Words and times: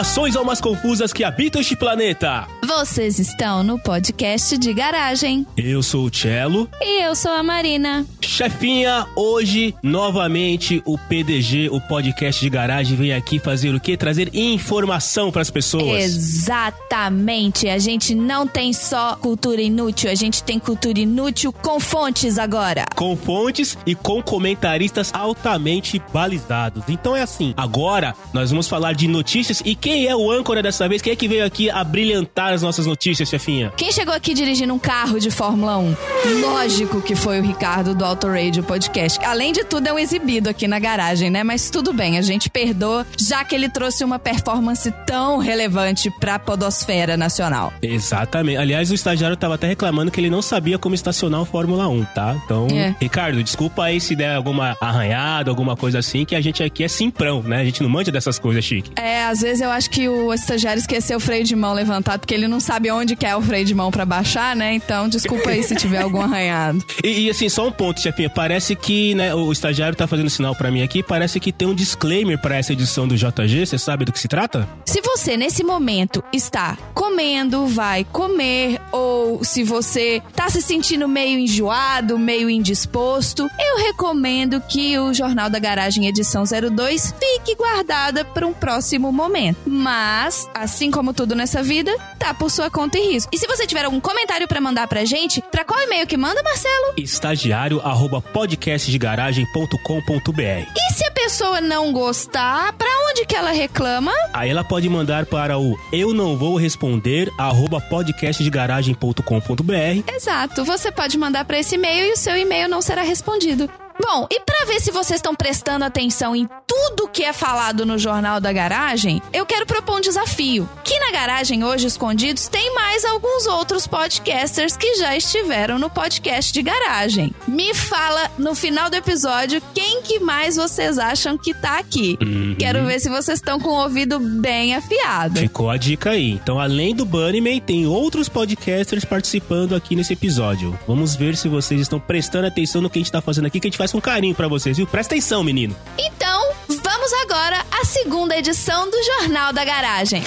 Saudações 0.00 0.34
almas 0.34 0.62
confusas 0.62 1.12
que 1.12 1.22
habitam 1.22 1.60
este 1.60 1.76
planeta. 1.76 2.46
Vocês 2.66 3.18
estão 3.18 3.62
no 3.62 3.78
podcast 3.78 4.56
de 4.56 4.72
garagem. 4.72 5.46
Eu 5.54 5.82
sou 5.82 6.06
o 6.06 6.14
Cello. 6.14 6.66
E 6.80 7.02
eu 7.02 7.14
sou 7.14 7.32
a 7.32 7.42
Marina. 7.42 8.06
Chefinha, 8.22 9.06
hoje, 9.14 9.74
novamente, 9.82 10.82
o 10.86 10.96
PDG, 10.96 11.68
o 11.70 11.80
podcast 11.82 12.40
de 12.40 12.48
garagem, 12.48 12.96
vem 12.96 13.12
aqui 13.12 13.38
fazer 13.38 13.74
o 13.74 13.80
quê? 13.80 13.94
Trazer 13.96 14.30
informação 14.32 15.30
para 15.30 15.42
as 15.42 15.50
pessoas. 15.50 16.02
Exatamente. 16.02 17.68
A 17.68 17.78
gente 17.78 18.14
não 18.14 18.46
tem 18.46 18.72
só 18.72 19.16
cultura 19.16 19.60
inútil, 19.60 20.10
a 20.10 20.14
gente 20.14 20.42
tem 20.42 20.58
cultura 20.58 21.00
inútil 21.00 21.52
com 21.52 21.78
fontes 21.78 22.38
agora. 22.38 22.86
Com 22.94 23.14
fontes 23.16 23.76
e 23.84 23.94
com 23.94 24.22
comentaristas 24.22 25.12
altamente 25.12 26.00
balizados. 26.10 26.84
Então 26.88 27.14
é 27.14 27.22
assim, 27.22 27.52
agora 27.54 28.14
nós 28.32 28.50
vamos 28.50 28.66
falar 28.66 28.94
de 28.94 29.06
notícias 29.06 29.60
e 29.62 29.74
quem 29.74 29.89
é 30.06 30.14
o 30.14 30.30
âncora 30.30 30.62
dessa 30.62 30.88
vez? 30.88 31.02
Quem 31.02 31.12
é 31.12 31.16
que 31.16 31.26
veio 31.28 31.44
aqui 31.44 31.70
a 31.70 31.82
brilhantar 31.82 32.52
as 32.52 32.62
nossas 32.62 32.86
notícias, 32.86 33.28
chefinha? 33.28 33.72
Quem 33.76 33.90
chegou 33.92 34.14
aqui 34.14 34.32
dirigindo 34.34 34.72
um 34.72 34.78
carro 34.78 35.18
de 35.18 35.30
Fórmula 35.30 35.78
1? 35.78 35.96
Lógico 36.40 37.00
que 37.00 37.14
foi 37.14 37.40
o 37.40 37.42
Ricardo 37.42 37.94
do 37.94 38.04
Auto 38.04 38.28
Radio 38.28 38.62
Podcast. 38.62 39.18
Além 39.24 39.52
de 39.52 39.64
tudo, 39.64 39.86
é 39.88 39.92
um 39.92 39.98
exibido 39.98 40.48
aqui 40.48 40.66
na 40.68 40.78
garagem, 40.78 41.30
né? 41.30 41.42
Mas 41.42 41.70
tudo 41.70 41.92
bem, 41.92 42.18
a 42.18 42.22
gente 42.22 42.48
perdoa, 42.50 43.06
já 43.18 43.44
que 43.44 43.54
ele 43.54 43.68
trouxe 43.68 44.04
uma 44.04 44.18
performance 44.18 44.90
tão 45.06 45.38
relevante 45.38 46.10
pra 46.20 46.38
podosfera 46.38 47.16
nacional. 47.16 47.72
Exatamente. 47.82 48.58
Aliás, 48.58 48.90
o 48.90 48.94
estagiário 48.94 49.36
tava 49.36 49.54
até 49.54 49.66
reclamando 49.66 50.10
que 50.10 50.20
ele 50.20 50.30
não 50.30 50.42
sabia 50.42 50.78
como 50.78 50.94
estacionar 50.94 51.40
o 51.40 51.44
Fórmula 51.44 51.88
1, 51.88 52.04
tá? 52.14 52.36
Então, 52.44 52.66
É. 52.70 52.94
Ricardo, 53.00 53.42
desculpa 53.42 53.84
aí 53.84 54.00
se 54.00 54.14
der 54.14 54.34
alguma 54.34 54.76
arranhada, 54.80 55.50
alguma 55.50 55.76
coisa 55.76 55.98
assim, 55.98 56.24
que 56.24 56.34
a 56.34 56.40
gente 56.40 56.62
aqui 56.62 56.84
é 56.84 56.88
simprão, 56.88 57.42
né? 57.42 57.60
A 57.60 57.64
gente 57.64 57.82
não 57.82 57.88
manja 57.90 58.10
dessas 58.10 58.38
coisas 58.38 58.64
chique. 58.64 58.90
É, 58.96 59.24
às 59.24 59.40
vezes 59.40 59.60
eu 59.62 59.70
acho 59.70 59.79
que 59.88 60.08
o 60.08 60.32
estagiário 60.32 60.80
esqueceu 60.80 61.16
o 61.16 61.20
freio 61.20 61.44
de 61.44 61.54
mão 61.54 61.72
levantado, 61.72 62.20
porque 62.20 62.34
ele 62.34 62.48
não 62.48 62.60
sabe 62.60 62.90
onde 62.90 63.16
que 63.16 63.24
é 63.24 63.36
o 63.36 63.42
freio 63.42 63.64
de 63.64 63.74
mão 63.74 63.90
pra 63.90 64.04
baixar, 64.04 64.56
né? 64.56 64.74
Então, 64.74 65.08
desculpa 65.08 65.50
aí 65.50 65.62
se 65.62 65.74
tiver 65.74 66.02
algum 66.02 66.20
arranhado. 66.20 66.84
E, 67.02 67.26
e, 67.26 67.30
assim, 67.30 67.48
só 67.48 67.66
um 67.66 67.72
ponto, 67.72 68.00
chefinha. 68.00 68.28
Parece 68.28 68.76
que, 68.76 69.14
né, 69.14 69.34
o 69.34 69.50
estagiário 69.50 69.96
tá 69.96 70.06
fazendo 70.06 70.28
sinal 70.28 70.54
pra 70.54 70.70
mim 70.70 70.82
aqui, 70.82 71.02
parece 71.02 71.40
que 71.40 71.50
tem 71.50 71.66
um 71.66 71.74
disclaimer 71.74 72.38
pra 72.38 72.56
essa 72.56 72.72
edição 72.72 73.08
do 73.08 73.16
JG. 73.16 73.64
Você 73.64 73.78
sabe 73.78 74.04
do 74.04 74.12
que 74.12 74.20
se 74.20 74.28
trata? 74.28 74.68
Se 74.84 75.00
você 75.00 75.36
nesse 75.36 75.64
momento 75.64 76.22
está 76.32 76.76
comendo, 76.92 77.66
vai 77.66 78.04
comer, 78.04 78.78
ou 78.92 79.42
se 79.42 79.62
você 79.64 80.22
tá 80.34 80.50
se 80.50 80.60
sentindo 80.60 81.08
meio 81.08 81.38
enjoado, 81.38 82.18
meio 82.18 82.50
indisposto, 82.50 83.48
eu 83.58 83.78
recomendo 83.86 84.60
que 84.60 84.98
o 84.98 85.14
Jornal 85.14 85.48
da 85.48 85.58
Garagem 85.58 86.06
edição 86.06 86.44
02 86.44 87.14
fique 87.18 87.54
guardada 87.54 88.24
para 88.24 88.46
um 88.46 88.52
próximo 88.52 89.10
momento. 89.12 89.59
Mas, 89.66 90.48
assim 90.54 90.90
como 90.90 91.12
tudo 91.12 91.34
nessa 91.34 91.62
vida, 91.62 91.94
tá 92.18 92.32
por 92.34 92.50
sua 92.50 92.70
conta 92.70 92.98
e 92.98 93.12
risco. 93.12 93.30
E 93.32 93.38
se 93.38 93.46
você 93.46 93.66
tiver 93.66 93.84
algum 93.84 94.00
comentário 94.00 94.48
pra 94.48 94.60
mandar 94.60 94.86
pra 94.88 95.04
gente, 95.04 95.42
pra 95.50 95.64
qual 95.64 95.80
e-mail 95.80 96.06
que 96.06 96.16
manda, 96.16 96.42
Marcelo? 96.42 96.94
Estagiário 96.96 97.80
arroba 97.80 98.20
podcastdegaragem.com.br 98.20 100.66
E 100.76 100.92
se 100.94 101.04
a 101.04 101.10
pessoa 101.10 101.60
não 101.60 101.92
gostar, 101.92 102.72
pra 102.74 102.88
onde 103.10 103.26
que 103.26 103.34
ela 103.36 103.50
reclama? 103.52 104.12
Aí 104.32 104.50
ela 104.50 104.64
pode 104.64 104.88
mandar 104.88 105.26
para 105.26 105.58
o 105.58 105.76
eu 105.92 106.12
não 106.14 106.36
vou 106.36 106.56
responder 106.56 107.30
arroba 107.38 107.80
podcastdegaragem.com.br 107.80 110.12
Exato, 110.14 110.64
você 110.64 110.90
pode 110.90 111.16
mandar 111.18 111.44
para 111.44 111.58
esse 111.58 111.74
e-mail 111.74 112.06
e 112.06 112.12
o 112.12 112.16
seu 112.16 112.36
e-mail 112.36 112.68
não 112.68 112.80
será 112.82 113.02
respondido. 113.02 113.68
Bom, 114.00 114.26
e 114.30 114.40
para 114.40 114.64
ver 114.64 114.80
se 114.80 114.90
vocês 114.90 115.18
estão 115.18 115.34
prestando 115.34 115.84
atenção 115.84 116.34
em 116.34 116.48
tudo 116.66 117.08
que 117.08 117.22
é 117.22 117.32
falado 117.32 117.84
no 117.84 117.98
Jornal 117.98 118.40
da 118.40 118.52
Garagem, 118.52 119.20
eu 119.32 119.44
quero 119.44 119.66
propor 119.66 119.98
um 119.98 120.00
desafio. 120.00 120.68
Que 120.82 120.98
na 120.98 121.12
garagem 121.12 121.64
hoje 121.64 121.86
escondidos 121.86 122.48
tem 122.48 122.74
mais 122.74 123.04
alguns 123.04 123.46
outros 123.46 123.86
podcasters 123.86 124.76
que 124.76 124.96
já 124.96 125.16
estiveram 125.16 125.78
no 125.78 125.90
podcast 125.90 126.52
de 126.52 126.62
garagem. 126.62 127.34
Me 127.46 127.74
fala 127.74 128.30
no 128.38 128.54
final 128.54 128.88
do 128.88 128.96
episódio 128.96 129.60
quem 129.74 130.00
que 130.02 130.18
mais 130.18 130.56
vocês 130.56 130.98
acham 130.98 131.36
que 131.36 131.52
tá 131.52 131.78
aqui. 131.78 132.16
Uhum. 132.22 132.56
Quero 132.58 132.84
ver 132.86 133.00
se 133.00 133.10
vocês 133.10 133.38
estão 133.38 133.60
com 133.60 133.70
o 133.70 133.82
ouvido 133.82 134.18
bem 134.18 134.74
afiado. 134.74 135.38
Ficou 135.38 135.68
a 135.68 135.76
dica 135.76 136.10
aí. 136.10 136.32
Então, 136.32 136.58
além 136.58 136.94
do 136.94 137.04
Bunnyman, 137.04 137.60
tem 137.60 137.86
outros 137.86 138.28
podcasters 138.28 139.04
participando 139.04 139.74
aqui 139.74 139.94
nesse 139.94 140.14
episódio. 140.14 140.78
Vamos 140.86 141.14
ver 141.14 141.36
se 141.36 141.48
vocês 141.48 141.80
estão 141.80 142.00
prestando 142.00 142.46
atenção 142.46 142.80
no 142.80 142.88
que 142.88 142.98
a 142.98 143.02
gente 143.02 143.12
tá 143.12 143.20
fazendo 143.20 143.46
aqui, 143.46 143.60
que 143.60 143.66
a 143.66 143.70
gente 143.70 143.78
faz 143.78 143.89
com 143.92 144.00
carinho 144.00 144.34
pra 144.34 144.48
vocês, 144.48 144.76
viu? 144.76 144.86
Presta 144.86 145.14
atenção, 145.14 145.42
menino. 145.42 145.76
Então, 145.98 146.52
vamos 146.68 147.12
agora 147.22 147.64
à 147.70 147.84
segunda 147.84 148.36
edição 148.36 148.90
do 148.90 149.02
Jornal 149.02 149.52
da 149.52 149.64
Garagem. 149.64 150.22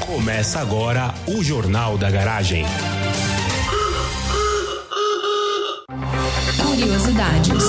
Começa 0.00 0.60
agora 0.60 1.14
o 1.26 1.42
Jornal 1.42 1.98
da 1.98 2.10
Garagem. 2.10 2.64
Curiosidades. 6.62 7.64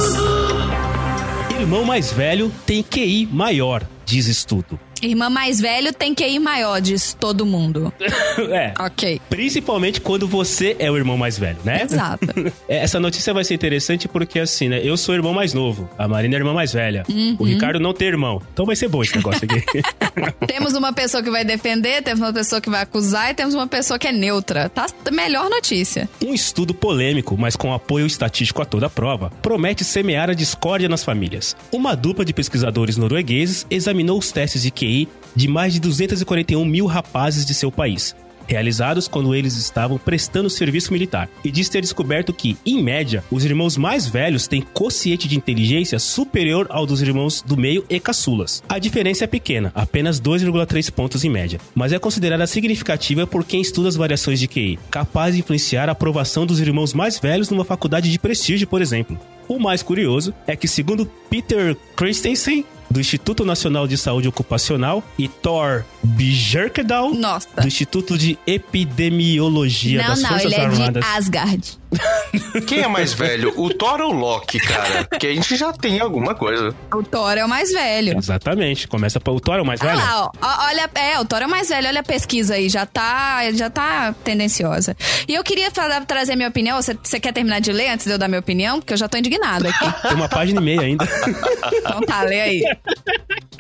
Irmão 1.60 1.84
mais 1.84 2.12
velho 2.12 2.52
tem 2.66 2.84
QI 2.84 3.26
maior, 3.26 3.84
diz 4.06 4.28
estudo. 4.28 4.80
Irmã 5.02 5.30
mais 5.30 5.60
velho 5.60 5.94
tem 5.94 6.14
que 6.14 6.26
ir 6.28 6.40
maior, 6.40 6.80
diz 6.82 7.14
todo 7.20 7.46
mundo. 7.46 7.94
é. 8.52 8.74
Ok. 8.80 9.22
Principalmente 9.30 10.02
quando 10.02 10.28
você 10.28 10.76
é 10.80 10.90
o 10.92 10.98
irmão 10.98 11.18
mais 11.18 11.38
velho, 11.38 11.58
né? 11.64 11.84
Exato. 11.84 12.28
É, 12.68 12.78
Essa 12.78 13.00
notícia 13.00 13.34
vai 13.34 13.44
ser 13.44 13.54
interessante 13.54 14.08
porque, 14.08 14.40
assim, 14.40 14.68
né? 14.68 14.82
Eu 14.84 14.98
sou 14.98 15.14
o 15.14 15.18
irmão 15.18 15.34
mais 15.34 15.54
novo, 15.54 15.90
a 15.98 16.08
Marina 16.08 16.36
é 16.36 16.38
a 16.38 16.40
irmã 16.40 16.54
mais 16.54 16.74
velha. 16.74 17.04
O 17.40 17.46
Ricardo 17.46 17.80
não 17.80 17.94
tem 17.94 18.08
irmão. 18.08 18.42
Então 18.52 18.66
vai 18.66 18.76
ser 18.76 18.88
bom 18.88 19.02
esse 19.04 19.16
negócio 19.16 19.42
aqui. 19.46 19.82
temos 20.48 20.74
uma 20.74 20.92
pessoa 20.92 21.22
que 21.24 21.30
vai 21.30 21.46
defender, 21.46 22.02
temos 22.02 22.20
uma 22.20 22.34
pessoa 22.34 22.60
que 22.60 22.70
vai 22.70 22.82
acusar 22.82 23.32
e 23.32 23.34
temos 23.34 23.54
uma 23.54 23.68
pessoa 23.68 23.98
que 24.00 24.08
é 24.08 24.12
neutra. 24.12 24.70
Tá 24.70 24.88
melhor 25.12 25.50
notícia. 25.50 26.10
um 26.24 26.34
estudo 26.34 26.74
polêmico, 26.74 27.38
mas 27.38 27.56
com 27.56 27.74
apoio 27.74 28.06
estatístico 28.06 28.62
a 28.62 28.66
toda 28.66 28.88
a 28.88 28.90
prova, 28.90 29.32
promete 29.42 29.84
semear 29.84 30.30
a 30.30 30.34
discórdia 30.34 30.90
nas 30.90 31.04
famílias. 31.04 31.56
Uma 31.72 31.96
dupla 31.96 32.26
de 32.26 32.34
pesquisadores 32.34 32.98
noruegueses 32.98 33.66
examinou 33.70 34.18
os 34.18 34.32
testes 34.32 34.62
de 34.64 34.72
QI 34.72 34.87
de 35.36 35.48
mais 35.48 35.74
de 35.74 35.80
241 35.80 36.66
mil 36.66 36.86
rapazes 36.86 37.46
de 37.46 37.54
seu 37.54 37.72
país. 37.72 38.16
Realizados 38.48 39.10
quando 39.10 39.36
eles 39.36 39.58
estavam 39.58 39.98
prestando 39.98 40.50
serviço 40.50 40.94
militar, 40.94 41.30
e 41.44 41.52
diz 41.52 41.68
ter 41.68 41.82
descoberto 41.82 42.34
que, 42.34 42.58
em 42.66 42.82
média, 42.82 43.22
os 43.30 43.44
irmãos 43.44 43.76
mais 43.76 44.08
velhos 44.08 44.48
têm 44.48 44.62
quociente 44.62 45.28
de 45.28 45.36
inteligência 45.36 46.00
superior 46.00 46.66
ao 46.70 46.86
dos 46.86 47.02
irmãos 47.02 47.44
do 47.46 47.58
meio 47.58 47.86
e 47.90 48.00
caçulas. 48.00 48.64
A 48.70 48.80
diferença 48.80 49.26
é 49.26 49.28
pequena, 49.28 49.72
apenas 49.76 50.22
2,3 50.22 50.90
pontos 50.92 51.26
em 51.26 51.30
média, 51.30 51.60
mas 51.76 51.92
é 51.92 52.00
considerada 52.00 52.48
significativa 52.48 53.28
por 53.28 53.44
quem 53.44 53.60
estuda 53.60 53.90
as 53.90 53.98
variações 53.98 54.40
de 54.40 54.48
QI, 54.48 54.80
capaz 54.90 55.36
de 55.36 55.42
influenciar 55.42 55.90
a 55.90 55.92
aprovação 55.92 56.46
dos 56.46 56.62
irmãos 56.62 56.94
mais 56.94 57.20
velhos 57.20 57.50
numa 57.50 57.66
faculdade 57.66 58.10
de 58.10 58.18
prestígio, 58.18 58.66
por 58.66 58.82
exemplo. 58.82 59.20
O 59.48 59.60
mais 59.60 59.84
curioso 59.84 60.34
é 60.46 60.56
que, 60.56 60.68
segundo 60.68 61.06
Peter 61.30 61.76
Christensen, 61.96 62.66
do 62.90 63.00
Instituto 63.00 63.46
Nacional 63.46 63.88
de 63.88 63.98
Saúde 63.98 64.28
Ocupacional, 64.28 65.04
e 65.18 65.28
Thor 65.28 65.84
Bjerkedal, 66.04 67.14
Nossa. 67.14 67.48
do 67.60 67.68
Instituto 67.68 68.18
de 68.18 68.38
Epidemiologia 68.48 70.02
não, 70.02 70.10
das 70.10 70.22
não, 70.22 70.30
Forças 70.30 70.46
ele 70.46 70.56
é 70.56 70.66
Armadas. 70.66 71.04
de 71.04 71.12
Asgard. 71.12 71.80
Quem 72.68 72.82
é 72.82 72.88
mais 72.88 73.14
velho, 73.14 73.54
o 73.56 73.74
Thor 73.74 74.02
ou 74.02 74.12
o 74.14 74.14
Loki, 74.14 74.60
cara? 74.60 75.06
Porque 75.06 75.28
a 75.28 75.34
gente 75.34 75.56
já 75.56 75.72
tem 75.72 76.00
alguma 76.00 76.36
coisa. 76.36 76.76
O 76.94 77.02
Thor 77.04 77.38
é 77.38 77.46
o 77.46 77.50
mais 77.50 77.72
velho. 77.72 78.18
Exatamente. 78.18 78.88
Começa 78.88 79.20
para 79.20 79.32
o 79.34 79.40
Thor 79.40 79.56
é 79.56 79.62
o 79.62 79.66
mais 79.66 79.80
Olha 79.82 79.92
velho? 79.96 80.04
lá, 80.04 80.24
ó. 80.26 80.66
Olha, 80.68 80.90
é, 80.96 81.20
o 81.20 81.26
Thor 81.26 81.42
é 81.42 81.46
o 81.46 81.50
mais 81.50 81.70
velho. 81.70 81.88
Olha 81.88 82.02
a 82.02 82.04
pesquisa 82.04 82.56
aí, 82.56 82.68
já 82.70 82.86
tá, 82.86 83.50
já 83.54 83.70
tá 83.70 84.14
tendenciosa. 84.24 84.96
E 85.28 85.34
eu 85.34 85.44
queria 85.44 85.72
falar- 85.72 86.06
trazer 86.06 86.36
minha 86.36 86.50
opinião. 86.50 86.82
Você, 86.82 86.98
você 87.02 87.20
quer 87.20 87.32
terminar 87.32 87.60
de 87.62 87.72
ler 87.72 87.90
antes 87.92 88.06
de 88.06 88.12
eu 88.12 88.18
dar 88.18 88.28
minha 88.28 88.40
opinião? 88.40 88.80
Porque 88.80 88.94
eu 88.94 88.98
já 88.98 89.08
tô 89.08 89.18
indignada 89.18 89.70
aqui. 89.70 90.02
Tem 90.02 90.14
uma 90.16 90.28
página 90.30 90.60
e 90.60 90.64
meia 90.64 90.82
ainda. 90.82 91.08
Então 91.74 92.02
tá, 92.02 92.22
lê 92.24 92.42
aí. 92.42 92.64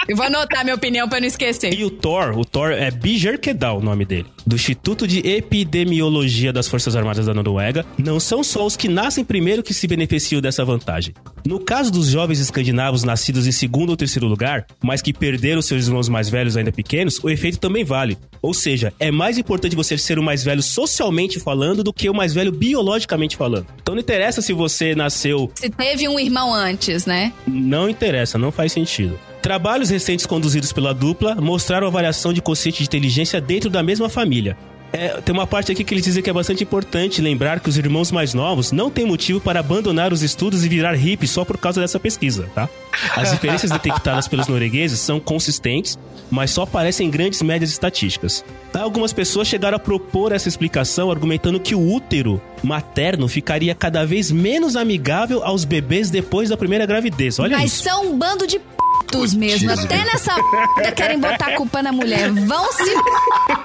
Eu 0.07 0.15
vou 0.15 0.25
anotar 0.25 0.63
minha 0.63 0.75
opinião 0.75 1.09
pra 1.09 1.19
não 1.19 1.27
esquecer. 1.27 1.73
E 1.73 1.83
o 1.83 1.89
Thor, 1.89 2.37
o 2.37 2.45
Thor 2.45 2.71
é 2.71 2.89
Bjerkedal 2.89 3.79
o 3.79 3.81
nome 3.81 4.05
dele, 4.05 4.25
do 4.45 4.55
Instituto 4.55 5.05
de 5.05 5.19
Epidemiologia 5.19 6.53
das 6.53 6.67
Forças 6.67 6.95
Armadas 6.95 7.25
da 7.25 7.33
Noruega, 7.33 7.85
não 7.97 8.17
são 8.17 8.41
só 8.41 8.65
os 8.65 8.77
que 8.77 8.87
nascem 8.87 9.25
primeiro 9.25 9.61
que 9.61 9.73
se 9.73 9.85
beneficiam 9.85 10.41
dessa 10.41 10.63
vantagem. 10.63 11.13
No 11.45 11.59
caso 11.59 11.91
dos 11.91 12.07
jovens 12.07 12.39
escandinavos 12.39 13.03
nascidos 13.03 13.47
em 13.47 13.51
segundo 13.51 13.89
ou 13.89 13.97
terceiro 13.97 14.27
lugar, 14.27 14.65
mas 14.81 15.01
que 15.01 15.11
perderam 15.11 15.61
seus 15.61 15.87
irmãos 15.87 16.07
mais 16.07 16.29
velhos 16.29 16.55
ainda 16.55 16.71
pequenos, 16.71 17.19
o 17.21 17.29
efeito 17.29 17.57
também 17.57 17.83
vale. 17.83 18.17
Ou 18.41 18.53
seja, 18.53 18.93
é 18.99 19.11
mais 19.11 19.37
importante 19.37 19.75
você 19.75 19.97
ser 19.97 20.17
o 20.17 20.23
mais 20.23 20.41
velho 20.41 20.63
socialmente 20.63 21.37
falando 21.37 21.83
do 21.83 21.91
que 21.91 22.09
o 22.09 22.13
mais 22.13 22.33
velho 22.33 22.51
biologicamente 22.51 23.35
falando. 23.35 23.67
Então 23.81 23.93
não 23.93 24.01
interessa 24.01 24.41
se 24.41 24.53
você 24.53 24.95
nasceu 24.95 25.51
Se 25.55 25.69
teve 25.69 26.07
um 26.07 26.17
irmão 26.17 26.53
antes, 26.53 27.05
né? 27.05 27.33
não 27.45 27.89
interessa, 27.89 28.37
não 28.37 28.51
faz 28.51 28.71
sentido. 28.71 29.19
Trabalhos 29.47 29.89
recentes 29.89 30.25
conduzidos 30.25 30.73
pela 30.73 30.93
dupla 30.93 31.33
mostraram 31.35 31.87
a 31.87 31.89
variação 31.89 32.33
de 32.33 32.41
quociente 32.41 32.79
de 32.79 32.83
inteligência 32.83 33.39
dentro 33.39 33.69
da 33.69 33.81
mesma 33.81 34.09
família. 34.09 34.57
É, 34.91 35.21
tem 35.21 35.33
uma 35.33 35.47
parte 35.47 35.71
aqui 35.71 35.85
que 35.85 35.93
eles 35.93 36.03
dizem 36.03 36.21
que 36.21 36.29
é 36.29 36.33
bastante 36.33 36.65
importante 36.65 37.21
lembrar 37.21 37.61
que 37.61 37.69
os 37.69 37.77
irmãos 37.77 38.11
mais 38.11 38.33
novos 38.33 38.73
não 38.73 38.91
têm 38.91 39.05
motivo 39.05 39.39
para 39.39 39.61
abandonar 39.61 40.11
os 40.11 40.21
estudos 40.21 40.65
e 40.65 40.67
virar 40.67 40.95
hippie 40.95 41.29
só 41.29 41.45
por 41.45 41.57
causa 41.57 41.79
dessa 41.79 41.97
pesquisa, 41.97 42.49
tá? 42.53 42.67
As 43.15 43.31
diferenças 43.31 43.69
detectadas 43.69 44.27
pelos 44.27 44.47
noruegueses 44.47 44.99
são 44.99 45.19
consistentes, 45.19 45.97
mas 46.29 46.51
só 46.51 46.63
aparecem 46.63 47.07
em 47.07 47.09
grandes 47.09 47.41
médias 47.41 47.69
estatísticas. 47.71 48.43
Algumas 48.73 49.13
pessoas 49.13 49.47
chegaram 49.47 49.77
a 49.77 49.79
propor 49.79 50.31
essa 50.31 50.47
explicação 50.47 51.09
argumentando 51.09 51.59
que 51.59 51.73
o 51.73 51.93
útero 51.93 52.41
materno 52.63 53.27
ficaria 53.27 53.73
cada 53.73 54.05
vez 54.05 54.31
menos 54.31 54.75
amigável 54.75 55.43
aos 55.43 55.63
bebês 55.63 56.09
depois 56.09 56.49
da 56.49 56.57
primeira 56.57 56.85
gravidez. 56.85 57.39
Olha 57.39 57.57
Mas 57.57 57.73
isso. 57.73 57.83
são 57.83 58.07
um 58.07 58.17
bando 58.17 58.45
de 58.45 58.59
putos 59.07 59.33
mesmo. 59.33 59.71
Até 59.71 60.03
nessa 60.03 60.35
merda 60.35 60.91
querem 60.91 61.19
botar 61.19 61.47
a 61.47 61.55
culpa 61.55 61.81
na 61.81 61.91
mulher. 61.91 62.31
Vão 62.31 62.71
se 62.73 62.93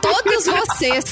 todos 0.00 0.44
vocês. 0.46 1.04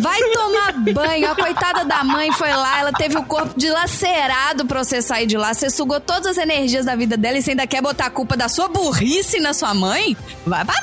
Vai 0.00 0.20
tomar 0.32 0.72
banho. 0.92 1.30
A 1.30 1.34
coitada 1.34 1.84
da 1.84 2.04
mãe 2.04 2.32
foi 2.32 2.50
lá, 2.50 2.80
ela 2.80 2.92
teve 2.92 3.16
o 3.18 3.24
corpo 3.24 3.52
dilacerado 3.56 4.64
pra 4.66 4.82
você 4.82 5.02
sair 5.02 5.26
de 5.26 5.36
lá. 5.36 5.52
Você 5.52 5.68
sugou 5.68 6.00
todas 6.00 6.26
as 6.26 6.38
energias 6.38 6.86
da 6.86 6.94
vida 6.94 7.16
dela 7.16 7.29
e 7.38 7.42
você 7.42 7.50
ainda 7.50 7.66
quer 7.66 7.82
botar 7.82 8.06
a 8.06 8.10
culpa 8.10 8.36
da 8.36 8.48
sua 8.48 8.68
burrice 8.68 9.40
na 9.40 9.52
sua 9.52 9.74
mãe? 9.74 10.16
Vai 10.46 10.64
pra. 10.64 10.74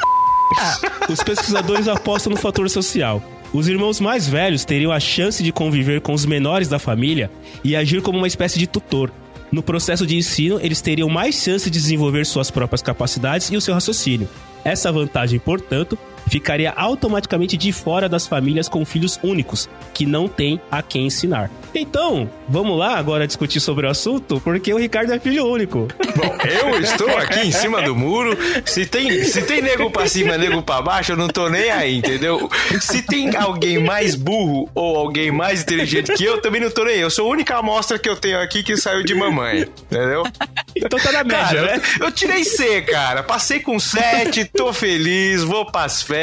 Os 1.09 1.21
pesquisadores 1.21 1.87
apostam 1.87 2.31
no 2.31 2.37
fator 2.37 2.69
social. 2.69 3.21
Os 3.53 3.67
irmãos 3.67 3.99
mais 3.99 4.27
velhos 4.27 4.65
teriam 4.65 4.91
a 4.91 4.99
chance 4.99 5.41
de 5.41 5.51
conviver 5.51 6.01
com 6.01 6.13
os 6.13 6.25
menores 6.25 6.67
da 6.67 6.79
família 6.79 7.31
e 7.63 7.75
agir 7.75 8.01
como 8.01 8.17
uma 8.17 8.27
espécie 8.27 8.59
de 8.59 8.67
tutor. 8.67 9.11
No 9.51 9.63
processo 9.63 10.05
de 10.05 10.17
ensino, 10.17 10.59
eles 10.61 10.81
teriam 10.81 11.07
mais 11.07 11.35
chance 11.35 11.69
de 11.69 11.79
desenvolver 11.79 12.25
suas 12.25 12.51
próprias 12.51 12.81
capacidades 12.81 13.49
e 13.49 13.55
o 13.55 13.61
seu 13.61 13.73
raciocínio. 13.73 14.27
Essa 14.63 14.91
vantagem, 14.91 15.39
portanto, 15.39 15.97
ficaria 16.27 16.71
automaticamente 16.71 17.57
de 17.57 17.71
fora 17.71 18.07
das 18.09 18.27
famílias 18.27 18.67
com 18.67 18.85
filhos 18.85 19.19
únicos, 19.23 19.69
que 19.93 20.05
não 20.05 20.27
têm 20.27 20.59
a 20.69 20.81
quem 20.81 21.05
ensinar. 21.07 21.49
Então, 21.73 22.29
vamos 22.47 22.77
lá 22.77 22.97
agora 22.97 23.27
discutir 23.27 23.59
sobre 23.59 23.85
o 23.85 23.89
assunto, 23.89 24.39
porque 24.41 24.73
o 24.73 24.77
Ricardo 24.77 25.13
é 25.13 25.19
filho 25.19 25.45
único. 25.45 25.87
Bom, 26.15 26.37
eu 26.45 26.79
estou 26.79 27.09
aqui 27.17 27.39
em 27.47 27.51
cima 27.51 27.81
do 27.81 27.95
muro. 27.95 28.37
Se 28.65 28.85
tem, 28.85 29.23
se 29.23 29.41
tem 29.43 29.61
nego 29.61 29.89
pra 29.91 30.07
cima, 30.07 30.37
nego 30.37 30.61
pra 30.61 30.81
baixo, 30.81 31.11
eu 31.11 31.17
não 31.17 31.27
tô 31.27 31.49
nem 31.49 31.69
aí, 31.69 31.97
entendeu? 31.97 32.49
Se 32.81 33.01
tem 33.01 33.35
alguém 33.35 33.83
mais 33.83 34.15
burro 34.15 34.69
ou 34.73 34.97
alguém 34.97 35.31
mais 35.31 35.61
inteligente 35.61 36.13
que 36.13 36.23
eu, 36.23 36.41
também 36.41 36.61
não 36.61 36.71
tô 36.71 36.83
nem 36.83 36.95
aí. 36.95 37.01
Eu 37.01 37.11
sou 37.11 37.27
a 37.27 37.29
única 37.31 37.57
amostra 37.57 37.99
que 37.99 38.09
eu 38.09 38.15
tenho 38.15 38.39
aqui 38.41 38.63
que 38.63 38.75
saiu 38.75 39.03
de 39.03 39.13
mamãe, 39.13 39.67
entendeu? 39.91 40.23
Então 40.75 40.99
tá 40.99 41.11
na 41.11 41.23
média, 41.23 41.61
Cara, 41.61 41.77
né? 41.77 41.81
eu 41.99 42.11
tirei 42.11 42.43
C, 42.43 42.81
cara. 42.81 43.23
Passei 43.23 43.59
com 43.59 43.79
7, 43.79 44.45
tô 44.45 44.73
feliz, 44.73 45.43
vou 45.43 45.65
pras 45.65 46.01
férias, 46.01 46.16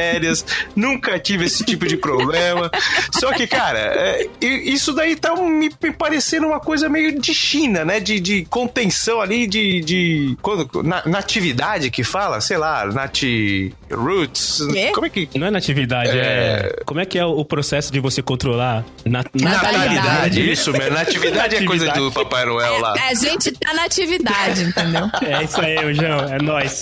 nunca 0.75 1.19
tive 1.19 1.46
esse 1.46 1.64
tipo 1.64 1.87
de 1.87 1.96
problema. 1.96 2.70
Só 3.12 3.32
que, 3.32 3.46
cara, 3.46 3.79
é, 3.79 4.29
isso 4.41 4.93
daí 4.93 5.17
tá 5.17 5.35
me, 5.35 5.70
me 5.82 5.93
parecendo 5.93 6.46
uma 6.46 6.61
coisa 6.61 6.88
meio 6.88 7.19
de 7.19 7.35
China, 7.35 7.85
né? 7.85 8.00
De, 8.00 8.20
de 8.20 8.44
contenção 8.46 9.20
ali, 9.20 9.46
de. 9.46 9.81
de 9.81 10.37
quando, 10.43 10.82
na, 10.82 11.02
natividade 11.06 11.91
que 11.91 12.05
fala, 12.05 12.41
sei 12.41 12.56
lá, 12.56 12.87
nati. 12.87 13.75
Roots. 13.91 14.67
Quê? 14.73 14.91
Como 14.93 15.06
é 15.06 15.11
que. 15.11 15.29
Não 15.38 15.46
é 15.46 15.50
natividade, 15.50 16.11
é... 16.11 16.82
Como 16.85 17.00
é 17.00 17.06
que 17.06 17.19
é 17.19 17.25
o 17.25 17.44
processo 17.44 17.93
de 17.93 18.00
você 18.00 18.23
controlar 18.23 18.85
na... 19.05 19.25
Natalidade. 19.35 20.50
Isso 20.50 20.73
mesmo. 20.73 20.94
Natividade 20.94 21.56
é 21.56 21.64
coisa 21.64 21.91
do 21.93 22.11
Papai 22.11 22.44
Noel 22.44 22.81
lá. 22.81 22.94
É, 22.96 23.11
a 23.11 23.14
gente 23.14 23.52
tá 23.52 23.73
na 23.75 23.85
atividade, 23.85 24.64
entendeu? 24.64 25.11
É 25.23 25.44
isso 25.44 25.61
aí, 25.61 25.94
João, 25.94 26.20
é 26.25 26.43
nóis. 26.43 26.81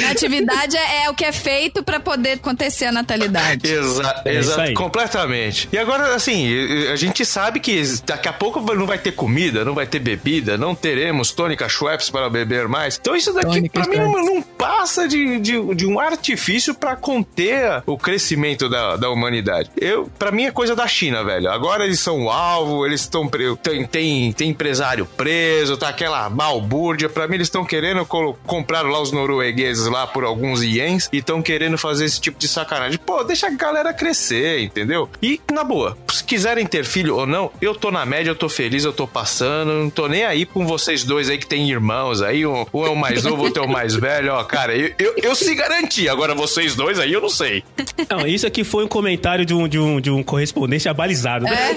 Na 0.00 0.10
atividade 0.10 0.76
é, 0.76 1.04
é 1.04 1.10
o 1.10 1.14
que 1.14 1.24
é 1.24 1.32
feito 1.32 1.82
pra 1.82 2.00
poder 2.00 2.27
acontecer 2.32 2.86
a 2.86 2.92
natalidade. 2.92 3.66
Exa 3.70 4.22
É 4.24 4.34
exato, 4.34 4.74
completamente. 4.74 5.68
E 5.72 5.78
agora, 5.78 6.14
assim, 6.14 6.48
a 6.90 6.96
gente 6.96 7.24
sabe 7.24 7.60
que 7.60 7.82
daqui 8.04 8.28
a 8.28 8.32
pouco 8.32 8.60
não 8.74 8.86
vai 8.86 8.98
ter 8.98 9.12
comida, 9.12 9.64
não 9.64 9.74
vai 9.74 9.86
ter 9.86 9.98
bebida, 9.98 10.56
não 10.56 10.74
teremos 10.74 11.32
tônica 11.32 11.68
Schweppes 11.68 12.10
para 12.10 12.28
beber 12.28 12.68
mais. 12.68 12.98
Então 13.00 13.14
isso 13.16 13.32
daqui, 13.32 13.46
Tônica 13.46 13.80
pra 13.80 13.88
mim, 13.88 13.96
não, 13.96 14.24
não 14.24 14.42
passa 14.42 15.06
de, 15.08 15.38
de, 15.38 15.74
de 15.74 15.86
um 15.86 15.98
artifício 15.98 16.74
pra 16.74 16.96
conter 16.96 17.82
o 17.86 17.96
crescimento 17.96 18.68
da, 18.68 18.96
da 18.96 19.10
humanidade. 19.10 19.70
Eu, 19.76 20.10
pra 20.18 20.30
mim, 20.30 20.44
é 20.44 20.50
coisa 20.50 20.74
da 20.74 20.86
China, 20.86 21.24
velho. 21.24 21.50
Agora 21.50 21.84
eles 21.84 22.00
são 22.00 22.24
o 22.24 22.30
alvo, 22.30 22.86
eles 22.86 23.02
estão... 23.02 23.28
Tem, 23.62 23.86
tem, 23.86 24.32
tem 24.32 24.50
empresário 24.50 25.06
preso, 25.06 25.76
tá 25.76 25.88
aquela 25.88 26.28
balbúrdia. 26.28 27.08
Pra 27.08 27.26
mim, 27.28 27.36
eles 27.36 27.48
estão 27.48 27.64
querendo... 27.64 28.04
Compraram 28.46 28.90
lá 28.90 29.00
os 29.00 29.12
noruegueses 29.12 29.86
lá 29.86 30.06
por 30.06 30.24
alguns 30.24 30.62
ienes 30.62 31.08
e 31.12 31.18
estão 31.18 31.42
querendo 31.42 31.78
fazer 31.78 32.04
esse 32.04 32.17
tipo 32.20 32.38
de 32.38 32.48
sacanagem. 32.48 32.98
Pô, 32.98 33.22
deixa 33.24 33.46
a 33.46 33.50
galera 33.50 33.92
crescer, 33.92 34.60
entendeu? 34.60 35.08
E, 35.22 35.40
na 35.52 35.64
boa, 35.64 35.96
se 36.12 36.22
quiserem 36.24 36.66
ter 36.66 36.84
filho 36.84 37.16
ou 37.16 37.26
não, 37.26 37.50
eu 37.60 37.74
tô 37.74 37.90
na 37.90 38.04
média, 38.06 38.30
eu 38.30 38.36
tô 38.36 38.48
feliz, 38.48 38.84
eu 38.84 38.92
tô 38.92 39.06
passando, 39.06 39.72
não 39.72 39.90
tô 39.90 40.08
nem 40.08 40.24
aí 40.24 40.44
com 40.44 40.66
vocês 40.66 41.04
dois 41.04 41.28
aí 41.30 41.38
que 41.38 41.46
tem 41.46 41.68
irmãos 41.70 42.22
aí, 42.22 42.46
um, 42.46 42.66
um 42.72 42.86
é 42.86 42.90
o 42.90 42.96
mais 42.96 43.22
novo, 43.24 43.42
outro 43.42 43.62
é 43.62 43.66
o 43.66 43.68
mais 43.68 43.94
velho, 43.94 44.32
ó, 44.32 44.42
cara, 44.44 44.74
eu, 44.76 44.92
eu, 44.98 45.14
eu 45.22 45.34
se 45.34 45.54
garanti, 45.54 46.08
agora 46.08 46.34
vocês 46.34 46.74
dois 46.74 46.98
aí 46.98 47.12
eu 47.12 47.20
não 47.20 47.28
sei. 47.28 47.62
Não, 48.10 48.26
isso 48.26 48.46
aqui 48.46 48.64
foi 48.64 48.84
um 48.84 48.88
comentário 48.88 49.44
de 49.44 49.54
um, 49.54 49.68
de 49.68 49.78
um, 49.78 50.00
de 50.00 50.10
um 50.10 50.22
correspondente 50.22 50.88
abalizado. 50.88 51.44
né? 51.44 51.76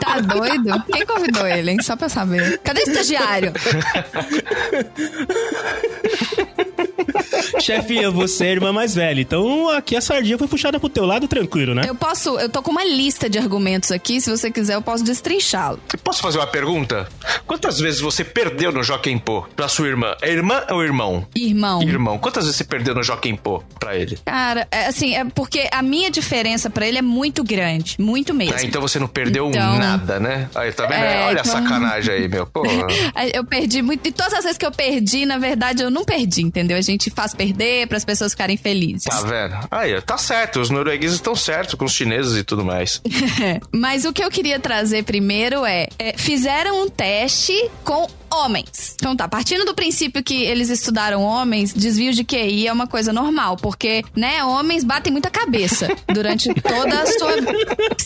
Tá 0.00 0.20
doido? 0.20 0.82
Quem 0.92 1.04
convidou 1.06 1.46
ele, 1.46 1.72
hein? 1.72 1.82
Só 1.82 1.96
pra 1.96 2.08
saber. 2.08 2.58
Cadê 2.58 2.80
o 2.80 2.84
estagiário? 2.84 3.52
Chefinha, 7.60 8.10
você 8.10 8.44
é 8.46 8.48
a 8.48 8.52
irmã 8.52 8.72
mais 8.72 8.94
velha, 8.94 9.20
então 9.20 9.68
aqui 9.70 9.96
a 9.96 10.00
sardinha 10.00 10.36
foi 10.38 10.46
puxada 10.48 10.78
pro 10.80 10.88
teu 10.88 11.04
lado 11.04 11.26
tranquilo, 11.28 11.74
né? 11.74 11.82
Eu 11.86 11.94
posso. 11.94 12.38
Eu 12.38 12.48
tô 12.48 12.62
com 12.62 12.70
uma 12.70 12.84
lista 12.84 13.28
de 13.28 13.38
argumentos 13.38 13.90
aqui. 13.90 14.20
Se 14.20 14.30
você 14.30 14.50
quiser, 14.50 14.74
eu 14.74 14.82
posso 14.82 15.04
destrinchá-lo. 15.04 15.78
Posso 16.02 16.20
fazer 16.22 16.38
uma 16.38 16.46
pergunta? 16.46 17.08
Quantas 17.46 17.78
vezes 17.78 18.00
você 18.00 18.24
perdeu 18.24 18.72
no 18.72 18.82
Joaquim 18.82 19.18
Pô 19.18 19.42
pra 19.56 19.68
sua 19.68 19.86
irmã? 19.88 20.14
É 20.22 20.30
irmã 20.30 20.62
ou 20.70 20.82
irmão? 20.82 21.26
Irmão. 21.34 21.82
Irmão. 21.82 22.18
Quantas 22.18 22.44
vezes 22.44 22.56
você 22.56 22.64
perdeu 22.64 22.94
no 22.94 23.02
Joaquim 23.02 23.34
Pô 23.36 23.62
pra 23.78 23.96
ele? 23.96 24.18
Cara, 24.24 24.66
é 24.70 24.86
assim, 24.86 25.14
é 25.14 25.24
porque 25.24 25.68
a 25.72 25.82
minha 25.82 26.10
diferença 26.10 26.68
pra 26.70 26.86
ele 26.86 26.98
é 26.98 27.02
muito 27.02 27.42
grande. 27.44 27.96
Muito 27.98 28.34
mesmo. 28.34 28.54
Ah, 28.58 28.62
então 28.64 28.80
você 28.80 28.98
não 28.98 29.06
perdeu 29.08 29.48
Então- 29.48 29.78
nada, 29.78 30.18
né? 30.20 30.48
Aí, 30.54 30.72
tá 30.72 30.86
vendo? 30.86 30.94
É, 31.04 31.26
Olha 31.26 31.40
a 31.40 31.40
então- 31.40 31.44
sacanagem 31.52 32.14
aí, 32.14 32.28
meu. 32.28 32.46
Pô. 32.46 32.62
Eu 33.32 33.44
perdi 33.44 33.80
muito. 33.82 34.06
E 34.06 34.12
todas 34.12 34.32
as 34.34 34.42
vezes 34.44 34.58
que 34.58 34.66
eu 34.66 34.70
perdi, 34.72 35.24
na 35.24 35.38
verdade, 35.38 35.82
eu 35.82 35.90
não 35.90 36.04
perdi, 36.04 36.42
entendeu? 36.42 36.76
A 36.76 36.80
gente 36.80 36.93
faz 37.10 37.34
perder 37.34 37.86
para 37.86 37.96
as 37.96 38.04
pessoas 38.04 38.32
ficarem 38.32 38.56
felizes. 38.56 39.04
Tá 39.04 39.20
vendo? 39.20 39.56
Aí, 39.70 40.00
tá 40.02 40.18
certo. 40.18 40.60
Os 40.60 40.70
noruegueses 40.70 41.16
estão 41.16 41.34
certos 41.34 41.74
com 41.74 41.84
os 41.84 41.92
chineses 41.92 42.36
e 42.36 42.44
tudo 42.44 42.64
mais. 42.64 43.00
Mas 43.72 44.04
o 44.04 44.12
que 44.12 44.22
eu 44.22 44.30
queria 44.30 44.58
trazer 44.58 45.04
primeiro 45.04 45.64
é, 45.64 45.88
é, 45.98 46.16
fizeram 46.16 46.82
um 46.82 46.88
teste 46.88 47.70
com 47.82 48.06
homens. 48.38 48.94
Então 48.96 49.16
tá, 49.16 49.28
partindo 49.28 49.64
do 49.64 49.74
princípio 49.74 50.22
que 50.22 50.42
eles 50.42 50.70
estudaram 50.70 51.22
homens, 51.22 51.72
desvio 51.72 52.12
de 52.12 52.24
QI 52.24 52.66
é 52.66 52.72
uma 52.72 52.86
coisa 52.86 53.12
normal, 53.12 53.56
porque, 53.56 54.04
né, 54.14 54.44
homens 54.44 54.84
batem 54.84 55.12
muita 55.12 55.30
cabeça 55.30 55.88
durante 56.12 56.52
toda 56.60 57.02
a 57.02 57.06
sua 57.06 57.34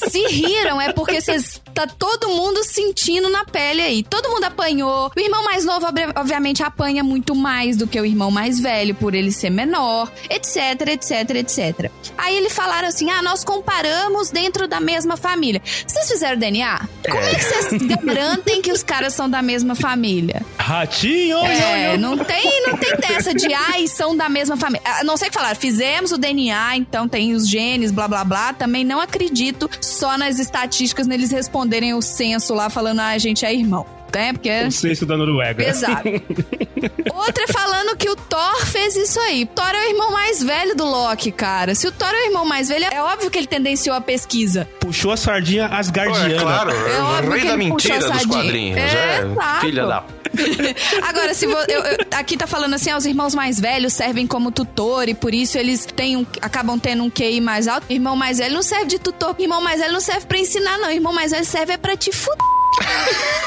Se 0.08 0.26
riram 0.26 0.80
é 0.80 0.92
porque 0.92 1.20
vocês 1.20 1.60
tá 1.74 1.86
todo 1.86 2.28
mundo 2.28 2.64
sentindo 2.64 3.28
na 3.30 3.44
pele 3.44 3.82
aí. 3.82 4.02
Todo 4.02 4.28
mundo 4.30 4.44
apanhou. 4.44 5.10
O 5.16 5.20
irmão 5.20 5.44
mais 5.44 5.64
novo 5.64 5.86
obviamente 6.16 6.62
apanha 6.62 7.04
muito 7.04 7.34
mais 7.34 7.76
do 7.76 7.86
que 7.86 8.00
o 8.00 8.04
irmão 8.04 8.30
mais 8.30 8.58
velho 8.58 8.94
por 8.94 9.14
ele 9.14 9.30
ser 9.30 9.50
menor, 9.50 10.10
etc, 10.28 10.88
etc, 10.88 11.30
etc. 11.36 11.90
Aí 12.16 12.36
eles 12.36 12.52
falaram 12.52 12.88
assim: 12.88 13.10
"Ah, 13.10 13.22
nós 13.22 13.44
comparamos 13.44 14.30
dentro 14.30 14.66
da 14.66 14.80
mesma 14.80 15.16
família". 15.16 15.62
Vocês 15.86 16.10
fizeram 16.10 16.38
DNA? 16.38 16.88
Como 17.08 17.22
é 17.22 17.34
que 17.34 17.44
vocês 17.44 17.82
garantem 17.82 18.62
que 18.62 18.72
os 18.72 18.82
caras 18.82 19.14
são 19.14 19.28
da 19.28 19.42
mesma 19.42 19.74
família? 19.74 20.17
Ratinho! 20.58 21.38
É, 21.38 21.96
não 21.96 22.16
tem, 22.16 22.66
não 22.66 22.76
tem 22.76 22.96
dessa 22.96 23.34
de 23.34 23.52
ai, 23.52 23.86
são 23.86 24.16
da 24.16 24.28
mesma 24.28 24.56
família. 24.56 24.82
A 24.86 25.04
não 25.04 25.16
sei 25.16 25.28
que 25.28 25.34
falar, 25.34 25.54
fizemos 25.56 26.12
o 26.12 26.18
DNA, 26.18 26.76
então 26.76 27.08
tem 27.08 27.34
os 27.34 27.48
genes, 27.48 27.90
blá 27.90 28.08
blá 28.08 28.24
blá. 28.24 28.52
Também 28.52 28.84
não 28.84 29.00
acredito 29.00 29.68
só 29.80 30.18
nas 30.18 30.38
estatísticas 30.38 31.06
neles 31.06 31.30
responderem 31.30 31.94
o 31.94 32.02
censo 32.02 32.54
lá 32.54 32.68
falando, 32.68 33.00
ah, 33.00 33.08
a 33.08 33.18
gente 33.18 33.44
é 33.44 33.52
irmão. 33.52 33.97
Né? 34.14 34.32
Porque. 34.32 34.50
O 34.66 34.72
censo 34.72 35.06
da 35.06 35.16
Noruega. 35.16 35.62
Exato. 35.68 36.02
Outra 37.14 37.44
é 37.44 37.52
falando 37.52 37.96
que 37.96 38.08
o 38.08 38.16
Thor 38.16 38.66
fez 38.66 38.96
isso 38.96 39.18
aí. 39.20 39.44
O 39.44 39.46
Thor 39.48 39.68
é 39.68 39.86
o 39.86 39.90
irmão 39.90 40.10
mais 40.12 40.42
velho 40.42 40.74
do 40.76 40.84
Loki, 40.84 41.30
cara. 41.32 41.74
Se 41.74 41.86
o 41.86 41.92
Thor 41.92 42.08
é 42.08 42.22
o 42.22 42.26
irmão 42.26 42.44
mais 42.44 42.68
velho, 42.68 42.86
é 42.90 43.02
óbvio 43.02 43.30
que 43.30 43.38
ele 43.38 43.46
tendenciou 43.46 43.94
a 43.94 44.00
pesquisa. 44.00 44.68
Puxou 44.80 45.12
a 45.12 45.16
sardinha 45.16 45.66
asgardiana. 45.66 46.34
é 46.34 46.38
claro, 46.38 46.70
É 46.70 47.00
o 47.00 47.04
óbvio 47.04 47.30
rei 47.32 47.40
que 47.40 47.46
da 47.46 47.54
ele 47.54 47.70
puxou 47.70 47.90
mentira 47.92 47.96
a 47.96 48.16
dos 48.16 48.26
quadrinhos. 48.26 48.78
É, 48.78 48.82
É, 48.86 49.60
filha 49.60 49.86
da. 49.86 50.04
Agora, 51.08 51.34
se 51.34 51.46
vo- 51.46 51.56
eu- 51.68 51.82
eu- 51.82 51.98
aqui 52.14 52.36
tá 52.36 52.46
falando 52.46 52.74
assim, 52.74 52.90
ah, 52.90 52.96
os 52.96 53.06
irmãos 53.06 53.34
mais 53.34 53.58
velhos 53.58 53.92
servem 53.92 54.26
como 54.26 54.50
tutor 54.50 55.08
e 55.08 55.14
por 55.14 55.34
isso 55.34 55.58
eles 55.58 55.86
têm 55.86 56.16
um- 56.16 56.26
acabam 56.40 56.78
tendo 56.78 57.02
um 57.02 57.10
QI 57.10 57.40
mais 57.40 57.66
alto. 57.66 57.86
Irmão 57.90 58.14
mais 58.14 58.38
velho 58.38 58.54
não 58.54 58.62
serve 58.62 58.86
de 58.86 58.98
tutor, 58.98 59.34
irmão 59.38 59.60
mais 59.62 59.80
velho 59.80 59.92
não 59.92 60.00
serve 60.00 60.26
pra 60.26 60.38
ensinar, 60.38 60.78
não. 60.78 60.90
Irmão 60.90 61.12
mais 61.12 61.32
velho 61.32 61.44
serve 61.44 61.72
é 61.72 61.76
pra 61.76 61.96
te 61.96 62.12
fuder. 62.12 62.57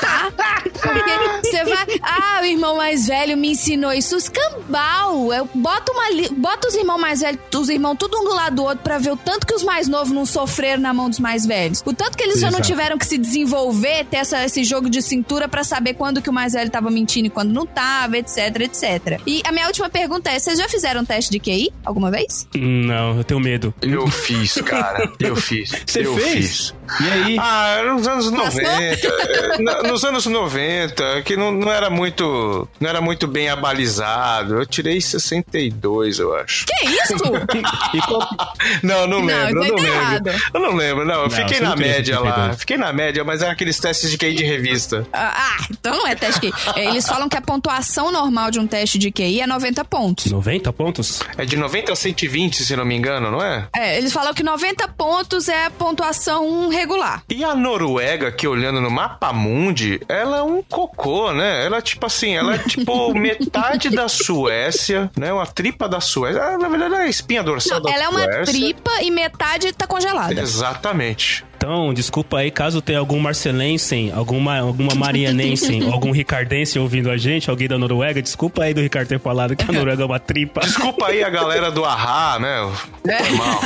Tá? 0.01 0.32
Porque 0.63 1.12
você 1.44 1.63
vai. 1.63 1.86
Ah, 2.01 2.40
o 2.42 2.46
irmão 2.46 2.78
mais 2.78 3.08
velho 3.08 3.38
me 3.38 3.51
ensinou 3.51 3.94
isso. 3.94 4.16
Os 4.16 4.28
cambal. 4.30 5.32
Eu 5.34 5.48
boto, 5.54 5.92
uma, 5.92 6.10
li- 6.10 6.30
bota 6.30 6.68
os 6.68 6.75
irmãos 6.75 6.98
mais 7.00 7.20
velhos, 7.22 7.40
os 7.56 7.70
irmãos 7.70 7.96
tudo 7.96 8.18
um 8.20 8.24
do 8.24 8.34
lado 8.34 8.56
do 8.56 8.63
outro 8.63 8.80
pra 8.84 8.98
ver 8.98 9.12
o 9.12 9.18
tanto 9.18 9.46
que 9.46 9.54
os 9.54 9.63
mais 9.63 9.88
novos 9.88 10.12
não 10.12 10.25
sofreram 10.25 10.82
na 10.82 10.94
mão 10.94 11.10
dos 11.10 11.20
mais 11.20 11.46
velhos. 11.46 11.82
O 11.86 11.94
tanto 11.94 12.18
que 12.18 12.24
eles 12.24 12.40
já 12.40 12.48
não 12.50 12.60
Exato. 12.60 12.68
tiveram 12.70 12.98
que 12.98 13.06
se 13.06 13.18
desenvolver, 13.18 14.06
ter 14.06 14.18
essa- 14.18 14.44
esse 14.44 14.63
jogo 14.63 14.90
de 14.90 15.01
cintura 15.01 15.48
pra 15.48 15.63
saber 15.63 15.94
quando 15.94 16.22
que 16.22 16.30
o 16.30 16.34
mais 16.34 16.54
velho 16.54 16.70
tava 16.70 16.90
mentindo 16.90 17.28
e 17.28 17.30
quando 17.30 17.51
não 17.51 17.66
tava, 17.66 18.18
etc, 18.18 18.38
etc. 18.62 19.22
E 19.25 19.42
a 19.46 19.51
minha 19.51 19.68
última 19.68 19.90
pergunta 19.90 20.30
é: 20.32 20.40
vocês 20.40 20.58
já 20.58 20.68
fizeram 20.68 21.06
teste 21.06 21.32
de 21.32 21.40
QI 21.40 21.72
alguma 21.86 22.10
vez? 22.10 22.48
Não, 22.56 23.18
eu 23.18 23.24
tenho 23.24 23.40
medo. 23.40 23.74
Eu 23.82 24.08
fiz, 24.08 24.54
cara. 24.66 25.12
Eu 25.20 25.36
fiz. 25.36 25.72
Você 25.86 26.06
eu 26.06 26.16
fez? 26.16 26.34
fiz. 26.34 26.75
E 27.00 27.10
aí? 27.12 27.38
Ah, 27.40 27.82
nos 27.94 28.08
anos 28.08 28.30
Passou? 28.32 28.62
90. 28.63 29.11
Eh, 29.20 29.58
na- 29.62 29.84
nos 29.84 30.03
anos 30.03 30.25
90, 30.25 31.22
que 31.24 31.36
não, 31.36 31.51
não 31.51 31.72
era 31.72 31.89
muito. 31.89 32.68
Não 32.80 32.89
era 32.89 33.01
muito 33.01 33.27
bem 33.27 33.50
abalizado. 33.50 34.56
Eu 34.60 34.65
tirei 34.65 35.00
62, 35.01 36.20
eu 36.20 36.36
acho. 36.36 36.65
Que 36.65 36.86
isso? 36.89 37.15
Não, 38.84 39.08
não 39.08 39.20
Não, 39.22 39.25
lembro, 39.25 39.50
eu 39.50 39.56
não 39.56 39.63
aí 39.63 39.70
tá 39.70 39.75
lembro. 39.75 39.88
errado. 39.88 40.32
Eu 40.53 40.60
não 40.60 40.75
lembro, 40.75 41.06
não. 41.06 41.15
Eu 41.15 41.22
Não, 41.24 41.30
fiquei 41.30 41.60
na 41.60 41.70
não 41.70 41.77
média 41.77 42.20
lá. 42.20 42.25
62. 42.32 42.60
Fiquei 42.60 42.77
na 42.77 42.94
média, 42.94 43.24
mas 43.24 43.41
era 43.41 43.51
aqueles 43.51 43.80
testes 43.80 44.10
de 44.12 44.18
QI 44.18 44.34
de 44.34 44.44
revista. 44.46 45.06
Ah, 45.13 45.58
então 45.70 45.96
não 45.98 46.08
é 46.08 46.15
teste 46.15 46.39
QI. 46.41 46.53
É, 46.75 46.86
Eles 46.88 47.06
falam 47.08 47.27
que 47.27 47.38
a 47.38 47.41
pontuação 47.41 48.12
normal 48.12 48.51
de 48.51 48.60
um 48.60 48.68
teste 48.68 48.98
de 48.98 49.12
QI 49.12 49.41
é 49.41 49.48
90 49.48 49.84
pontos. 49.86 50.32
90 50.32 50.72
pontos? 50.74 51.22
É 51.38 51.46
de 51.46 51.56
90 51.58 51.91
a 51.91 51.96
120, 51.96 52.63
se 52.63 52.75
não 52.75 52.86
me 52.86 52.96
engano, 52.96 53.32
não 53.32 53.41
é? 53.41 53.68
É, 53.75 53.98
eles 53.98 54.13
falam 54.13 54.34
que 54.34 54.44
90 54.44 54.88
pontos 54.89 55.48
é 55.50 55.65
a 55.65 55.72
pontuação 55.72 56.70
regular. 56.70 57.24
E 57.30 57.44
a 57.44 57.56
Noruega, 57.56 58.27
aqui 58.27 58.48
olhando 58.48 58.80
no 58.80 58.89
mapa 58.89 59.00
mundi, 59.34 60.00
ela 60.08 60.38
é 60.38 60.41
um 60.41 60.62
cocô, 60.63 61.31
né? 61.31 61.65
Ela 61.65 61.77
é 61.77 61.81
tipo 61.81 62.05
assim, 62.05 62.36
ela 62.36 62.55
é 62.55 62.58
tipo 62.58 63.13
metade 63.15 63.89
da 63.89 64.08
Suécia, 64.08 65.10
né? 65.17 65.31
Uma 65.31 65.46
tripa 65.46 65.88
da 65.88 66.00
Suécia. 66.01 66.41
Ah, 66.41 66.58
Na 66.58 66.67
verdade, 66.67 66.96
é 66.96 66.98
a 67.01 67.08
espinha 67.08 67.43
dorsal 67.43 67.77
Não, 67.79 67.84
da 67.89 67.91
ela 67.91 68.03
é 68.03 68.10
uma 68.10 68.20
Suécia. 68.24 68.53
tripa 68.53 68.91
e 69.01 69.12
metade 69.12 69.72
tá 69.74 69.88
congelada. 69.88 70.39
Exatamente. 70.39 71.46
Então, 71.62 71.94
desculpa 71.94 72.39
aí, 72.39 72.50
caso 72.50 72.82
tenha 72.82 72.98
algum 72.98 73.20
marcelense, 73.20 74.12
alguma, 74.15 74.58
alguma 74.58 74.96
marianense, 74.96 75.80
algum 75.94 76.10
ricardense 76.12 76.80
ouvindo 76.80 77.12
a 77.12 77.18
gente, 77.18 77.51
alguém 77.51 77.68
da 77.68 77.77
Noruega, 77.77 78.20
desculpa 78.20 78.63
aí 78.63 78.74
do 78.74 78.82
Ricardo 78.82 79.10
ter 79.10 79.20
falado 79.20 79.56
que 79.56 79.70
a 79.70 79.72
Noruega 79.72 80.01
é 80.01 80.06
uma 80.08 80.20
tripa. 80.20 80.62
Desculpa 80.62 81.06
aí 81.06 81.24
a 81.24 81.30
galera 81.30 81.70
do 81.70 81.86
Ahá, 81.86 82.39
né? 82.39 82.72
É. 83.08 83.24
Foi 83.24 83.38
mal. 83.38 83.60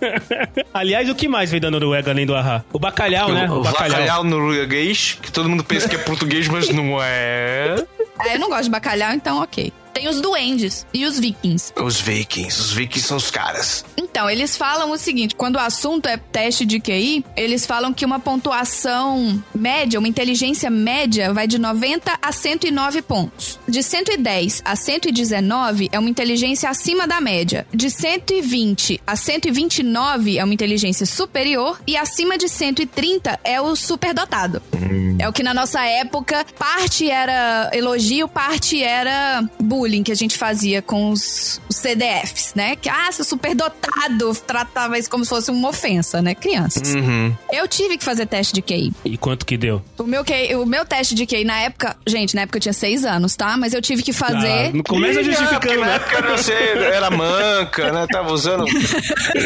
Aliás, 0.72 1.10
o 1.10 1.14
que 1.14 1.28
mais 1.28 1.50
veio 1.50 1.60
da 1.60 1.70
Noruega 1.70 2.10
além 2.10 2.24
do 2.24 2.34
Ahá? 2.34 2.64
O 2.72 2.78
bacalhau, 2.78 3.30
né? 3.30 3.46
O 3.50 3.56
O 3.60 3.62
bacalhau. 3.62 3.90
bacalhau 4.00 4.24
norueguês, 4.24 5.18
que 5.20 5.30
todo 5.30 5.46
mundo 5.46 5.62
pensa 5.62 5.86
que 5.90 5.94
é 5.96 5.98
português, 5.98 6.48
mas 6.48 6.70
não 6.70 6.96
é. 7.02 7.84
É, 8.24 8.36
eu 8.36 8.38
não 8.40 8.48
gosto 8.48 8.64
de 8.64 8.70
bacalhau, 8.70 9.12
então 9.12 9.42
ok. 9.42 9.70
Tem 9.96 10.08
os 10.08 10.20
duendes 10.20 10.86
e 10.92 11.06
os 11.06 11.18
vikings. 11.18 11.72
Os 11.74 11.98
vikings. 11.98 12.60
Os 12.60 12.70
vikings 12.70 13.08
são 13.08 13.16
os 13.16 13.30
caras. 13.30 13.82
Então, 13.96 14.28
eles 14.28 14.54
falam 14.54 14.90
o 14.90 14.98
seguinte: 14.98 15.34
quando 15.34 15.56
o 15.56 15.58
assunto 15.58 16.06
é 16.06 16.18
teste 16.18 16.66
de 16.66 16.78
QI, 16.78 17.24
eles 17.34 17.64
falam 17.64 17.94
que 17.94 18.04
uma 18.04 18.20
pontuação 18.20 19.42
média, 19.54 19.98
uma 19.98 20.06
inteligência 20.06 20.68
média, 20.68 21.32
vai 21.32 21.46
de 21.46 21.58
90 21.58 22.18
a 22.20 22.30
109 22.30 23.00
pontos. 23.00 23.58
De 23.66 23.82
110 23.82 24.60
a 24.66 24.76
119 24.76 25.88
é 25.90 25.98
uma 25.98 26.10
inteligência 26.10 26.68
acima 26.68 27.06
da 27.06 27.18
média. 27.18 27.66
De 27.72 27.88
120 27.88 29.00
a 29.06 29.16
129 29.16 30.38
é 30.38 30.44
uma 30.44 30.52
inteligência 30.52 31.06
superior. 31.06 31.80
E 31.86 31.96
acima 31.96 32.36
de 32.36 32.50
130 32.50 33.40
é 33.42 33.58
o 33.62 33.74
superdotado. 33.74 34.62
É 35.18 35.26
o 35.26 35.32
que 35.32 35.42
na 35.42 35.54
nossa 35.54 35.82
época, 35.86 36.44
parte 36.58 37.10
era 37.10 37.70
elogio, 37.72 38.28
parte 38.28 38.82
era 38.82 39.42
bullying 39.58 39.85
que 40.02 40.12
a 40.12 40.14
gente 40.16 40.36
fazia 40.36 40.80
com 40.82 41.10
os, 41.10 41.60
os 41.68 41.76
CDFs, 41.76 42.52
né? 42.54 42.76
Que, 42.76 42.88
ah, 42.88 43.10
seu 43.12 43.24
superdotado, 43.24 44.34
tratava 44.46 44.98
isso 44.98 45.08
como 45.10 45.24
se 45.24 45.28
fosse 45.30 45.50
uma 45.50 45.68
ofensa, 45.68 46.20
né? 46.22 46.34
Crianças. 46.34 46.94
Uhum. 46.94 47.34
Eu 47.52 47.66
tive 47.68 47.96
que 47.98 48.04
fazer 48.04 48.26
teste 48.26 48.52
de 48.54 48.62
QI. 48.62 48.92
E 49.04 49.16
quanto 49.16 49.44
que 49.46 49.56
deu? 49.56 49.82
O 49.98 50.04
meu, 50.04 50.24
QI, 50.24 50.54
o 50.56 50.66
meu 50.66 50.84
teste 50.84 51.14
de 51.14 51.26
QI 51.26 51.44
na 51.44 51.60
época, 51.60 51.96
gente, 52.06 52.34
na 52.34 52.42
época 52.42 52.58
eu 52.58 52.62
tinha 52.62 52.72
seis 52.72 53.04
anos, 53.04 53.34
tá? 53.36 53.56
Mas 53.56 53.72
eu 53.74 53.80
tive 53.82 54.02
que 54.02 54.10
Ah, 54.10 54.14
fazer. 54.14 54.74
não 54.74 54.82
começa 54.82 55.20
Ih, 55.20 55.24
porque 55.24 55.36
justificando, 55.40 55.80
na 55.80 55.86
né? 55.86 55.94
época 55.96 56.36
você 56.36 56.52
era 56.52 57.10
manca, 57.10 57.92
né? 57.92 58.06
Tava 58.10 58.32
usando 58.32 58.64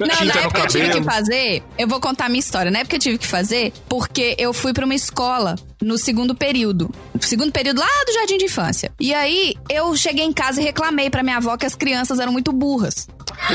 Não, 0.00 0.08
tinta 0.08 0.24
na 0.24 0.34
no 0.34 0.40
época 0.40 0.60
eu 0.60 0.66
tive 0.66 0.90
que 0.90 1.02
fazer, 1.02 1.62
eu 1.78 1.88
vou 1.88 2.00
contar 2.00 2.26
a 2.26 2.28
minha 2.28 2.40
história. 2.40 2.70
Na 2.70 2.80
época 2.80 2.96
eu 2.96 3.00
tive 3.00 3.18
que 3.18 3.26
fazer 3.26 3.72
porque 3.88 4.34
eu 4.38 4.52
fui 4.52 4.72
pra 4.72 4.84
uma 4.84 4.94
escola 4.94 5.56
no 5.82 5.96
segundo 5.98 6.34
período. 6.34 6.90
Segundo 7.20 7.52
período 7.52 7.80
lá 7.80 7.86
do 8.06 8.12
jardim 8.12 8.38
de 8.38 8.44
infância. 8.46 8.92
E 9.00 9.12
aí 9.14 9.54
eu 9.70 9.94
cheguei 9.96 10.24
em 10.24 10.32
casa 10.32 10.60
e 10.60 10.64
reclamei 10.64 11.10
pra 11.10 11.22
minha 11.22 11.36
avó 11.36 11.56
que 11.56 11.66
as 11.66 11.74
crianças 11.74 12.18
eram 12.20 12.32
muito 12.32 12.52
burras. 12.52 13.08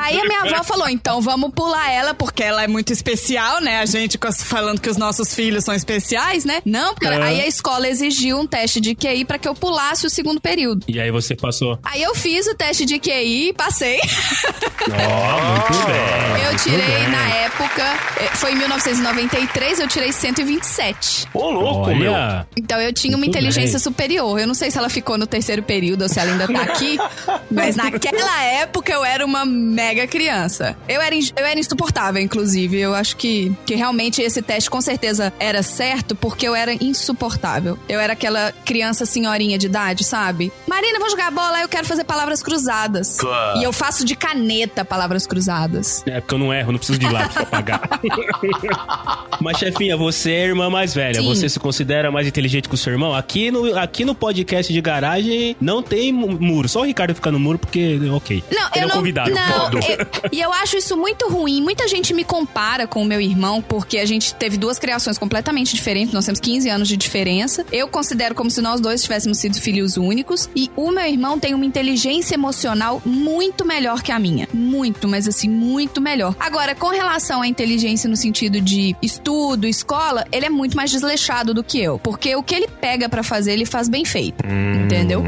Aí 0.00 0.18
a 0.20 0.24
minha 0.24 0.42
avó 0.42 0.62
falou: 0.64 0.88
então 0.88 1.20
vamos 1.20 1.50
pular 1.54 1.90
ela, 1.90 2.14
porque 2.14 2.42
ela 2.42 2.62
é 2.62 2.68
muito 2.68 2.92
especial, 2.92 3.60
né? 3.60 3.80
A 3.80 3.86
gente 3.86 4.18
falando 4.44 4.80
que 4.80 4.88
os 4.88 4.96
nossos 4.96 5.34
filhos 5.34 5.64
são 5.64 5.74
especiais, 5.74 6.44
né? 6.44 6.62
Não, 6.64 6.94
porque 6.94 7.06
É. 7.06 7.22
aí 7.22 7.40
a 7.40 7.46
escola 7.46 7.88
exigiu 7.88 8.38
um 8.38 8.46
teste 8.46 8.80
de 8.80 8.94
QI 8.94 9.24
pra 9.24 9.38
que 9.38 9.48
eu 9.48 9.54
pulasse 9.54 10.06
o 10.06 10.10
segundo 10.10 10.40
período. 10.40 10.84
E 10.88 11.00
aí 11.00 11.10
você 11.10 11.34
passou. 11.34 11.78
Aí 11.82 12.02
eu 12.02 12.14
fiz 12.14 12.46
o 12.46 12.54
teste 12.54 12.84
de 12.84 12.98
QI 12.98 13.48
e 13.48 13.52
passei. 13.52 14.00
Ó, 14.00 15.44
muito 15.52 15.86
bem. 15.86 16.44
Eu 16.50 16.56
tirei 16.58 16.86
bem. 16.86 17.08
na 17.08 17.28
época, 17.28 17.82
eh, 18.20 18.30
foi 18.34 18.52
em 18.52 18.56
1993, 18.56 19.65
eu 19.78 19.88
tirei 19.88 20.12
127. 20.12 21.26
Ô, 21.34 21.50
louco, 21.50 21.94
meu. 21.94 22.12
Olha, 22.12 22.46
Então 22.56 22.80
eu 22.80 22.92
tinha 22.92 23.12
uma 23.14 23.18
Muito 23.18 23.30
inteligência 23.30 23.72
bem. 23.72 23.78
superior. 23.80 24.38
Eu 24.38 24.46
não 24.46 24.54
sei 24.54 24.70
se 24.70 24.78
ela 24.78 24.88
ficou 24.88 25.18
no 25.18 25.26
terceiro 25.26 25.62
período 25.62 26.02
ou 26.02 26.08
se 26.08 26.18
ela 26.20 26.30
ainda 26.32 26.46
tá 26.46 26.62
aqui, 26.62 26.98
mas 27.50 27.76
naquela 27.76 28.42
época 28.44 28.92
eu 28.92 29.04
era 29.04 29.24
uma 29.24 29.44
mega 29.44 30.06
criança. 30.06 30.76
Eu 30.88 31.00
era, 31.00 31.14
eu 31.14 31.44
era 31.44 31.58
insuportável, 31.58 32.22
inclusive. 32.22 32.78
Eu 32.78 32.94
acho 32.94 33.16
que, 33.16 33.54
que 33.66 33.74
realmente 33.74 34.22
esse 34.22 34.40
teste 34.40 34.70
com 34.70 34.80
certeza 34.80 35.32
era 35.38 35.62
certo 35.62 36.14
porque 36.14 36.46
eu 36.46 36.54
era 36.54 36.72
insuportável. 36.82 37.78
Eu 37.88 38.00
era 38.00 38.12
aquela 38.12 38.52
criança 38.64 39.04
senhorinha 39.04 39.58
de 39.58 39.66
idade, 39.66 40.04
sabe? 40.04 40.52
Marina, 40.66 40.98
vou 40.98 41.10
jogar 41.10 41.30
bola, 41.30 41.60
eu 41.60 41.68
quero 41.68 41.86
fazer 41.86 42.04
palavras 42.04 42.42
cruzadas. 42.42 43.16
Claro. 43.18 43.58
E 43.58 43.64
eu 43.64 43.72
faço 43.72 44.04
de 44.04 44.14
caneta 44.16 44.84
palavras 44.84 45.26
cruzadas. 45.26 46.02
é 46.06 46.20
porque 46.20 46.34
eu 46.34 46.38
não 46.38 46.52
erro, 46.54 46.72
não 46.72 46.78
preciso 46.78 46.98
de 46.98 47.08
lápis 47.08 47.34
pra 47.34 47.46
pagar. 47.46 47.80
Mas, 49.40 49.55
chefinha, 49.58 49.96
você 49.96 50.32
é 50.32 50.42
a 50.44 50.46
irmã 50.48 50.70
mais 50.70 50.94
velha. 50.94 51.20
Sim. 51.20 51.26
Você 51.28 51.48
se 51.48 51.58
considera 51.58 52.10
mais 52.10 52.26
inteligente 52.26 52.68
que 52.68 52.74
o 52.74 52.78
seu 52.78 52.92
irmão? 52.92 53.14
Aqui 53.14 53.50
no, 53.50 53.76
aqui 53.78 54.04
no 54.04 54.14
podcast 54.14 54.72
de 54.72 54.80
garagem 54.80 55.56
não 55.60 55.82
tem 55.82 56.12
mu- 56.12 56.38
muro. 56.40 56.68
Só 56.68 56.80
o 56.80 56.84
Ricardo 56.84 57.14
fica 57.14 57.30
no 57.30 57.38
muro 57.38 57.58
porque, 57.58 57.98
ok. 58.12 58.42
Não, 58.50 58.62
Ele 58.62 58.70
eu 58.74 58.82
é 58.82 58.86
não. 58.86 58.90
convidado. 58.90 59.30
Não, 59.30 59.70
eu- 59.80 60.06
e 60.32 60.40
eu 60.40 60.52
acho 60.52 60.76
isso 60.76 60.96
muito 60.96 61.28
ruim. 61.28 61.62
Muita 61.62 61.86
gente 61.88 62.12
me 62.12 62.24
compara 62.24 62.86
com 62.86 63.02
o 63.02 63.04
meu 63.04 63.20
irmão, 63.20 63.62
porque 63.62 63.98
a 63.98 64.04
gente 64.06 64.34
teve 64.34 64.56
duas 64.56 64.78
criações 64.78 65.18
completamente 65.18 65.74
diferentes. 65.74 66.12
Nós 66.12 66.24
temos 66.24 66.40
15 66.40 66.68
anos 66.68 66.88
de 66.88 66.96
diferença. 66.96 67.64
Eu 67.72 67.88
considero 67.88 68.34
como 68.34 68.50
se 68.50 68.60
nós 68.60 68.80
dois 68.80 69.02
tivéssemos 69.02 69.38
sido 69.38 69.56
filhos 69.60 69.96
únicos. 69.96 70.48
E 70.54 70.70
o 70.76 70.90
meu 70.90 71.04
irmão 71.06 71.38
tem 71.38 71.54
uma 71.54 71.64
inteligência 71.64 72.34
emocional 72.34 73.00
muito 73.04 73.64
melhor 73.64 74.02
que 74.02 74.12
a 74.12 74.18
minha. 74.18 74.48
Muito, 74.52 75.06
mas 75.08 75.26
assim, 75.28 75.48
muito 75.48 76.00
melhor. 76.00 76.34
Agora, 76.38 76.74
com 76.74 76.88
relação 76.88 77.42
à 77.42 77.46
inteligência 77.48 78.08
no 78.08 78.16
sentido 78.16 78.60
de 78.60 78.94
estudo, 79.02 79.45
escola, 79.68 80.24
ele 80.32 80.46
é 80.46 80.50
muito 80.50 80.76
mais 80.76 80.90
desleixado 80.90 81.52
do 81.54 81.62
que 81.62 81.80
eu. 81.80 81.98
Porque 81.98 82.34
o 82.36 82.42
que 82.42 82.54
ele 82.54 82.68
pega 82.68 83.08
pra 83.08 83.22
fazer, 83.22 83.52
ele 83.52 83.66
faz 83.66 83.88
bem 83.88 84.04
feito. 84.04 84.44
Entendeu? 84.84 85.24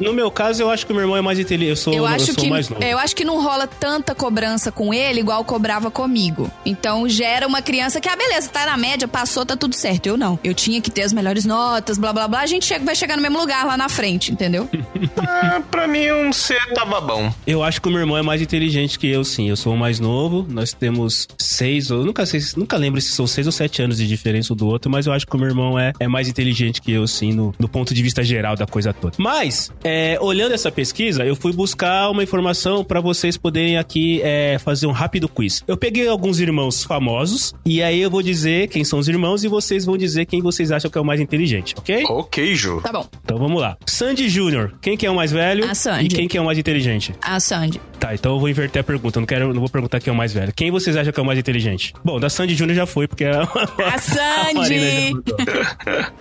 No 0.00 0.12
meu 0.12 0.30
caso, 0.30 0.62
eu 0.62 0.70
acho 0.70 0.86
que 0.86 0.92
o 0.92 0.94
meu 0.94 1.02
irmão 1.04 1.16
é 1.16 1.20
mais 1.22 1.38
inteligente. 1.38 1.68
Eu 1.70 1.76
sou, 1.76 1.92
Eu 1.94 2.06
acho 2.06 2.26
sou 2.26 2.34
que 2.36 2.48
mais 2.48 2.68
novo. 2.68 2.82
eu 2.82 2.98
acho 2.98 3.14
que 3.14 3.24
não 3.24 3.42
rola 3.42 3.66
tanta 3.66 4.14
cobrança 4.14 4.70
com 4.72 4.92
ele 4.94 5.20
igual 5.20 5.44
cobrava 5.44 5.90
comigo. 5.90 6.50
Então 6.64 7.08
gera 7.08 7.46
uma 7.46 7.60
criança 7.62 8.00
que 8.00 8.08
ah 8.08 8.16
beleza, 8.16 8.48
tá 8.48 8.64
na 8.66 8.76
média, 8.76 9.06
passou, 9.08 9.44
tá 9.44 9.56
tudo 9.56 9.74
certo. 9.74 10.06
Eu 10.06 10.16
não. 10.16 10.38
Eu 10.44 10.54
tinha 10.54 10.80
que 10.80 10.90
ter 10.90 11.02
as 11.02 11.12
melhores 11.12 11.44
notas, 11.44 11.98
blá 11.98 12.12
blá 12.12 12.28
blá. 12.28 12.40
A 12.40 12.46
gente 12.46 12.64
chega, 12.66 12.84
vai 12.84 12.94
chegar 12.94 13.16
no 13.16 13.22
mesmo 13.22 13.38
lugar 13.38 13.66
lá 13.66 13.76
na 13.76 13.88
frente, 13.88 14.32
entendeu? 14.32 14.68
Ah, 15.20 15.60
pra 15.70 15.86
mim, 15.86 16.10
um 16.10 16.32
C 16.32 16.54
tava 16.74 17.00
bom. 17.00 17.32
Eu 17.46 17.62
acho 17.62 17.80
que 17.80 17.88
o 17.88 17.90
meu 17.90 18.00
irmão 18.00 18.16
é 18.16 18.22
mais 18.22 18.40
inteligente 18.40 18.98
que 18.98 19.06
eu, 19.08 19.22
sim. 19.24 19.48
Eu 19.48 19.56
sou 19.56 19.74
o 19.74 19.76
mais 19.76 20.00
novo. 20.00 20.46
Nós 20.48 20.72
temos 20.72 21.26
seis, 21.38 21.90
ou 21.90 22.04
nunca 22.04 22.24
sei, 22.26 22.40
nunca 22.56 22.76
lembro 22.76 23.00
se 23.00 23.10
são 23.12 23.26
seis 23.26 23.46
ou 23.46 23.52
sete 23.58 23.82
anos 23.82 23.98
de 23.98 24.06
diferença 24.06 24.52
um 24.52 24.56
do 24.56 24.66
outro, 24.66 24.90
mas 24.90 25.06
eu 25.06 25.12
acho 25.12 25.26
que 25.26 25.34
o 25.34 25.38
meu 25.38 25.48
irmão 25.48 25.78
é, 25.78 25.92
é 25.98 26.06
mais 26.06 26.28
inteligente 26.28 26.80
que 26.80 26.92
eu, 26.92 27.06
sim, 27.06 27.32
no, 27.32 27.52
no 27.58 27.68
ponto 27.68 27.92
de 27.92 28.02
vista 28.02 28.22
geral 28.22 28.54
da 28.54 28.66
coisa 28.66 28.92
toda. 28.92 29.14
Mas, 29.18 29.72
é, 29.82 30.16
olhando 30.20 30.52
essa 30.54 30.70
pesquisa, 30.70 31.24
eu 31.24 31.34
fui 31.34 31.52
buscar 31.52 32.08
uma 32.10 32.22
informação 32.22 32.84
pra 32.84 33.00
vocês 33.00 33.36
poderem 33.36 33.76
aqui 33.76 34.20
é, 34.22 34.58
fazer 34.58 34.86
um 34.86 34.92
rápido 34.92 35.28
quiz. 35.28 35.62
Eu 35.66 35.76
peguei 35.76 36.06
alguns 36.06 36.38
irmãos 36.38 36.84
famosos 36.84 37.52
e 37.66 37.82
aí 37.82 38.00
eu 38.00 38.10
vou 38.10 38.22
dizer 38.22 38.68
quem 38.68 38.84
são 38.84 38.98
os 38.98 39.08
irmãos 39.08 39.42
e 39.42 39.48
vocês 39.48 39.84
vão 39.84 39.96
dizer 39.96 40.26
quem 40.26 40.40
vocês 40.40 40.70
acham 40.70 40.90
que 40.90 40.96
é 40.96 41.00
o 41.00 41.04
mais 41.04 41.20
inteligente, 41.20 41.74
ok? 41.76 42.04
Ok, 42.08 42.54
Ju. 42.54 42.80
Tá 42.80 42.92
bom. 42.92 43.06
Então 43.24 43.38
vamos 43.38 43.60
lá. 43.60 43.76
Sandy 43.86 44.28
Júnior, 44.28 44.74
quem 44.80 44.96
que 44.96 45.04
é 45.04 45.10
o 45.10 45.16
mais 45.16 45.32
velho 45.32 45.68
A 45.68 45.74
Sandy. 45.74 46.06
e 46.06 46.08
quem 46.08 46.28
que 46.28 46.38
é 46.38 46.40
o 46.40 46.44
mais 46.44 46.58
inteligente? 46.58 47.12
A 47.20 47.40
Sandy. 47.40 47.80
Tá, 47.98 48.14
então 48.14 48.32
eu 48.34 48.38
vou 48.40 48.48
inverter 48.48 48.80
a 48.80 48.84
pergunta. 48.84 49.18
Eu 49.18 49.20
não 49.20 49.26
quero, 49.26 49.52
não 49.52 49.60
vou 49.60 49.68
perguntar 49.68 50.00
quem 50.00 50.10
é 50.10 50.14
o 50.14 50.16
mais 50.16 50.32
velho. 50.32 50.52
Quem 50.54 50.70
vocês 50.70 50.96
acham 50.96 51.12
que 51.12 51.18
é 51.18 51.22
o 51.22 51.26
mais 51.26 51.38
inteligente? 51.38 51.92
Bom, 52.04 52.20
da 52.20 52.28
Sandy 52.30 52.54
Júnior 52.54 52.76
já 52.76 52.86
foi, 52.86 53.08
porque 53.08 53.24
a, 53.26 53.42
A 53.42 53.98
Sandy! 53.98 55.14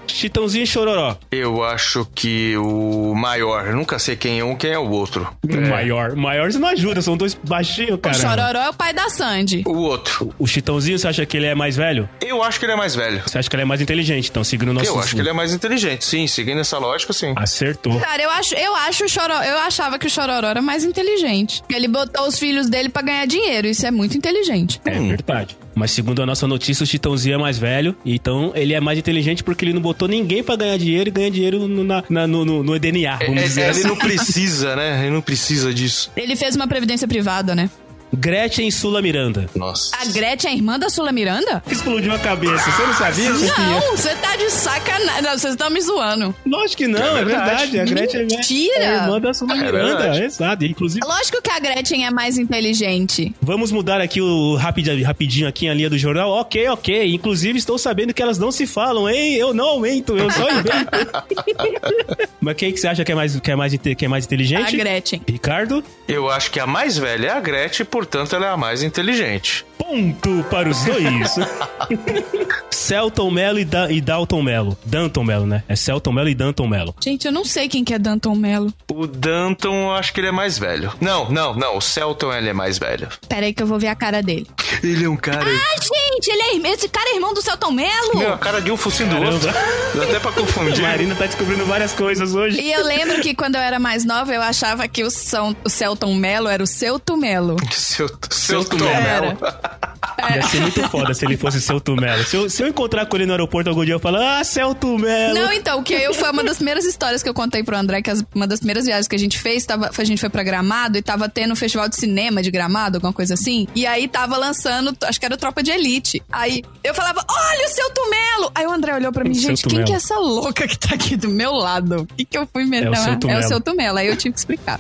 Chitãozinho 0.08 0.64
e 0.64 0.68
Chororó. 0.68 1.16
Eu 1.32 1.64
acho 1.64 2.08
que 2.16 2.56
o 2.58 3.14
maior, 3.16 3.68
eu 3.68 3.76
nunca 3.76 4.00
sei 4.00 4.16
quem 4.16 4.40
é 4.40 4.44
um, 4.44 4.56
quem 4.56 4.72
é 4.72 4.80
o 4.80 4.90
outro. 4.90 5.28
Maior. 5.70 6.16
Maior 6.16 6.52
você 6.52 6.58
não 6.58 6.70
ajuda, 6.70 7.02
são 7.02 7.16
dois 7.18 7.34
baixinhos, 7.36 7.94
O 7.94 7.98
cara. 7.98 8.16
Chororó 8.18 8.60
é 8.60 8.70
o 8.70 8.74
pai 8.74 8.94
da 8.94 9.10
Sandy. 9.10 9.64
O 9.66 9.74
outro. 9.76 10.34
O 10.40 10.48
Chitãozinho, 10.48 10.98
você 10.98 11.08
acha 11.08 11.26
que 11.26 11.38
ele 11.38 11.46
é 11.46 11.56
mais 11.56 11.76
velho? 11.76 12.10
Eu 12.22 12.42
acho 12.44 12.60
que 12.60 12.66
ele 12.66 12.74
é 12.74 12.76
mais 12.76 12.96
velho. 12.96 13.22
Você 13.26 13.38
acha 13.38 13.50
que 13.50 13.56
ele 13.56 13.64
é 13.64 13.66
mais 13.66 13.82
inteligente, 13.82 14.30
então, 14.30 14.44
seguindo 14.44 14.70
o 14.70 14.74
nosso... 14.74 14.88
Eu 14.88 15.00
acho 15.00 15.16
que 15.16 15.22
ele 15.22 15.30
é 15.30 15.34
mais 15.34 15.54
inteligente, 15.54 16.06
sim. 16.06 16.28
Seguindo 16.28 16.60
essa 16.60 16.78
lógica, 16.78 17.14
sim. 17.14 17.34
Acertou. 17.36 18.00
Cara, 18.00 18.24
eu 18.24 18.30
acho, 18.32 18.56
eu 18.56 18.76
acho 18.76 19.06
o 19.06 19.10
Chororó, 19.10 19.44
eu 19.44 19.58
achava 19.60 20.00
que 20.00 20.08
o 20.08 20.10
Chororó 20.10 20.48
era 20.48 20.62
mais 20.62 20.84
inteligente. 20.84 21.62
Ele 21.70 21.88
botou 21.88 22.28
os 22.28 22.40
filhos 22.40 22.70
dele 22.70 22.90
pra 22.90 23.02
ganhar 23.02 23.26
dinheiro, 23.26 23.68
isso 23.68 23.86
é 23.86 23.92
muito 23.92 24.18
inteligente. 24.18 24.80
É 24.86 24.92
verdade. 25.00 25.58
Mas 25.76 25.92
segundo 25.92 26.22
a 26.22 26.26
nossa 26.26 26.48
notícia, 26.48 26.84
o 26.84 26.88
Chitãozinho 26.88 27.36
é 27.36 27.38
mais 27.38 27.58
velho. 27.58 27.96
Então 28.06 28.52
ele 28.56 28.74
é 28.74 28.80
mais 28.80 28.98
inteligente 28.98 29.44
porque 29.44 29.64
ele 29.66 29.74
não 29.74 29.82
botou 29.82 30.08
ninguém 30.08 30.44
pra 30.44 30.56
ganhar 30.56 30.78
dinheiro 30.78 31.10
e 31.10 31.12
ganha 31.12 31.30
dinheiro 31.30 31.68
no, 31.68 31.84
na- 31.84 32.04
na- 32.10 32.26
no, 32.28 32.44
no, 32.46 32.64
no 32.64 32.80
DNA, 32.80 33.18
vamos 33.18 33.42
É, 33.42 33.44
dizer 33.46 33.62
ele 33.62 33.70
assim. 33.72 33.88
não 33.88 33.96
precisa, 33.96 34.76
né? 34.76 35.02
Ele 35.06 35.12
não 35.14 35.22
precisa 35.22 35.74
disso. 35.74 36.12
Ele 36.16 36.36
fez 36.36 36.56
uma 36.56 36.68
previdência 36.68 37.08
privada, 37.08 37.54
né? 37.54 37.70
Gretchen 38.14 38.70
Sula 38.72 39.02
Miranda. 39.02 39.50
Nossa. 39.56 39.96
A 40.00 40.06
Gretchen 40.06 40.52
é 40.52 40.56
irmã 40.56 40.80
da 40.80 40.90
Sula 40.90 41.12
Miranda? 41.12 41.62
Explodiu 41.70 42.14
a 42.14 42.20
cabeça. 42.20 42.70
Você 42.72 42.84
não 42.84 42.94
sabia? 42.94 43.30
Não, 43.32 43.96
você 43.98 44.16
tá 44.16 44.36
de 44.36 44.50
sacanagem. 44.50 45.24
Vocês 45.24 45.54
estão 45.54 45.70
me 45.70 45.82
zoando. 45.82 46.34
Lógico 46.46 46.78
que 46.78 46.88
não, 46.88 47.18
É 47.18 47.22
é 47.22 47.26
verdade. 47.26 47.72
verdade. 47.72 47.80
A 47.80 47.86
Gretchen 47.86 48.22
é- 48.22 48.24
Mentira. 48.26 48.84
é 48.84 48.96
irmã 48.96 49.20
da 49.20 49.34
Sula 49.34 49.54
É 49.54 49.58
Miranda. 49.58 49.98
verdade. 49.98 50.24
Exato. 50.24 50.66
Inclusive, 50.66 51.06
Lógico 51.06 51.42
que 51.42 51.50
a 51.52 51.60
Gretchen 51.60 52.06
é 52.06 52.12
mais 52.12 52.38
inteligente. 52.38 53.36
vamos 53.42 53.72
mudar 53.72 54.00
aqui 54.02 54.22
o 54.22 54.56
rapid, 54.56 55.02
rapidinho 55.04 55.48
aqui 55.48 55.68
a 55.68 55.74
linha 55.74 55.90
do 55.90 55.98
jornal. 55.98 56.32
Ok, 56.32 56.68
ok. 56.70 57.14
Inclusive, 57.14 57.60
estou 57.60 57.78
sabendo 57.78 58.14
que 58.14 58.22
elas 58.22 58.38
não 58.38 58.52
se 58.52 58.66
falam, 58.66 59.10
hein? 59.10 59.34
Eu 59.36 59.54
não 59.54 59.66
aumento, 59.66 60.18
eu 60.18 60.30
só 60.32 60.50
invento. 60.50 60.68
Mas 62.40 62.56
quem 62.56 62.72
que 62.72 62.80
você 62.80 62.88
acha 62.88 63.04
que 63.04 63.12
é 63.12 63.16
mais, 63.16 63.40
que 63.40 63.52
é 63.52 63.56
mais, 63.56 63.74
que 63.76 64.06
é 64.06 64.08
mais 64.08 64.24
A 64.24 64.28
inteligente? 64.28 64.78
Gretchen. 64.78 65.22
Ricardo? 65.28 65.84
Eu 66.08 66.30
acho 66.30 66.50
que 66.52 66.60
a 66.60 66.68
mais 66.68 66.98
velha 66.98 67.28
é 67.28 67.32
a 67.32 67.40
Gretchen, 67.40 67.86
portanto 67.98 68.36
ela 68.36 68.46
é 68.46 68.50
a 68.50 68.58
mais 68.58 68.84
inteligente. 68.84 69.66
Ponto 69.88 70.44
para 70.50 70.68
os 70.70 70.84
dois. 70.84 71.36
Celton 72.70 73.32
Mello 73.32 73.58
e, 73.60 73.66
Da- 73.66 73.90
e 73.90 74.02
Dalton 74.02 74.42
Mello. 74.42 74.78
Danton 74.86 75.24
Mello, 75.24 75.46
né? 75.46 75.64
É 75.68 75.76
Celton 75.78 76.12
Mello 76.12 76.28
e 76.30 76.36
Danton 76.36 76.68
Mello. 76.68 76.94
Gente, 77.02 77.26
eu 77.26 77.32
não 77.32 77.46
sei 77.46 77.70
quem 77.70 77.84
que 77.86 77.94
é 77.94 78.00
Danton 78.00 78.36
Mello. 78.36 78.74
O 78.92 79.08
Danton, 79.08 79.74
eu 79.86 79.92
acho 79.94 80.14
que 80.14 80.20
ele 80.20 80.28
é 80.28 80.32
mais 80.32 80.58
velho. 80.60 80.92
Não, 81.00 81.30
não, 81.32 81.56
não. 81.56 81.78
O 81.78 81.82
Celton, 81.82 82.34
ele 82.34 82.50
é 82.50 82.54
mais 82.54 82.78
velho. 82.78 83.08
Pera 83.30 83.46
aí 83.46 83.54
que 83.54 83.64
eu 83.64 83.68
vou 83.68 83.80
ver 83.80 83.88
a 83.88 83.96
cara 83.96 84.22
dele. 84.22 84.46
Ele 84.84 85.06
é 85.06 85.10
um 85.10 85.16
cara... 85.16 85.46
Ah, 85.50 85.80
gente, 85.82 86.28
ele 86.30 86.42
é 86.44 86.56
irmão. 86.56 86.72
Esse 86.72 86.90
cara 86.90 87.10
é 87.10 87.16
irmão 87.16 87.34
do 87.34 87.42
Celton 87.42 87.72
Mello. 87.72 88.18
Meu, 88.18 88.34
a 88.34 88.38
cara 88.38 88.62
de 88.62 88.70
um 88.72 88.78
focinho 88.78 89.10
do 89.10 89.22
outro. 89.22 89.50
Dá 89.96 90.04
até 90.04 90.20
pra 90.20 90.32
confundir. 90.34 90.82
Marina 90.88 91.16
tá 91.16 91.26
descobrindo 91.26 91.66
várias 91.66 91.94
coisas 91.94 92.36
hoje. 92.36 92.60
E 92.62 92.72
eu 92.74 92.84
lembro 92.86 93.22
que 93.22 93.34
quando 93.34 93.56
eu 93.56 93.62
era 93.62 93.80
mais 93.80 94.04
nova, 94.06 94.34
eu 94.34 94.42
achava 94.42 94.86
que 94.88 95.04
o, 95.04 95.10
São, 95.10 95.56
o 95.64 95.70
Celton 95.70 96.14
Mello 96.14 96.48
era 96.50 96.62
o 96.62 96.68
Celto 96.68 97.16
Mello. 97.16 97.56
Seu, 97.72 98.08
seu 98.30 98.62
Celton 98.64 98.78
Tomelo. 98.78 99.38
Ia 100.36 100.42
ser 100.48 100.60
muito 100.62 100.90
foda 100.90 101.14
se 101.14 101.26
ele 101.26 101.38
fosse 101.38 101.62
Celto 101.62 101.96
Mello. 101.96 102.24
Se 102.24 102.36
eu, 102.36 102.50
se 102.50 102.62
eu 102.64 102.68
encontrar 102.68 103.06
com 103.06 103.16
ele 103.16 103.26
no 103.26 103.34
aeroporto 103.34 103.70
algum 103.70 103.86
dia, 103.86 103.94
eu 103.94 104.00
falo, 104.00 104.18
ah, 104.18 104.44
Celto 104.44 104.98
Mello. 104.98 105.34
Não, 105.36 105.54
então, 105.54 105.82
que 105.84 105.94
eu 105.94 106.14
foi 106.14 106.30
uma 106.32 106.44
das 106.44 106.58
primeiras 106.58 106.86
histórias 106.86 107.22
que 107.24 107.30
eu 107.30 107.34
contei 107.34 107.64
pro 107.64 107.78
André, 107.78 108.02
que 108.02 108.10
as- 108.10 108.26
uma 108.34 108.48
das 108.48 108.60
primeiras 108.60 108.86
viagens 108.86 109.08
que 109.08 109.16
a 109.16 109.20
gente 109.20 109.38
fez, 109.38 109.66
tava, 109.66 109.90
a 109.96 110.04
gente 110.04 110.20
foi 110.20 110.30
pra 110.30 110.42
Gramado 110.44 110.98
e 110.98 111.02
tava 111.02 111.30
tendo 111.30 111.52
um 111.54 111.56
festival 111.56 111.88
de 111.88 111.96
cinema 111.96 112.42
de 112.42 112.50
Gramado, 112.52 112.98
alguma 112.98 113.14
coisa 113.14 113.36
assim. 113.36 113.68
E 113.76 113.86
aí 113.86 114.08
tava 114.08 114.38
lançando, 114.38 114.96
acho 115.04 115.20
que 115.20 115.26
era 115.26 115.36
o 115.36 115.38
Tropa 115.38 115.62
de 115.62 115.72
Elite. 115.72 116.22
Aí 116.32 116.64
eu 116.84 116.94
falava, 116.96 117.24
olha 117.30 117.66
o 117.68 117.70
seu 117.70 117.90
Tumelo! 117.92 118.52
Aí 118.56 118.66
o 118.66 118.72
André 118.72 118.96
olhou 118.96 119.12
pra 119.12 119.24
mim, 119.24 119.32
O 119.32 119.36
gente, 119.36 119.64
quem 119.68 119.84
que 119.84 119.94
é 119.94 119.96
essa 119.96 120.18
louca 120.18 120.68
que 120.68 120.78
tá 120.78 120.96
aqui 120.96 121.16
do 121.16 121.30
meu 121.30 121.54
lado? 121.54 122.02
O 122.02 122.06
que 122.16 122.26
que 122.26 122.38
eu 122.38 122.48
fui 122.52 122.66
meter? 122.66 122.88
É 122.88 122.90
o 122.90 122.96
Celto 122.96 123.28
é 123.28 123.30
o 123.30 123.34
Mello. 123.36 123.48
seu 123.48 123.62
Tumelo. 123.62 123.98
Aí 124.00 124.08
eu 124.08 124.16
tive 124.18 124.34
que 124.34 124.40
explicar. 124.40 124.80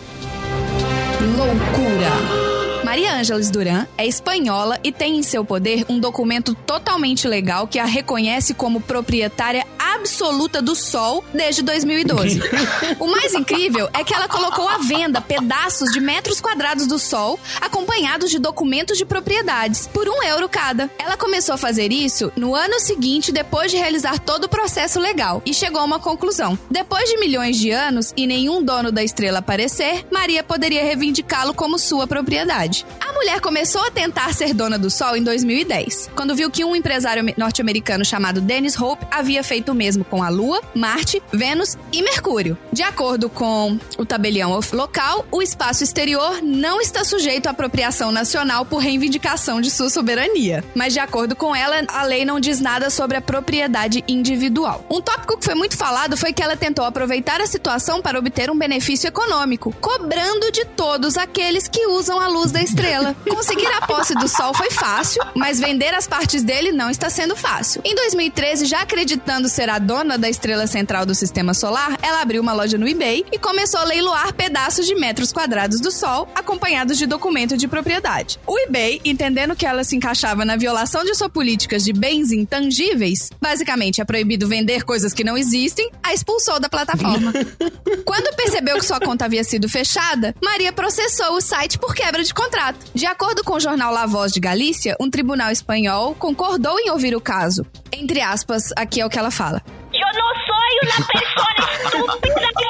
Loucura! 1.37 2.46
Maria 2.87 3.15
Ângeles 3.15 3.49
Duran 3.49 3.85
é 3.97 4.07
espanhola 4.07 4.79
e 4.81 4.93
tem 4.93 5.17
em 5.17 5.21
seu 5.21 5.43
poder 5.43 5.85
um 5.89 5.99
documento 5.99 6.55
totalmente 6.55 7.27
legal 7.27 7.67
que 7.67 7.79
a 7.79 7.83
reconhece 7.83 8.53
como 8.53 8.79
proprietária 8.79 9.65
absoluta 9.77 10.61
do 10.61 10.73
Sol 10.73 11.21
desde 11.33 11.61
2012. 11.63 12.39
o 12.97 13.07
mais 13.07 13.33
incrível 13.33 13.89
é 13.93 14.05
que 14.05 14.13
ela 14.13 14.29
colocou 14.29 14.69
à 14.69 14.77
venda 14.77 15.19
pedaços 15.19 15.91
de 15.91 15.99
metros 15.99 16.39
quadrados 16.39 16.87
do 16.87 16.97
Sol 16.97 17.37
acompanhados 17.59 18.31
de 18.31 18.39
documentos 18.39 18.97
de 18.97 19.05
propriedades 19.05 19.85
por 19.87 20.07
um 20.07 20.23
euro 20.23 20.47
cada. 20.47 20.89
Ela 20.97 21.17
começou 21.17 21.55
a 21.55 21.57
fazer 21.57 21.91
isso 21.91 22.31
no 22.37 22.55
ano 22.55 22.79
seguinte, 22.79 23.33
depois 23.33 23.69
de 23.69 23.75
realizar 23.77 24.17
todo 24.19 24.45
o 24.45 24.49
processo 24.49 24.97
legal, 24.97 25.41
e 25.45 25.53
chegou 25.53 25.81
a 25.81 25.85
uma 25.85 25.99
conclusão. 25.99 26.57
Depois 26.71 27.09
de 27.09 27.17
milhões 27.17 27.57
de 27.57 27.71
anos 27.71 28.13
e 28.15 28.25
nenhum 28.25 28.63
dono 28.63 28.93
da 28.93 29.03
estrela 29.03 29.39
aparecer, 29.39 30.05
Maria 30.09 30.41
poderia 30.41 30.83
reivindicá-lo 30.83 31.53
como 31.53 31.77
sua 31.77 32.07
propriedade. 32.07 32.76
A 32.99 33.13
mulher 33.13 33.39
começou 33.41 33.81
a 33.85 33.91
tentar 33.91 34.33
ser 34.33 34.53
dona 34.53 34.77
do 34.77 34.89
Sol 34.89 35.15
em 35.15 35.23
2010, 35.23 36.09
quando 36.15 36.35
viu 36.35 36.49
que 36.51 36.63
um 36.65 36.75
empresário 36.75 37.23
me- 37.23 37.33
norte-americano 37.37 38.03
chamado 38.05 38.41
Dennis 38.41 38.79
Hope 38.79 39.05
havia 39.11 39.43
feito 39.43 39.71
o 39.71 39.75
mesmo 39.75 40.03
com 40.03 40.21
a 40.23 40.29
Lua, 40.29 40.61
Marte, 40.75 41.21
Vênus 41.31 41.77
e 41.91 42.01
Mercúrio. 42.01 42.57
De 42.71 42.83
acordo 42.83 43.29
com 43.29 43.77
o 43.97 44.05
tabelião 44.05 44.57
local, 44.73 45.25
o 45.31 45.41
espaço 45.41 45.83
exterior 45.83 46.41
não 46.43 46.79
está 46.81 47.03
sujeito 47.03 47.47
à 47.47 47.51
apropriação 47.51 48.11
nacional 48.11 48.65
por 48.65 48.77
reivindicação 48.77 49.61
de 49.61 49.69
sua 49.71 49.89
soberania. 49.89 50.63
Mas, 50.75 50.93
de 50.93 50.99
acordo 50.99 51.35
com 51.35 51.55
ela, 51.55 51.75
a 51.87 52.03
lei 52.03 52.25
não 52.25 52.39
diz 52.39 52.59
nada 52.59 52.89
sobre 52.89 53.17
a 53.17 53.21
propriedade 53.21 54.03
individual. 54.07 54.85
Um 54.89 55.01
tópico 55.01 55.37
que 55.37 55.45
foi 55.45 55.55
muito 55.55 55.77
falado 55.77 56.17
foi 56.17 56.33
que 56.33 56.41
ela 56.43 56.55
tentou 56.57 56.85
aproveitar 56.85 57.41
a 57.41 57.47
situação 57.47 58.01
para 58.01 58.19
obter 58.19 58.49
um 58.49 58.57
benefício 58.57 59.07
econômico, 59.07 59.73
cobrando 59.79 60.51
de 60.51 60.65
todos 60.65 61.17
aqueles 61.17 61.67
que 61.67 61.85
usam 61.87 62.19
a 62.19 62.27
luz 62.27 62.51
da 62.51 62.61
estrela. 62.67 63.15
Conseguir 63.27 63.67
a 63.67 63.87
posse 63.87 64.13
do 64.15 64.27
Sol 64.27 64.53
foi 64.53 64.69
fácil, 64.69 65.23
mas 65.35 65.59
vender 65.59 65.93
as 65.93 66.05
partes 66.05 66.43
dele 66.43 66.71
não 66.71 66.89
está 66.89 67.09
sendo 67.09 67.35
fácil. 67.35 67.81
Em 67.83 67.95
2013, 67.95 68.65
já 68.65 68.81
acreditando 68.81 69.47
ser 69.47 69.69
a 69.69 69.79
dona 69.79 70.17
da 70.17 70.29
estrela 70.29 70.67
central 70.67 71.05
do 71.05 71.15
sistema 71.15 71.53
solar, 71.53 71.97
ela 72.01 72.21
abriu 72.21 72.41
uma 72.41 72.53
loja 72.53 72.77
no 72.77 72.87
eBay 72.87 73.25
e 73.31 73.39
começou 73.39 73.79
a 73.79 73.85
leiloar 73.85 74.33
pedaços 74.33 74.85
de 74.85 74.95
metros 74.95 75.31
quadrados 75.31 75.79
do 75.79 75.91
Sol, 75.91 76.27
acompanhados 76.35 76.97
de 76.97 77.05
documento 77.05 77.57
de 77.57 77.67
propriedade. 77.67 78.39
O 78.45 78.59
eBay, 78.59 79.01
entendendo 79.05 79.55
que 79.55 79.65
ela 79.65 79.83
se 79.83 79.95
encaixava 79.95 80.43
na 80.43 80.57
violação 80.57 81.03
de 81.03 81.15
suas 81.15 81.31
políticas 81.31 81.83
de 81.83 81.93
bens 81.93 82.31
intangíveis, 82.31 83.29
basicamente 83.41 84.01
é 84.01 84.05
proibido 84.05 84.47
vender 84.47 84.83
coisas 84.83 85.13
que 85.13 85.23
não 85.23 85.37
existem, 85.37 85.89
a 86.03 86.13
expulsou 86.13 86.59
da 86.59 86.69
plataforma. 86.69 87.33
Quando 88.05 88.35
percebeu 88.35 88.77
que 88.77 88.85
sua 88.85 88.99
conta 88.99 89.25
havia 89.25 89.43
sido 89.43 89.69
fechada, 89.69 90.35
Maria 90.43 90.73
processou 90.73 91.35
o 91.35 91.41
site 91.41 91.79
por 91.79 91.95
quebra 91.95 92.23
de 92.23 92.33
contrato. 92.33 92.56
De 92.93 93.05
acordo 93.05 93.43
com 93.43 93.53
o 93.53 93.59
jornal 93.59 93.93
La 93.93 94.07
Voz 94.07 94.31
de 94.31 94.39
Galícia, 94.39 94.95
um 94.99 95.11
tribunal 95.11 95.51
espanhol 95.51 96.15
concordou 96.15 96.79
em 96.79 96.89
ouvir 96.89 97.15
o 97.15 97.21
caso. 97.21 97.63
Entre 97.91 98.19
aspas, 98.19 98.73
aqui 98.75 98.99
é 98.99 99.05
o 99.05 99.09
que 99.09 99.19
ela 99.19 99.29
fala. 99.29 99.61
Yo 99.93 100.05
no 100.13 100.27
soy 100.47 100.71
una 100.83 101.07
persona 101.07 102.09
estúpida 102.11 102.47
que. 102.57 102.67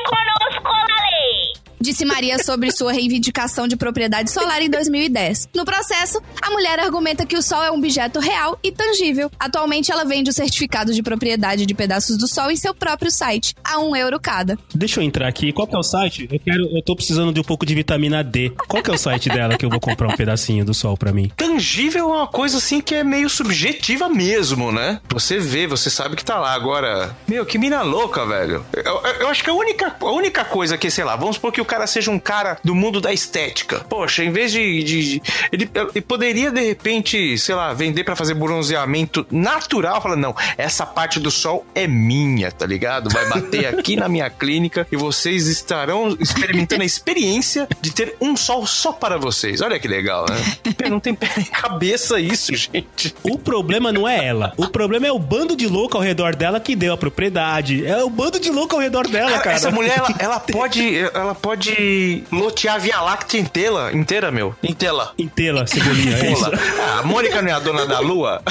Disse 1.88 2.04
Maria 2.04 2.38
sobre 2.44 2.70
sua 2.70 2.92
reivindicação 2.92 3.66
de 3.66 3.78
propriedade 3.78 4.30
solar 4.30 4.62
em 4.62 4.70
2010. 4.70 5.48
No 5.56 5.64
processo, 5.64 6.22
a 6.42 6.52
mulher 6.52 6.78
argumenta 6.82 7.26
que 7.26 7.38
o 7.38 7.42
Sol 7.42 7.64
é 7.64 7.72
um 7.72 7.76
objeto 7.76 8.20
real 8.20 8.60
e 8.62 8.74
tangível. 8.74 9.32
Atualmente, 9.40 9.90
ela 9.90 10.04
vende 10.04 10.30
o 10.30 10.34
certificado 10.34 10.94
de 10.94 11.02
propriedade 11.02 11.66
de 11.66 11.74
pedaços 11.74 12.18
do 12.18 12.28
Sol 12.28 12.52
em 12.52 12.58
seu 12.58 12.74
próprio 12.76 13.10
site, 13.10 13.56
a 13.64 13.80
um 13.80 13.96
euro 13.96 14.20
cada. 14.20 14.58
Deixa 14.76 15.00
eu 15.00 15.04
entrar 15.06 15.30
aqui. 15.30 15.54
Qual 15.54 15.66
que 15.66 15.74
é 15.76 15.80
o 15.80 15.84
site? 15.84 16.28
Eu 16.30 16.38
quero, 16.42 16.64
eu 16.76 16.82
tô 16.84 16.94
precisando 16.94 17.32
de 17.32 17.40
um 17.40 17.44
pouco 17.44 17.66
de 17.66 17.74
vitamina 17.74 18.22
D. 18.22 18.52
Qual 18.68 18.84
que 18.84 18.92
é 18.92 18.94
o 18.94 18.98
site 18.98 19.30
dela 19.30 19.58
que 19.58 19.66
eu 19.66 19.70
vou 19.70 19.80
comprar 19.80 20.10
um 20.10 20.16
pedacinho 20.18 20.66
do 20.66 20.74
sol 20.74 20.98
pra 20.98 21.14
mim? 21.14 21.32
Tangível 21.38 22.10
é 22.10 22.18
uma 22.18 22.28
coisa 22.28 22.58
assim 22.58 22.82
que 22.82 22.96
é 22.96 23.04
meio 23.04 23.30
subjetiva 23.30 24.10
mesmo, 24.10 24.74
né? 24.74 25.00
Você 25.14 25.40
vê, 25.40 25.66
você 25.68 25.90
sabe 25.90 26.18
que 26.18 26.26
tá 26.26 26.38
lá. 26.38 26.54
Agora, 26.54 27.16
meu, 27.30 27.46
que 27.46 27.58
mina 27.58 27.82
louca, 27.82 28.26
velho. 28.26 28.66
Eu, 28.74 28.84
eu- 28.84 29.14
eu 29.22 29.28
acho 29.30 29.42
que 29.42 29.50
a 29.50 29.54
única, 29.54 29.96
a 30.02 30.12
única 30.12 30.44
coisa 30.44 30.78
que, 30.78 30.92
sei 30.92 31.06
lá, 31.06 31.16
vamos 31.16 31.36
supor 31.38 31.52
que 31.54 31.62
o 31.62 31.66
cara 31.66 31.77
seja 31.86 32.10
um 32.10 32.18
cara 32.20 32.58
do 32.64 32.74
mundo 32.74 33.00
da 33.02 33.14
estética. 33.14 33.82
Poxa, 33.90 34.24
em 34.24 34.32
vez 34.32 34.52
de. 34.52 34.84
de- 34.84 35.22
ele, 35.52 35.70
ele 35.94 36.02
poderia, 36.02 36.50
de 36.50 36.62
repente, 36.62 37.38
sei 37.38 37.54
lá, 37.56 37.74
vender 37.74 38.04
pra 38.04 38.16
fazer 38.16 38.34
bronzeamento 38.34 39.26
natural. 39.30 40.02
Fala, 40.02 40.16
não, 40.16 40.36
essa 40.58 40.86
parte 40.86 41.20
do 41.20 41.30
sol 41.30 41.66
é 41.76 41.86
minha, 41.88 42.52
tá 42.52 42.66
ligado? 42.66 43.10
Vai 43.10 43.28
bater 43.30 43.66
aqui 43.78 43.96
na 43.96 44.08
minha 44.08 44.30
clínica 44.30 44.88
e 44.92 44.96
vocês 44.96 45.48
estarão 45.48 46.16
experimentando 46.20 46.82
a 46.82 46.86
experiência 46.86 47.68
de 47.82 47.92
ter 47.92 48.16
um 48.22 48.36
sol 48.36 48.66
só 48.66 48.92
para 48.92 49.18
vocês. 49.18 49.62
Olha 49.62 49.80
que 49.80 49.88
legal, 49.88 50.26
né? 50.30 50.38
Não 50.90 51.00
tem 51.00 51.14
pé 51.14 51.30
nem 51.36 51.46
cabeça 51.46 52.20
isso, 52.20 52.56
gente. 52.56 53.14
O 53.24 53.38
problema 53.38 53.92
não 53.92 54.08
é 54.08 54.26
ela. 54.26 54.54
O 54.58 54.68
problema 54.70 55.06
é 55.08 55.12
o 55.12 55.20
bando 55.20 55.56
de 55.56 55.68
louco 55.68 55.98
ao 55.98 56.04
redor 56.04 56.36
dela 56.36 56.60
que 56.60 56.76
deu 56.76 56.94
a 56.94 56.98
propriedade. 56.98 57.86
É 57.86 58.02
o 58.04 58.10
bando 58.10 58.40
de 58.40 58.50
louco 58.50 58.76
ao 58.76 58.82
redor 58.82 59.08
dela, 59.08 59.32
Cara, 59.32 59.42
cara. 59.44 59.56
essa 59.58 59.72
mulher, 59.72 59.98
ela, 59.98 60.16
ela 60.20 60.40
pode, 60.48 60.98
ela 61.14 61.36
pode 61.36 61.67
pode 61.68 62.24
lotear 62.32 62.76
a 62.76 62.78
Via 62.78 63.02
Láctea 63.02 63.40
inteira, 63.40 63.92
inteira, 63.94 64.32
meu. 64.32 64.56
Inteira. 64.64 65.12
Inteira, 65.18 65.68
cebolinha, 65.68 66.18
é 66.18 66.32
isso. 66.32 66.46
Ah, 66.46 67.00
a 67.00 67.04
Mônica 67.04 67.42
não 67.42 67.50
é 67.50 67.54
a 67.54 67.60
dona 67.60 67.86
da 67.86 68.00
lua? 68.00 68.42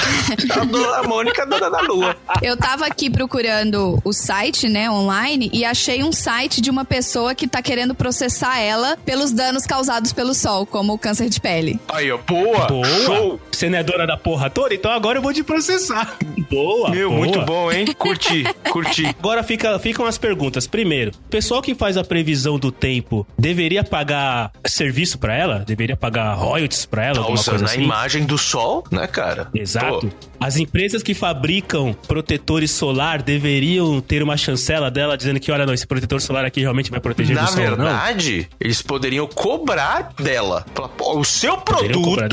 A, 0.51 0.65
dona, 0.65 0.97
a 0.99 1.03
Mônica 1.03 1.43
é 1.43 1.45
a 1.45 1.47
dona 1.47 1.71
da 1.71 1.81
lua. 1.81 2.17
Eu 2.43 2.57
tava 2.57 2.87
aqui 2.87 3.11
procurando 3.11 4.01
o 4.05 4.13
site, 4.13 4.69
né, 4.69 4.91
online, 4.91 5.51
e 5.53 5.65
achei 5.65 6.03
um 6.03 6.13
site 6.13 6.61
de 6.61 6.71
uma 6.71 6.85
pessoa 6.85 7.35
que 7.35 7.47
tá 7.47 7.63
querendo 7.63 7.95
processar 7.95 8.59
ela 8.59 8.97
pelos 9.05 9.33
danos 9.33 9.67
causados 9.67 10.13
pelo 10.13 10.35
sol, 10.35 10.67
como 10.67 10.95
o 10.95 10.99
câncer 10.99 11.29
de 11.29 11.41
pele. 11.41 11.79
Aí, 11.89 12.11
ó, 12.11 12.19
boa. 12.19 12.67
Boa. 12.67 12.87
Show. 13.05 13.41
Você 13.51 13.69
não 13.69 13.79
é 13.79 13.83
dona 13.83 14.07
da 14.07 14.17
porra 14.17 14.51
toda, 14.51 14.75
então 14.75 14.91
agora 14.91 15.19
eu 15.19 15.23
vou 15.23 15.33
te 15.33 15.43
processar. 15.43 16.17
Boa. 16.51 16.91
Meu, 16.91 17.09
boa. 17.09 17.19
muito 17.19 17.41
bom, 17.43 17.71
hein? 17.73 17.87
Curti, 17.97 18.45
curti. 18.71 19.07
Agora 19.19 19.43
fica, 19.43 19.79
ficam 19.79 20.07
as 20.07 20.19
perguntas. 20.19 20.67
Primeiro, 20.67 21.13
o 21.27 21.31
pessoal 21.31 21.63
que 21.63 21.75
faz 21.75 21.97
a 21.97 22.05
previsão 22.05 22.59
do 22.59 22.71
tempo 22.71 22.96
deveria 23.39 23.83
pagar 23.85 24.53
serviço 24.67 25.19
pra 25.19 25.35
ela? 25.35 25.59
Deveria 25.67 25.97
pagar 25.97 26.35
royalties 26.35 26.87
pra 26.87 27.05
ela? 27.05 27.23
Tá 27.23 27.31
usando 27.31 27.51
coisa 27.59 27.65
a 27.65 27.69
assim? 27.69 27.83
imagem 27.83 28.25
do 28.25 28.37
sol, 28.39 28.85
né, 28.91 29.07
cara? 29.07 29.49
Exato. 29.55 30.09
Pô, 30.09 30.27
As 30.39 30.57
empresas 30.57 31.03
que 31.03 31.15
fabricam 31.15 31.95
protetores 32.07 32.71
solar 32.71 33.23
deveriam 33.23 34.01
ter 34.01 34.23
uma 34.23 34.37
chancela 34.37 34.91
dela 34.91 35.17
dizendo 35.17 35.41
que, 35.41 35.51
olha, 35.51 35.65
não, 35.65 35.73
esse 35.75 35.87
protetor 35.87 36.21
solar 36.21 36.45
aqui 36.45 36.61
realmente 36.61 36.91
vai 36.91 37.01
proteger 37.01 37.35
na 37.35 37.45
do 37.45 37.51
sol, 37.51 37.61
não? 37.63 37.77
verdade, 37.77 38.49
eles 38.61 38.83
poderiam 38.83 39.27
cobrar 39.27 40.13
dela. 40.21 40.65
Falar, 40.75 40.89
"Pô, 40.91 41.19
O 41.19 41.25
seu 41.25 41.57
produto 41.59 42.27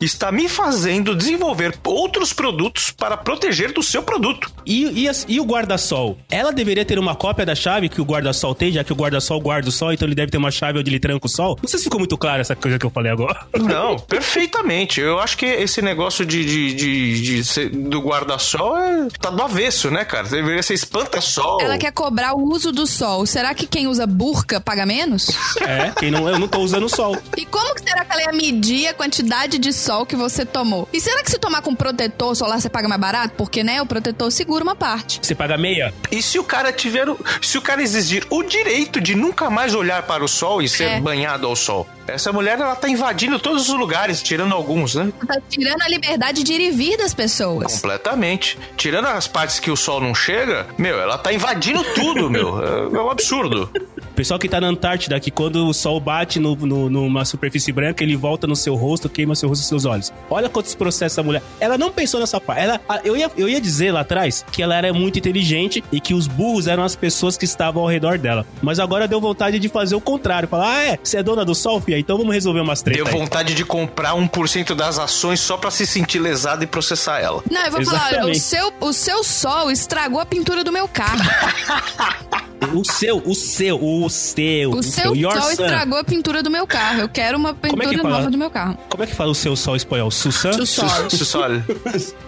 está 0.00 0.30
me 0.30 0.48
fazendo 0.48 1.14
desenvolver 1.14 1.74
outros 1.84 2.32
produtos 2.32 2.90
para 2.90 3.16
proteger 3.16 3.72
do 3.72 3.82
seu 3.82 4.02
produto. 4.02 4.50
E, 4.64 5.06
e, 5.06 5.10
e 5.28 5.40
o 5.40 5.44
guarda-sol? 5.44 6.18
Ela 6.30 6.52
deveria 6.52 6.84
ter 6.84 6.98
uma 6.98 7.14
cópia 7.14 7.44
da 7.44 7.54
chave 7.54 7.88
que 7.88 8.00
o 8.00 8.04
guarda-sol 8.04 8.54
tem, 8.54 8.70
já 8.72 8.84
que 8.84 8.92
o 8.92 8.96
guarda-sol 8.96 9.40
guarda 9.40 9.68
o 9.68 9.72
sol, 9.72 9.91
então 9.92 10.06
ele 10.06 10.14
deve 10.14 10.30
ter 10.30 10.38
uma 10.38 10.50
chave 10.50 10.78
onde 10.78 10.90
ele 10.90 10.98
tranca 11.00 11.26
o 11.26 11.28
sol? 11.28 11.58
Não 11.62 11.68
sei 11.68 11.78
se 11.78 11.84
ficou 11.84 11.98
muito 11.98 12.16
claro 12.16 12.40
essa 12.40 12.54
coisa 12.56 12.78
que 12.78 12.86
eu 12.86 12.90
falei 12.90 13.10
agora. 13.12 13.46
Não, 13.58 13.96
perfeitamente. 13.98 15.00
Eu 15.00 15.18
acho 15.18 15.36
que 15.36 15.46
esse 15.46 15.82
negócio 15.82 16.24
de, 16.24 16.44
de, 16.44 16.74
de- 16.74 17.20
de 17.22 17.44
ser- 17.44 17.68
do 17.70 18.00
guarda-sol 18.00 18.76
é, 18.76 19.08
tá 19.20 19.30
do 19.30 19.42
avesso, 19.42 19.90
né, 19.90 20.04
cara? 20.04 20.26
Deveria 20.28 20.62
ser 20.62 20.74
espanta-sol. 20.74 21.60
Ela 21.60 21.76
quer 21.78 21.92
cobrar 21.92 22.34
o 22.34 22.42
uso 22.50 22.72
do 22.72 22.86
sol. 22.86 23.26
Será 23.26 23.54
que 23.54 23.66
quem 23.66 23.86
usa 23.86 24.06
burca 24.06 24.60
paga 24.60 24.86
menos? 24.86 25.30
É, 25.62 25.90
quem 25.98 26.10
não, 26.10 26.28
eu 26.28 26.38
não 26.38 26.48
tô 26.48 26.58
usando 26.58 26.84
o 26.84 26.88
sol. 26.88 27.16
E 27.36 27.46
como 27.46 27.74
que 27.74 27.82
será 27.88 28.04
que 28.04 28.12
ela 28.12 28.22
ia 28.22 28.32
medir 28.32 28.88
a 28.88 28.94
quantidade 28.94 29.58
de 29.58 29.72
sol 29.72 30.04
que 30.04 30.16
você 30.16 30.44
tomou? 30.44 30.88
E 30.92 31.00
será 31.00 31.22
que 31.22 31.30
se 31.30 31.38
tomar 31.38 31.62
com 31.62 31.74
protetor 31.74 32.34
solar 32.34 32.60
você 32.60 32.68
paga 32.68 32.88
mais 32.88 33.00
barato? 33.00 33.34
Porque, 33.36 33.62
né, 33.62 33.80
o 33.80 33.86
protetor 33.86 34.30
segura 34.32 34.62
uma 34.64 34.74
parte. 34.74 35.20
Você 35.22 35.34
paga 35.34 35.56
meia? 35.56 35.94
E 36.10 36.20
se 36.20 36.38
o 36.38 36.44
cara 36.44 36.72
tiver. 36.72 37.08
o- 37.08 37.18
Se 37.40 37.56
o 37.58 37.62
cara 37.62 37.80
exigir 37.82 38.26
o 38.30 38.42
direito 38.42 39.00
de 39.00 39.14
nunca 39.14 39.48
mais 39.50 39.74
olhar 39.74 39.81
para 40.02 40.24
o 40.24 40.28
sol 40.28 40.62
e 40.62 40.68
ser 40.68 40.84
É. 40.84 41.00
banhado 41.00 41.46
ao 41.46 41.56
sol? 41.56 41.86
Essa 42.06 42.32
mulher, 42.32 42.58
ela 42.58 42.74
tá 42.74 42.88
invadindo 42.88 43.38
todos 43.38 43.68
os 43.68 43.74
lugares, 43.78 44.22
tirando 44.22 44.52
alguns, 44.54 44.94
né? 44.94 45.12
Tá 45.26 45.38
tirando 45.48 45.82
a 45.82 45.88
liberdade 45.88 46.42
de 46.42 46.52
ir 46.52 46.60
e 46.60 46.70
vir 46.70 46.96
das 46.98 47.14
pessoas. 47.14 47.74
Completamente. 47.74 48.58
Tirando 48.76 49.06
as 49.06 49.26
partes 49.28 49.60
que 49.60 49.70
o 49.70 49.76
sol 49.76 50.00
não 50.00 50.14
chega, 50.14 50.66
meu, 50.76 51.00
ela 51.00 51.16
tá 51.18 51.32
invadindo 51.32 51.82
tudo, 51.94 52.28
meu. 52.30 52.52
É, 52.62 52.96
é 52.96 53.00
um 53.00 53.10
absurdo. 53.10 53.70
O 53.98 54.14
pessoal 54.14 54.38
que 54.38 54.48
tá 54.48 54.60
na 54.60 54.68
Antártida, 54.68 55.18
que 55.18 55.30
quando 55.30 55.66
o 55.66 55.72
sol 55.72 55.98
bate 56.00 56.38
no, 56.38 56.54
no- 56.54 56.88
numa 56.90 57.24
superfície 57.24 57.72
branca, 57.72 58.02
ele 58.04 58.14
volta 58.16 58.46
no 58.46 58.54
seu 58.54 58.74
rosto, 58.74 59.08
queima 59.08 59.34
seu 59.34 59.48
rosto 59.48 59.62
e 59.62 59.66
seus 59.66 59.84
olhos. 59.84 60.12
Olha 60.30 60.48
quantos 60.48 60.74
processos 60.74 61.12
essa 61.18 61.22
mulher. 61.22 61.42
Ela 61.60 61.76
não 61.78 61.90
pensou 61.90 62.20
nessa 62.20 62.40
parte. 62.40 62.62
Ela, 62.62 62.80
a- 62.88 63.00
eu, 63.04 63.16
ia, 63.16 63.30
eu 63.36 63.48
ia 63.48 63.60
dizer 63.60 63.90
lá 63.92 64.00
atrás 64.00 64.44
que 64.52 64.62
ela 64.62 64.74
era 64.76 64.92
muito 64.92 65.18
inteligente 65.18 65.82
e 65.90 66.00
que 66.00 66.14
os 66.14 66.26
burros 66.26 66.66
eram 66.66 66.82
as 66.84 66.94
pessoas 66.94 67.36
que 67.36 67.44
estavam 67.44 67.82
ao 67.82 67.88
redor 67.88 68.18
dela. 68.18 68.46
Mas 68.62 68.78
agora 68.78 69.08
deu 69.08 69.20
vontade 69.20 69.58
de 69.58 69.68
fazer 69.68 69.94
o 69.94 70.00
contrário. 70.00 70.48
Falar, 70.48 70.76
ah, 70.76 70.82
é? 70.84 70.98
Você 71.02 71.16
é 71.18 71.22
dona 71.22 71.44
do 71.44 71.54
sol, 71.54 71.80
filha? 71.80 72.01
Então 72.02 72.18
vamos 72.18 72.34
resolver 72.34 72.60
umas 72.60 72.82
Deu 72.82 72.94
tretas. 72.94 73.14
aí." 73.14 73.20
vontade 73.20 73.54
de 73.54 73.64
comprar 73.64 74.14
1% 74.14 74.74
das 74.74 74.98
ações 74.98 75.38
só 75.40 75.56
pra 75.56 75.70
se 75.70 75.86
sentir 75.86 76.18
lesado 76.18 76.64
e 76.64 76.66
processar 76.66 77.20
ela. 77.20 77.42
Não, 77.50 77.62
eu 77.64 77.70
vou 77.70 77.84
falar, 77.84 78.06
olha, 78.08 78.24
o 78.24 78.30
Exatamente. 78.30 78.40
seu, 78.40 78.72
o 78.80 78.92
seu 78.92 79.22
sol 79.24 79.70
estragou 79.70 80.20
a 80.20 80.26
pintura 80.26 80.64
do 80.64 80.72
meu 80.72 80.88
carro. 80.88 81.22
O 82.74 82.84
seu, 82.84 83.22
o 83.24 83.34
seu, 83.34 83.76
o 83.82 84.08
seu. 84.10 84.70
O 84.70 84.82
seu 84.82 85.14
your 85.14 85.32
sol 85.32 85.42
sun. 85.42 85.50
estragou 85.50 85.98
a 85.98 86.04
pintura 86.04 86.42
do 86.42 86.50
meu 86.50 86.66
carro. 86.66 87.00
Eu 87.00 87.08
quero 87.08 87.36
uma 87.38 87.50
é 87.50 87.52
que 87.68 87.76
pintura 87.76 87.98
fala? 88.02 88.16
nova 88.18 88.30
do 88.30 88.38
meu 88.38 88.50
carro. 88.50 88.78
Como 88.88 89.02
é 89.02 89.06
que 89.06 89.14
fala 89.14 89.30
o 89.30 89.34
seu 89.34 89.54
sol 89.56 89.76
espanhol? 89.76 90.10
Sussan? 90.10 90.52
Sussol. 90.52 90.88
Sol. 90.88 91.50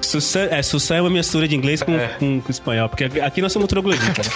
Sussan, 0.02 0.40
é, 0.50 0.62
Sussan 0.62 0.96
é 0.96 1.00
uma 1.00 1.10
mistura 1.10 1.46
de 1.48 1.54
inglês 1.56 1.82
com, 1.82 1.92
É. 1.94 2.08
com, 2.18 2.40
com 2.40 2.50
espanhol, 2.50 2.88
porque 2.88 3.04
aqui 3.20 3.40
nós 3.40 3.52
somos 3.52 3.68
trogloditas. 3.68 4.28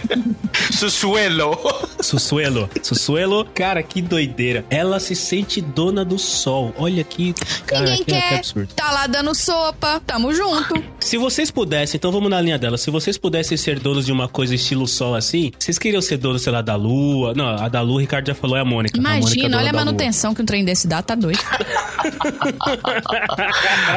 Sussuelo. 0.72 1.58
Sussuelo. 2.00 2.68
Sussuelo, 2.82 3.44
cara, 3.54 3.82
que 3.82 4.00
doideira. 4.02 4.64
Ela 4.70 5.00
se 5.00 5.14
sente 5.14 5.60
dona 5.60 6.04
do 6.04 6.18
sol. 6.18 6.74
Olha 6.78 7.02
que. 7.04 7.32
Cara, 7.66 7.82
Ninguém 7.82 7.98
que, 7.98 8.04
que 8.04 8.10
quer. 8.12 8.34
absurdo. 8.38 8.74
Tá 8.74 8.90
lá 8.90 9.06
dando 9.06 9.34
sopa. 9.34 10.00
Tamo 10.06 10.32
junto. 10.34 10.82
Se 11.00 11.16
vocês 11.16 11.50
pudessem, 11.50 11.96
então 11.98 12.12
vamos 12.12 12.30
na 12.30 12.40
linha 12.40 12.58
dela. 12.58 12.76
Se 12.78 12.90
vocês 12.90 13.16
pudessem 13.18 13.56
ser 13.56 13.78
donos 13.80 14.06
de 14.06 14.12
uma 14.12 14.28
coisa 14.28 14.54
estilo 14.54 14.86
sol 14.86 15.14
assim, 15.14 15.39
vocês 15.58 15.78
queriam 15.78 16.02
ser 16.02 16.16
donos, 16.16 16.42
sei 16.42 16.52
lá, 16.52 16.60
da 16.62 16.76
lua? 16.76 17.32
Não, 17.34 17.48
a 17.48 17.68
da 17.68 17.80
lua, 17.80 17.96
o 17.96 18.00
Ricardo 18.00 18.26
já 18.26 18.34
falou, 18.34 18.56
é 18.56 18.60
a 18.60 18.64
Mônica. 18.64 18.98
A 18.98 19.02
Mônica 19.02 19.16
é 19.16 19.20
Imagina, 19.20 19.58
olha 19.58 19.70
a 19.70 19.72
manutenção 19.72 20.34
que 20.34 20.42
um 20.42 20.44
trem 20.44 20.64
desse 20.64 20.86
dá, 20.86 21.02
tá 21.02 21.14
doido. 21.14 21.40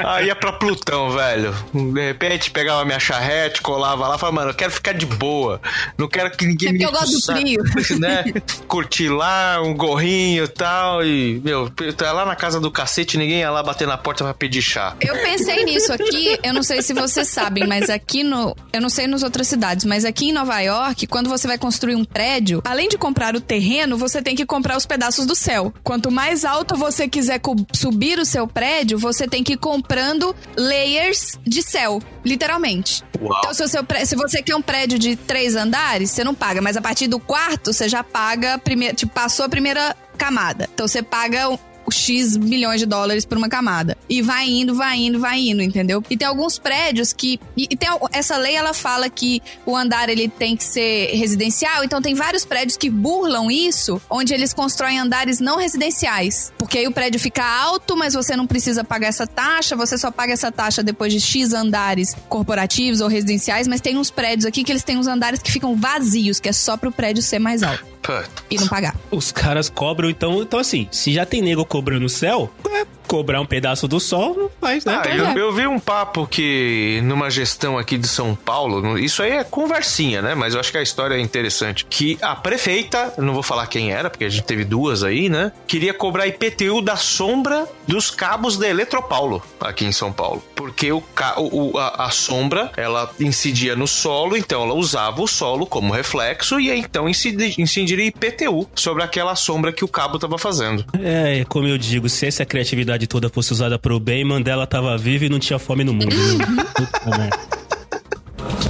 Aí 0.05 0.27
ia 0.27 0.35
pra 0.35 0.53
Plutão, 0.53 1.11
velho. 1.11 1.53
De 1.73 2.01
repente 2.07 2.51
pegava 2.51 2.85
minha 2.85 2.99
charrete, 2.99 3.61
colava 3.61 4.07
lá, 4.07 4.17
falava, 4.17 4.35
mano, 4.35 4.51
eu 4.51 4.55
quero 4.55 4.71
ficar 4.71 4.93
de 4.93 5.05
boa. 5.05 5.61
Não 5.97 6.07
quero 6.07 6.31
que 6.31 6.45
ninguém 6.45 6.69
É 6.69 6.71
me 6.73 6.79
porque 6.79 6.95
eu 6.95 6.99
gosto 6.99 7.13
do 7.13 7.21
frio. 7.21 7.63
Né? 7.99 8.23
Curtir 8.67 9.09
lá, 9.09 9.61
um 9.61 9.73
gorrinho 9.75 10.45
e 10.45 10.47
tal. 10.47 11.05
E, 11.05 11.39
meu, 11.43 11.69
tá 11.95 12.11
lá 12.11 12.25
na 12.25 12.35
casa 12.35 12.59
do 12.59 12.71
cacete, 12.71 13.17
ninguém 13.17 13.39
ia 13.39 13.51
lá 13.51 13.61
bater 13.61 13.87
na 13.87 13.97
porta 13.97 14.23
pra 14.23 14.33
pedir 14.33 14.61
chá. 14.61 14.95
Eu 14.99 15.15
pensei 15.15 15.63
nisso 15.63 15.93
aqui, 15.93 16.39
eu 16.43 16.53
não 16.53 16.63
sei 16.63 16.81
se 16.81 16.93
vocês 16.93 17.27
sabem, 17.27 17.67
mas 17.67 17.89
aqui 17.89 18.23
no. 18.23 18.55
Eu 18.71 18.81
não 18.81 18.89
sei 18.89 19.07
nas 19.07 19.23
outras 19.23 19.47
cidades, 19.47 19.85
mas 19.85 20.05
aqui 20.05 20.29
em 20.29 20.33
Nova 20.33 20.59
York, 20.59 21.07
quando 21.07 21.29
você 21.37 21.47
vai 21.47 21.57
construir 21.57 21.95
um 21.95 22.05
prédio, 22.05 22.61
além 22.65 22.87
de 22.87 22.97
comprar 22.97 23.35
o 23.35 23.41
terreno, 23.41 23.97
você 23.97 24.21
tem 24.21 24.35
que 24.35 24.45
comprar 24.45 24.77
os 24.77 24.85
pedaços 24.85 25.25
do 25.25 25.35
céu. 25.35 25.73
Quanto 25.83 26.11
mais 26.11 26.45
alto 26.45 26.75
você 26.75 27.07
quiser 27.07 27.41
subir 27.73 28.19
o 28.19 28.25
seu 28.25 28.47
prédio, 28.47 28.97
você 28.97 29.27
tem 29.27 29.43
que 29.43 29.53
ir 29.53 29.57
comprando 29.57 30.35
layers 30.55 31.39
de 31.45 31.61
céu, 31.61 32.01
literalmente. 32.23 33.03
Uau. 33.21 33.39
Então, 33.39 33.53
se, 33.53 33.67
seu 33.67 33.85
se 34.05 34.15
você 34.15 34.41
quer 34.41 34.55
um 34.55 34.61
prédio 34.61 34.99
de 34.99 35.15
três 35.15 35.55
andares, 35.55 36.11
você 36.11 36.23
não 36.23 36.35
paga, 36.35 36.61
mas 36.61 36.77
a 36.77 36.81
partir 36.81 37.07
do 37.07 37.19
quarto, 37.19 37.73
você 37.73 37.89
já 37.89 38.03
paga, 38.03 38.55
a 38.55 38.57
primeira, 38.57 38.93
tipo, 38.93 39.13
passou 39.13 39.45
a 39.45 39.49
primeira 39.49 39.95
camada. 40.17 40.69
Então, 40.73 40.87
você 40.87 41.01
paga 41.01 41.49
X 41.93 42.35
milhões 42.37 42.79
de 42.79 42.85
dólares 42.85 43.25
por 43.25 43.37
uma 43.37 43.49
camada. 43.49 43.97
E 44.09 44.21
vai 44.21 44.49
indo, 44.49 44.75
vai 44.75 44.97
indo, 44.97 45.19
vai 45.19 45.39
indo, 45.39 45.61
entendeu? 45.61 46.03
E 46.09 46.17
tem 46.17 46.27
alguns 46.27 46.57
prédios 46.57 47.13
que. 47.13 47.39
E, 47.55 47.67
e 47.69 47.77
tem, 47.77 47.89
essa 48.11 48.37
lei, 48.37 48.55
ela 48.55 48.73
fala 48.73 49.09
que 49.09 49.41
o 49.65 49.75
andar 49.75 50.09
ele 50.09 50.27
tem 50.27 50.55
que 50.55 50.63
ser 50.63 51.11
residencial, 51.15 51.83
então 51.83 52.01
tem 52.01 52.13
vários 52.13 52.45
prédios 52.45 52.77
que 52.77 52.89
burlam 52.89 53.49
isso, 53.49 54.01
onde 54.09 54.33
eles 54.33 54.53
constroem 54.53 54.99
andares 54.99 55.39
não 55.39 55.57
residenciais. 55.57 56.51
Porque 56.57 56.79
aí 56.79 56.87
o 56.87 56.91
prédio 56.91 57.19
fica 57.19 57.43
alto, 57.43 57.95
mas 57.95 58.13
você 58.13 58.35
não 58.35 58.47
precisa 58.47 58.83
pagar 58.83 59.07
essa 59.07 59.27
taxa, 59.27 59.75
você 59.75 59.97
só 59.97 60.11
paga 60.11 60.33
essa 60.33 60.51
taxa 60.51 60.83
depois 60.83 61.13
de 61.13 61.19
X 61.19 61.53
andares 61.53 62.15
corporativos 62.27 63.01
ou 63.01 63.07
residenciais, 63.07 63.67
mas 63.67 63.81
tem 63.81 63.97
uns 63.97 64.09
prédios 64.09 64.45
aqui 64.45 64.63
que 64.63 64.71
eles 64.71 64.83
têm 64.83 64.97
uns 64.97 65.07
andares 65.07 65.41
que 65.41 65.51
ficam 65.51 65.75
vazios, 65.75 66.39
que 66.39 66.49
é 66.49 66.53
só 66.53 66.75
pro 66.77 66.91
prédio 66.91 67.21
ser 67.21 67.39
mais 67.39 67.63
alto 67.63 67.92
Puta. 68.03 68.43
e 68.51 68.57
não 68.57 68.67
pagar. 68.67 68.95
Os 69.09 69.31
caras 69.31 69.69
cobram, 69.69 70.09
então, 70.09 70.41
então 70.41 70.59
assim, 70.59 70.87
se 70.91 71.13
já 71.13 71.25
tem 71.25 71.41
nego 71.41 71.65
cobrando 71.65 72.05
o 72.05 72.09
céu, 72.09 72.51
é, 72.69 72.85
cobrar 73.07 73.41
um 73.41 73.45
pedaço 73.45 73.87
do 73.87 73.99
sol 73.99 74.35
não 74.35 74.49
faz, 74.61 74.85
né? 74.85 74.95
Ah, 74.95 75.01
Pois 75.03 75.17
eu, 75.17 75.25
é. 75.27 75.33
eu 75.39 75.53
vi 75.53 75.67
um 75.67 75.79
papo 75.79 76.25
que 76.27 76.99
numa 77.03 77.29
gestão 77.29 77.77
aqui 77.77 77.97
de 77.97 78.07
São 78.07 78.35
Paulo, 78.35 78.97
isso 78.97 79.21
aí 79.23 79.31
é 79.31 79.43
conversinha, 79.43 80.21
né? 80.21 80.35
Mas 80.35 80.53
eu 80.53 80.59
acho 80.59 80.71
que 80.71 80.77
a 80.77 80.81
história 80.81 81.15
é 81.15 81.19
interessante. 81.19 81.85
Que 81.89 82.17
a 82.21 82.35
prefeita, 82.35 83.13
não 83.17 83.33
vou 83.33 83.43
falar 83.43 83.67
quem 83.67 83.91
era, 83.91 84.09
porque 84.09 84.25
a 84.25 84.29
gente 84.29 84.43
teve 84.43 84.63
duas 84.63 85.03
aí, 85.03 85.29
né? 85.29 85.51
Queria 85.67 85.93
cobrar 85.93 86.27
IPTU 86.27 86.81
da 86.81 86.95
sombra 86.95 87.67
dos 87.87 88.09
cabos 88.11 88.57
da 88.57 88.67
Eletropaulo 88.67 89.41
aqui 89.59 89.85
em 89.85 89.91
São 89.91 90.11
Paulo. 90.11 90.43
Porque 90.55 90.91
o, 90.91 91.03
o- 91.37 91.77
a, 91.77 92.05
a 92.05 92.09
sombra, 92.11 92.71
ela 92.77 93.09
incidia 93.19 93.75
no 93.75 93.87
solo, 93.87 94.35
então 94.37 94.63
ela 94.63 94.73
usava 94.73 95.21
o 95.21 95.27
solo 95.27 95.65
como 95.65 95.93
reflexo 95.93 96.59
e 96.59 96.69
então 96.71 97.07
incidi- 97.09 97.55
incidiria 97.57 98.05
IPTU 98.07 98.69
sobre 98.75 99.03
aquela 99.03 99.35
sombra 99.35 99.71
que 99.71 99.83
o 99.83 99.87
cabo 99.87 100.15
estava 100.15 100.37
fazendo. 100.37 100.85
É, 101.01 101.45
como 101.49 101.67
eu 101.67 101.77
digo, 101.77 102.07
se 102.09 102.25
essa 102.27 102.45
criatividade 102.45 102.92
toda 103.07 103.29
fosse 103.29 103.51
usada 103.53 103.77
pro 103.77 103.99
bem, 103.99 104.23
Mandela 104.23 104.65
tava 104.65 104.97
vivo 104.97 105.25
e 105.25 105.29
não 105.29 105.39
tinha 105.39 105.59
fome 105.59 105.83
no 105.83 105.93
mundo. 105.93 106.07
né? 106.07 107.29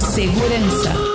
Segurança. 0.00 1.14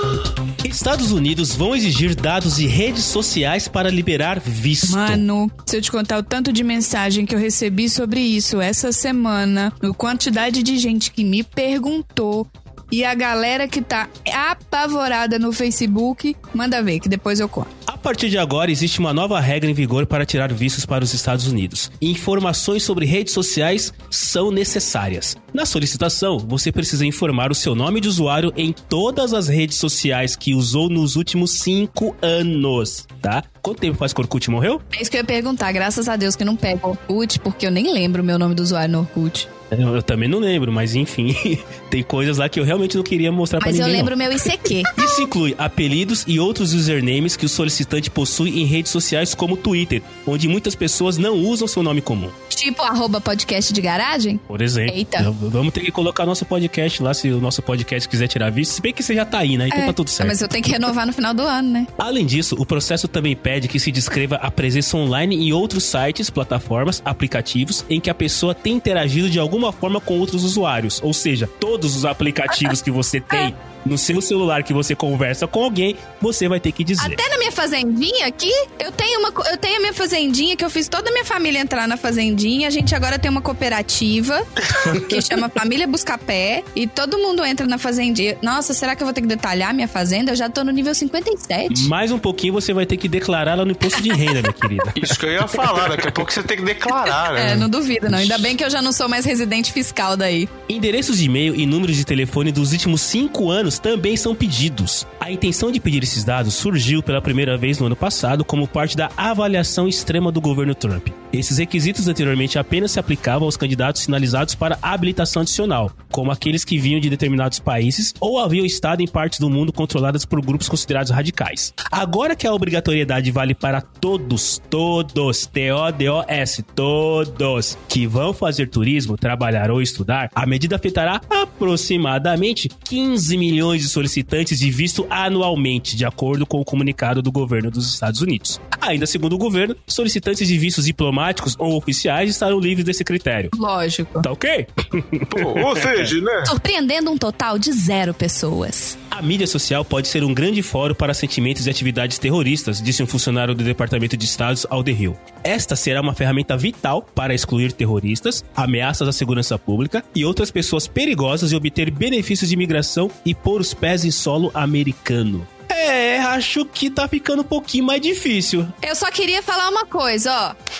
Estados 0.66 1.12
Unidos 1.12 1.56
vão 1.56 1.76
exigir 1.76 2.16
dados 2.16 2.58
de 2.58 2.68
redes 2.68 3.04
sociais 3.04 3.68
para 3.68 3.90
liberar 3.90 4.40
visto. 4.40 4.92
Mano, 4.92 5.52
se 5.66 5.76
eu 5.76 5.82
te 5.82 5.92
contar 5.92 6.18
o 6.20 6.24
tanto 6.24 6.54
de 6.54 6.64
mensagem 6.64 7.26
que 7.26 7.34
eu 7.34 7.40
recebi 7.40 7.90
sobre 7.90 8.22
isso 8.22 8.62
essa 8.62 8.92
semana, 8.92 9.74
a 9.82 9.94
quantidade 9.94 10.64
de 10.64 10.78
gente 10.78 11.12
que 11.12 11.24
me 11.24 11.44
perguntou 11.44 12.48
E 12.92 13.06
a 13.06 13.14
galera 13.14 13.68
que 13.68 13.82
tá 13.82 14.10
apavorada 14.34 15.38
no 15.38 15.52
Facebook, 15.52 16.36
manda 16.54 16.82
ver, 16.82 17.00
que 17.00 17.10
depois 17.10 17.40
eu 17.40 17.48
conto. 17.48 17.68
A 17.86 17.98
partir 17.98 18.30
de 18.30 18.38
agora, 18.38 18.72
existe 18.72 19.00
uma 19.00 19.14
nova 19.14 19.40
regra 19.40 19.70
em 19.70 19.74
vigor 19.74 20.06
para 20.06 20.26
tirar 20.26 20.52
vistos 20.54 20.86
para 20.86 21.04
os 21.04 21.14
Estados 21.14 21.48
Unidos. 21.48 21.92
Informações 22.02 22.84
sobre 22.84 23.06
redes 23.06 23.34
sociais 23.34 23.94
são 24.10 24.52
necessárias. 24.52 25.36
Na 25.54 25.66
solicitação, 25.66 26.40
você 26.40 26.72
precisa 26.72 27.06
informar 27.06 27.52
o 27.52 27.56
seu 27.56 27.76
nome 27.76 28.00
de 28.00 28.08
usuário 28.08 28.54
em 28.56 28.72
todas 28.72 29.34
as 29.34 29.48
redes 29.48 29.78
sociais 29.78 30.36
que 30.36 30.56
usou 30.56 30.90
nos 30.90 31.16
últimos 31.16 31.60
cinco 31.60 32.16
anos, 32.22 33.06
tá? 33.22 33.44
Quanto 33.62 33.82
tempo 33.82 33.98
faz 33.98 34.14
que 34.14 34.22
o 34.22 34.24
Orkut 34.24 34.50
morreu? 34.50 34.82
É 34.98 35.02
isso 35.02 35.12
que 35.12 35.18
eu 35.18 35.22
ia 35.22 35.26
perguntar, 35.26 35.72
graças 35.72 36.08
a 36.08 36.16
Deus 36.16 36.36
que 36.36 36.46
não 36.46 36.56
pega 36.56 36.88
o 36.88 36.92
Orkut, 36.92 37.40
porque 37.40 37.68
eu 37.68 37.72
nem 37.72 37.92
lembro 37.92 38.24
o 38.24 38.26
meu 38.26 38.40
nome 38.40 38.56
do 38.56 38.64
usuário 38.64 38.92
no 38.92 39.00
Orkut. 39.00 39.48
Eu, 39.72 39.96
eu 39.96 40.02
também 40.04 40.28
não 40.28 40.40
lembro, 40.40 40.72
mas 40.72 40.96
enfim, 40.96 41.36
tem 41.90 42.02
coisas 42.04 42.38
lá 42.38 42.50
que 42.50 42.60
eu 42.60 42.64
realmente 42.64 42.96
não 42.98 43.04
queria 43.04 43.32
mostrar 43.32 43.60
Mas 43.62 43.76
pra 43.76 43.84
eu 43.84 43.88
ninguém. 43.88 44.00
lembro 44.02 44.16
o 44.16 44.18
não. 44.18 44.26
meu 44.28 44.36
ICQ. 44.36 44.84
Isso 45.06 45.22
inclui 45.22 45.56
apelidos 45.58 46.24
e 46.28 46.40
outros 46.40 46.74
usernames 46.74 47.36
que 47.36 47.46
o 47.46 47.50
solicitante 47.50 48.10
possui 48.10 48.60
em 48.62 48.66
redes 48.66 48.92
sociais 48.92 49.34
como 49.36 49.56
Twitter, 49.58 50.02
onde 50.26 50.48
muitas 50.48 50.76
pessoas 50.76 51.18
não 51.18 51.36
usam 51.38 51.68
seu 51.68 51.84
nome 51.84 52.02
comum. 52.02 52.30
tipo 52.50 52.82
arroba 52.82 53.22
podcast 53.22 53.72
de 53.72 53.82
garagem. 53.82 54.38
Por 54.48 54.62
exemplo, 54.62 54.96
Eita. 54.96 55.22
eu- 55.22 55.34
vamos 55.34 55.74
ter 55.74 55.82
que 55.82 55.92
colocar 55.92 56.26
nosso 56.26 56.46
podcast 56.46 57.02
lá, 57.04 57.14
se 57.14 57.30
o 57.30 57.40
nosso 57.40 57.62
podcast 57.62 58.08
quiser 58.10 58.28
tirar 58.28 58.50
visto. 58.52 58.72
Se 58.74 58.82
bem 58.82 58.94
que 58.94 59.02
você 59.04 59.14
já 59.16 59.24
tá 59.26 59.40
aí, 59.40 59.58
né? 59.58 59.68
Então 59.68 59.80
É, 59.80 59.86
tá 59.86 59.94
tudo 59.94 60.10
certo. 60.10 60.28
Mas 60.28 60.42
eu 60.42 60.48
tenho 60.48 60.64
que 60.64 60.72
renovar 60.72 61.06
no 61.06 61.14
final 61.14 61.34
do 61.34 61.42
ano, 61.44 61.70
né? 61.72 61.88
Além 61.98 62.26
disso, 62.26 62.56
o 62.60 62.66
processo 62.66 63.08
também 63.08 63.36
pede 63.36 63.68
que 63.68 63.80
se 63.80 63.92
descreva 63.92 64.36
a 64.38 64.50
presença 64.52 64.98
online 64.98 65.36
em 65.36 65.54
outros 65.54 65.84
sites, 65.84 66.30
plataformas, 66.30 67.02
aplicativos 67.06 67.86
em 67.90 68.00
que 68.00 68.10
a 68.10 68.14
pessoa 68.14 68.54
tem 68.54 68.74
interagido 68.76 69.30
de 69.30 69.40
alguma 69.40 69.59
forma 69.72 70.00
com 70.00 70.18
outros 70.20 70.44
usuários. 70.44 71.00
Ou 71.04 71.14
seja, 71.14 71.48
todos 71.60 71.96
os 71.96 72.06
aplicativos 72.06 72.82
que 72.84 72.92
você 72.92 73.20
tem 73.20 73.56
no 73.86 73.98
seu 73.98 74.22
celular 74.22 74.64
que 74.64 74.74
você 74.74 74.96
conversa 74.96 75.48
com 75.48 75.64
alguém, 75.64 75.96
você 76.22 76.48
vai 76.48 76.60
ter 76.60 76.72
que 76.72 76.84
dizer. 76.84 77.06
Até 77.06 77.30
na 77.30 77.38
minha 77.38 77.52
fazendinha 77.52 78.28
aqui, 78.28 78.52
eu 78.80 78.92
tenho 78.92 79.20
uma 79.20 79.30
eu 79.50 79.58
tenho 79.58 79.78
a 79.78 79.80
minha 79.80 79.94
fazendinha 79.94 80.56
que 80.56 80.64
eu 80.64 80.70
fiz 80.70 80.88
toda 80.88 81.10
a 81.10 81.14
minha 81.14 81.26
família 81.26 81.60
entrar 81.60 81.88
na 81.88 81.98
fazendinha. 81.98 82.68
A 82.68 82.72
gente 82.72 82.94
agora 82.96 83.18
tem 83.18 83.30
uma 83.30 83.42
cooperativa 83.42 84.46
que 85.08 85.22
chama 85.22 85.50
Família 85.50 85.88
Buscapé 85.88 86.64
e 86.76 86.88
todo 86.88 87.18
mundo 87.18 87.44
entra 87.44 87.66
na 87.68 87.78
fazendinha. 87.78 88.38
Nossa, 88.42 88.74
será 88.74 88.96
que 88.96 89.04
eu 89.04 89.06
vou 89.06 89.14
ter 89.14 89.22
que 89.22 89.28
detalhar 89.28 89.74
minha 89.74 89.88
fazenda? 89.88 90.32
Eu 90.32 90.36
já 90.36 90.50
tô 90.50 90.64
no 90.64 90.72
nível 90.72 90.94
57. 90.94 91.88
Mais 91.88 92.12
um 92.12 92.20
pouquinho 92.20 92.54
você 92.54 92.74
vai 92.74 92.86
ter 92.86 92.98
que 92.98 93.08
declarar 93.08 93.56
lá 93.56 93.66
no 93.66 93.72
imposto 93.72 94.02
de 94.02 94.10
renda, 94.10 94.42
minha 94.42 94.54
querida. 94.54 94.94
Isso 95.02 95.18
que 95.18 95.26
eu 95.26 95.32
ia 95.32 95.48
falar, 95.48 95.90
daqui 95.90 96.08
a 96.08 96.12
pouco 96.12 96.32
você 96.32 96.44
tem 96.44 96.58
que 96.58 96.64
declarar, 96.64 97.34
né? 97.34 97.52
É, 97.52 97.56
não 97.56 97.70
duvido 97.70 98.10
não. 98.10 98.18
Ainda 98.18 98.38
bem 98.38 98.56
que 98.56 98.64
eu 98.64 98.70
já 98.70 98.82
não 98.82 98.92
sou 98.92 99.08
mais 99.08 99.26
residente 99.26 99.72
fiscal 99.72 100.16
daí. 100.18 100.48
Endereços 100.68 101.18
de 101.18 101.26
e-mail 101.26 101.56
e 101.56 101.66
números 101.66 101.96
de 101.96 102.06
telefone 102.06 102.52
dos 102.52 102.72
últimos 102.72 103.02
cinco 103.02 103.50
anos 103.50 103.69
também 103.78 104.18
são 104.18 104.34
pedidos. 104.34 105.06
A 105.20 105.32
intenção 105.32 105.72
de 105.72 105.80
pedir 105.80 106.02
esses 106.02 106.24
dados 106.24 106.56
surgiu 106.56 107.04
pela 107.04 107.22
primeira 107.22 107.58
vez 107.58 107.78
no 107.78 107.86
ano 107.86 107.96
passado 107.96 108.44
como 108.44 108.68
parte 108.68 108.98
da 108.98 109.12
avaliação 109.16 109.88
extrema 109.88 110.32
do 110.32 110.42
governo 110.42 110.74
Trump. 110.74 111.10
Esses 111.32 111.60
requisitos 111.60 112.08
anteriormente 112.08 112.58
apenas 112.58 112.92
se 112.92 113.00
aplicavam 113.00 113.46
aos 113.46 113.56
candidatos 113.56 114.02
sinalizados 114.02 114.56
para 114.56 114.80
habilitação 114.82 115.44
adicional, 115.44 115.92
como 116.12 116.32
aqueles 116.32 116.66
que 116.66 116.80
vinham 116.80 117.00
de 117.00 117.08
determinados 117.08 117.60
países 117.60 118.16
ou 118.20 118.40
haviam 118.40 118.66
estado 118.66 119.04
em 119.04 119.08
partes 119.08 119.40
do 119.40 119.48
mundo 119.48 119.72
controladas 119.72 120.26
por 120.26 120.42
grupos 120.42 120.68
considerados 120.68 121.12
radicais. 121.12 121.72
Agora 121.92 122.36
que 122.36 122.48
a 122.48 122.54
obrigatoriedade 122.54 123.30
vale 123.30 123.54
para 123.54 123.80
todos, 123.80 124.60
todos, 124.72 125.46
T-O-D-O-S, 125.46 126.64
todos 126.64 127.78
que 127.88 128.08
vão 128.08 128.34
fazer 128.34 128.68
turismo, 128.68 129.16
trabalhar 129.16 129.70
ou 129.70 129.84
estudar, 129.84 130.32
a 130.34 130.48
medida 130.48 130.78
afetará 130.78 131.22
aproximadamente 131.30 132.70
15 132.86 133.38
milhões 133.38 133.84
de 133.84 133.90
solicitantes 133.90 134.58
de 134.58 134.72
visto 134.72 135.06
anualmente, 135.12 135.96
de 135.96 136.06
acordo 136.06 136.48
com 136.48 136.60
o 136.60 136.66
comunicado 136.66 137.22
do 137.22 137.32
governo 137.32 137.70
dos 137.70 137.94
Estados 137.94 138.22
Unidos. 138.22 138.60
Ainda 138.82 139.06
segundo 139.06 139.34
o 139.34 139.38
governo, 139.38 139.76
solicitantes 139.86 140.48
de 140.48 140.58
vistos 140.58 140.86
diplomáticos 140.86 141.19
ou 141.58 141.76
oficiais 141.76 142.30
estarão 142.30 142.60
livres 142.60 142.86
desse 142.86 143.04
critério. 143.04 143.50
Lógico. 143.56 144.22
Tá 144.22 144.32
ok? 144.32 144.68
Pô, 145.30 145.68
ou 145.68 145.76
seja, 145.76 146.22
né? 146.22 146.46
Surpreendendo 146.46 147.12
um 147.12 147.18
total 147.18 147.58
de 147.58 147.72
zero 147.72 148.14
pessoas. 148.14 148.98
A 149.10 149.22
mídia 149.22 149.48
social 149.48 149.84
pode 149.84 150.08
ser 150.08 150.24
um 150.24 150.34
grande 150.34 150.62
fórum 150.62 150.94
para 150.94 151.14
sentimentos 151.14 151.68
e 151.68 151.70
atividades 151.70 152.18
terroristas, 152.18 152.82
disse 152.82 153.04
um 153.04 153.08
funcionário 153.08 153.54
do 153.54 153.64
Departamento 153.64 154.16
de 154.16 154.26
Estados 154.26 154.66
ao 154.70 154.84
The 154.84 154.92
Hill. 154.92 155.18
Esta 155.44 155.76
será 155.76 156.02
uma 156.02 156.14
ferramenta 156.14 156.56
vital 156.56 157.02
para 157.02 157.34
excluir 157.34 157.74
terroristas, 157.74 158.44
ameaças 158.56 159.08
à 159.08 159.12
segurança 159.12 159.58
pública 159.58 160.04
e 160.16 160.24
outras 160.24 160.52
pessoas 160.52 160.88
perigosas 160.88 161.52
e 161.52 161.56
obter 161.56 161.92
benefícios 161.92 162.50
de 162.50 162.56
imigração 162.56 163.12
e 163.26 163.34
pôr 163.34 163.60
os 163.60 163.74
pés 163.74 164.06
em 164.06 164.12
solo 164.12 164.52
americano. 164.54 165.46
É, 165.70 166.20
acho 166.20 166.66
que 166.66 166.90
tá 166.90 167.08
ficando 167.08 167.42
um 167.42 167.46
pouquinho 167.46 167.86
mais 167.86 168.02
difícil. 168.02 168.68
Eu 168.82 168.96
só 168.96 169.10
queria 169.12 169.42
falar 169.42 169.70
uma 169.70 169.86
coisa, 169.86 170.32
ó. 170.32 170.80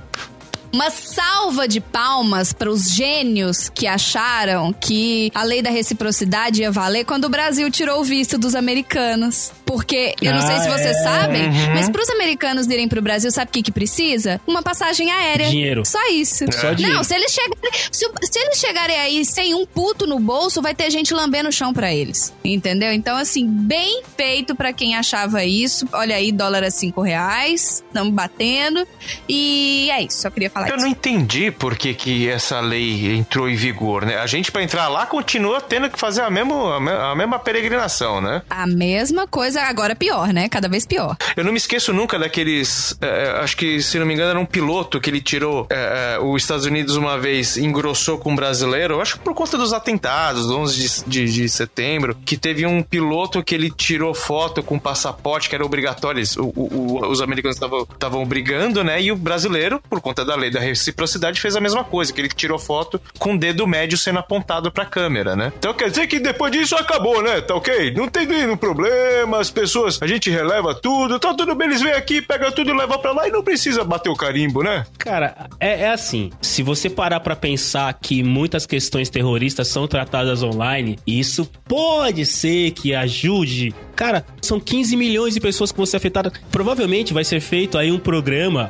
Uma 0.73 0.89
salva 0.89 1.67
de 1.67 1.79
palmas 1.81 2.53
para 2.53 2.69
os 2.69 2.89
gênios 2.91 3.69
que 3.69 3.87
acharam 3.87 4.71
que 4.73 5.31
a 5.35 5.43
lei 5.43 5.61
da 5.61 5.69
reciprocidade 5.69 6.61
ia 6.61 6.71
valer 6.71 7.03
quando 7.05 7.25
o 7.25 7.29
Brasil 7.29 7.69
tirou 7.69 7.99
o 7.99 8.03
visto 8.03 8.37
dos 8.37 8.55
americanos. 8.55 9.51
Porque, 9.65 10.15
eu 10.21 10.33
não 10.33 10.41
sei 10.41 10.55
Ah, 10.55 10.61
se 10.61 10.69
vocês 10.69 10.95
é. 10.97 11.03
sabem, 11.03 11.49
mas 11.73 11.89
para 11.89 12.01
os 12.01 12.09
americanos 12.09 12.67
irem 12.67 12.87
pro 12.89 13.01
Brasil, 13.01 13.31
sabe 13.31 13.49
o 13.49 13.51
que, 13.53 13.61
que 13.63 13.71
precisa? 13.71 14.39
Uma 14.45 14.61
passagem 14.61 15.09
aérea. 15.11 15.49
Dinheiro. 15.49 15.83
Só 15.85 15.99
isso. 16.09 16.45
Só 16.51 16.73
dinheiro. 16.73 16.97
Não, 16.97 17.03
se 17.03 17.15
eles, 17.15 17.31
chegarem, 17.31 17.57
se, 17.91 18.05
o- 18.05 18.11
se 18.21 18.39
eles 18.39 18.57
chegarem 18.59 18.97
aí 18.99 19.25
sem 19.25 19.53
um 19.55 19.65
puto 19.65 20.05
no 20.05 20.19
bolso, 20.19 20.61
vai 20.61 20.75
ter 20.75 20.89
gente 20.91 21.13
lambendo 21.13 21.49
o 21.49 21.51
chão 21.53 21.73
pra 21.73 21.93
eles. 21.93 22.33
Entendeu? 22.43 22.91
Então, 22.91 23.15
assim, 23.17 23.45
bem 23.47 24.03
feito 24.17 24.55
pra 24.55 24.73
quem 24.73 24.95
achava 24.95 25.43
isso. 25.45 25.87
Olha 25.93 26.15
aí, 26.17 26.31
dólar 26.33 26.63
a 26.63 26.71
cinco 26.71 27.01
reais. 27.01 27.81
Estamos 27.87 28.13
batendo. 28.13 28.85
E 29.27 29.89
é 29.91 30.03
isso, 30.03 30.21
só 30.21 30.29
queria 30.29 30.49
falar 30.49 30.60
Eu 30.69 30.75
isso. 30.75 30.85
não 30.85 30.87
entendi 30.91 31.51
por 31.51 31.75
que, 31.75 31.93
que 31.93 32.27
essa 32.29 32.59
lei 32.59 33.15
entrou 33.15 33.49
em 33.49 33.55
vigor, 33.55 34.05
né? 34.05 34.17
A 34.17 34.27
gente, 34.27 34.51
pra 34.51 34.63
entrar 34.63 34.87
lá, 34.87 35.05
continua 35.05 35.59
tendo 35.61 35.89
que 35.89 35.99
fazer 35.99 36.21
a, 36.21 36.29
mesmo, 36.29 36.67
a, 36.67 36.79
me- 36.79 36.91
a 36.91 37.15
mesma 37.15 37.39
peregrinação, 37.39 38.21
né? 38.21 38.41
A 38.49 38.65
mesma 38.67 39.27
coisa, 39.27 39.61
agora 39.63 39.95
pior, 39.95 40.29
né? 40.33 40.47
Cada 40.49 40.67
vez 40.67 40.85
pior. 40.85 41.15
Eu 41.35 41.43
não 41.43 41.51
me 41.51 41.57
esqueço 41.57 41.93
nunca 41.93 42.17
daqueles. 42.19 42.97
é, 43.01 43.39
acho 43.41 43.55
que, 43.57 43.81
se 43.81 43.97
não 43.99 44.05
me 44.05 44.13
engano, 44.13 44.29
era 44.31 44.39
um 44.39 44.45
piloto 44.45 44.99
que 44.99 45.09
ele 45.09 45.21
tirou. 45.21 45.67
é, 45.69 46.15
é, 46.15 46.19
os 46.19 46.41
Estados 46.41 46.65
Unidos 46.65 46.95
uma 46.95 47.17
vez 47.17 47.57
engrossou 47.57 48.17
com 48.17 48.31
um 48.31 48.35
brasileiro. 48.35 48.99
Acho 49.01 49.13
que 49.13 49.19
por 49.23 49.33
conta 49.33 49.57
dos 49.57 49.73
atentados, 49.73 50.47
do 50.47 50.57
11 50.59 51.03
de, 51.07 51.09
de, 51.27 51.33
de 51.33 51.49
setembro, 51.49 52.15
que 52.25 52.37
teve 52.37 52.65
um 52.65 52.81
piloto 52.83 53.43
que 53.43 53.55
ele 53.55 53.71
tirou 53.71 54.13
foto 54.13 54.61
com 54.63 54.77
passaporte, 54.79 55.49
que 55.49 55.55
era 55.55 55.65
obrigatório. 55.65 56.21
o- 56.37 56.41
o- 56.55 56.97
o- 57.01 57.07
os 57.09 57.21
americanos 57.21 57.57
estavam 57.91 58.25
brigando, 58.25 58.83
né? 58.83 59.01
E 59.01 59.11
o 59.11 59.15
brasileiro, 59.15 59.81
por 59.89 60.01
conta 60.01 60.23
da 60.25 60.35
lei 60.35 60.50
da 60.51 60.59
reciprocidade, 60.59 61.39
fez 61.39 61.55
a 61.55 61.61
mesma 61.61 61.83
coisa, 61.83 62.11
que 62.11 62.21
ele 62.21 62.29
tirou 62.29 62.59
foto 62.59 63.01
com 63.17 63.33
o 63.33 63.37
dedo 63.37 63.67
médio 63.67 63.97
sendo 63.97 64.19
apontado 64.19 64.71
pra 64.71 64.85
câmera, 64.85 65.35
né? 65.35 65.51
Então 65.57 65.73
quer 65.73 65.89
dizer 65.89 66.07
que 66.07 66.19
depois 66.19 66.51
disso 66.51 66.75
acabou, 66.75 67.21
né? 67.21 67.41
Tá 67.41 67.55
ok? 67.55 67.93
Não 67.93 68.07
tem 68.07 68.25
nenhum 68.25 68.57
problema, 68.57 69.39
as 69.39 69.49
pessoas, 69.49 70.01
a 70.01 70.07
gente 70.07 70.29
releva 70.29 70.73
tudo, 70.73 71.19
tá 71.19 71.33
tudo 71.33 71.55
bem, 71.55 71.67
eles 71.67 71.81
vêm 71.81 71.93
aqui, 71.93 72.21
pega 72.21 72.51
tudo 72.51 72.71
e 72.71 72.73
leva 72.73 72.97
pra 72.97 73.11
lá 73.11 73.27
e 73.27 73.31
não 73.31 73.43
precisa 73.43 73.83
bater 73.83 74.09
o 74.09 74.15
carimbo, 74.15 74.63
né? 74.63 74.85
Cara, 74.97 75.49
é, 75.59 75.81
é 75.81 75.89
assim. 75.91 76.31
Se 76.41 76.61
você 76.63 76.89
parar 76.89 77.19
pra 77.19 77.35
pensar 77.35 77.93
que 77.93 78.23
muitas 78.23 78.65
questões 78.65 79.09
terroristas 79.09 79.67
são 79.67 79.87
tratadas 79.87 80.43
online, 80.43 80.99
isso 81.05 81.49
pode 81.67 82.25
ser 82.25 82.71
que 82.71 82.93
ajude. 82.93 83.73
Cara, 84.01 84.25
são 84.41 84.59
15 84.59 84.95
milhões 84.97 85.35
de 85.35 85.39
pessoas 85.39 85.71
que 85.71 85.77
vão 85.77 85.85
ser 85.85 85.97
afetadas. 85.97 86.33
Provavelmente 86.51 87.13
vai 87.13 87.23
ser 87.23 87.39
feito 87.39 87.77
aí 87.77 87.91
um 87.91 87.99
programa, 87.99 88.67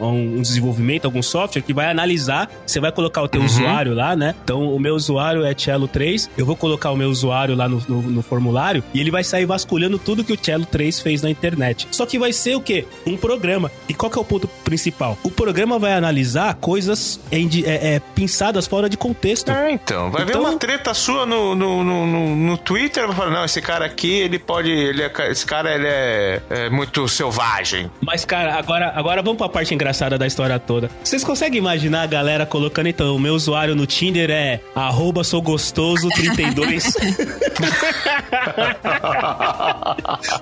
um 0.00 0.42
desenvolvimento, 0.42 1.04
algum 1.04 1.22
software 1.22 1.62
que 1.62 1.72
vai 1.72 1.86
analisar. 1.88 2.50
Você 2.66 2.80
vai 2.80 2.90
colocar 2.90 3.22
o 3.22 3.28
teu 3.28 3.44
usuário 3.44 3.94
lá, 3.94 4.16
né? 4.16 4.34
Então, 4.42 4.74
o 4.74 4.80
meu 4.80 4.96
usuário 4.96 5.44
é 5.44 5.54
Cello 5.56 5.86
3. 5.86 6.28
Eu 6.36 6.44
vou 6.44 6.56
colocar 6.56 6.90
o 6.90 6.96
meu 6.96 7.08
usuário 7.08 7.54
lá 7.54 7.68
no, 7.68 7.80
no- 7.88 8.02
no 8.02 8.22
formulário 8.22 8.82
e 8.92 8.98
ele 8.98 9.12
vai 9.12 9.22
sair 9.22 9.46
vasculhando 9.46 10.00
tudo 10.00 10.24
que 10.24 10.32
o 10.32 10.36
Cello 10.36 10.66
3 10.66 10.98
fez 11.00 11.22
na 11.22 11.30
internet. 11.30 11.86
Só 11.92 12.04
que 12.04 12.18
vai 12.18 12.32
ser 12.32 12.56
o 12.56 12.60
quê? 12.60 12.84
Um 13.06 13.16
programa. 13.16 13.70
E 13.88 13.94
qual 13.94 14.10
que 14.10 14.18
é 14.18 14.20
o 14.20 14.24
ponto 14.24 14.48
principal? 14.64 15.16
O 15.22 15.30
programa 15.30 15.78
vai 15.78 15.92
analisar 15.92 16.54
coisas 16.56 17.20
em 17.30 17.48
é, 17.64 17.94
é, 17.94 18.00
pensadas 18.16 18.66
fora 18.66 18.88
de 18.88 18.96
contexto. 18.96 19.52
É, 19.52 19.70
então. 19.70 20.10
Vai 20.10 20.24
ver 20.24 20.32
Então- 20.32 20.42
uma 20.42 20.56
treta 20.58 20.92
sua 20.92 21.24
no, 21.24 21.54
no, 21.54 21.84
no, 21.84 22.04
no, 22.06 22.34
no 22.36 22.58
Twitter, 22.58 23.06
vai 23.06 23.14
falar, 23.14 23.30
não, 23.30 23.44
esse 23.44 23.62
cara 23.62 23.84
aqui, 23.84 24.10
ele 24.12 24.40
pode 24.40 24.71
ele 24.72 25.02
é, 25.02 25.12
esse 25.30 25.46
cara 25.46 25.74
ele 25.74 25.86
é, 25.86 26.42
é 26.50 26.70
muito 26.70 27.06
selvagem. 27.08 27.90
Mas, 28.00 28.24
cara, 28.24 28.54
agora, 28.54 28.92
agora 28.94 29.22
vamos 29.22 29.38
pra 29.38 29.48
parte 29.48 29.74
engraçada 29.74 30.18
da 30.18 30.26
história 30.26 30.58
toda. 30.58 30.90
Vocês 31.02 31.24
conseguem 31.24 31.58
imaginar 31.58 32.02
a 32.02 32.06
galera 32.06 32.46
colocando, 32.46 32.88
então, 32.88 33.14
o 33.14 33.18
meu 33.18 33.34
usuário 33.34 33.74
no 33.74 33.86
Tinder 33.86 34.30
é 34.30 34.60
arroba 34.74 35.24
sou 35.24 35.42
gostoso 35.42 36.08
32? 36.10 36.94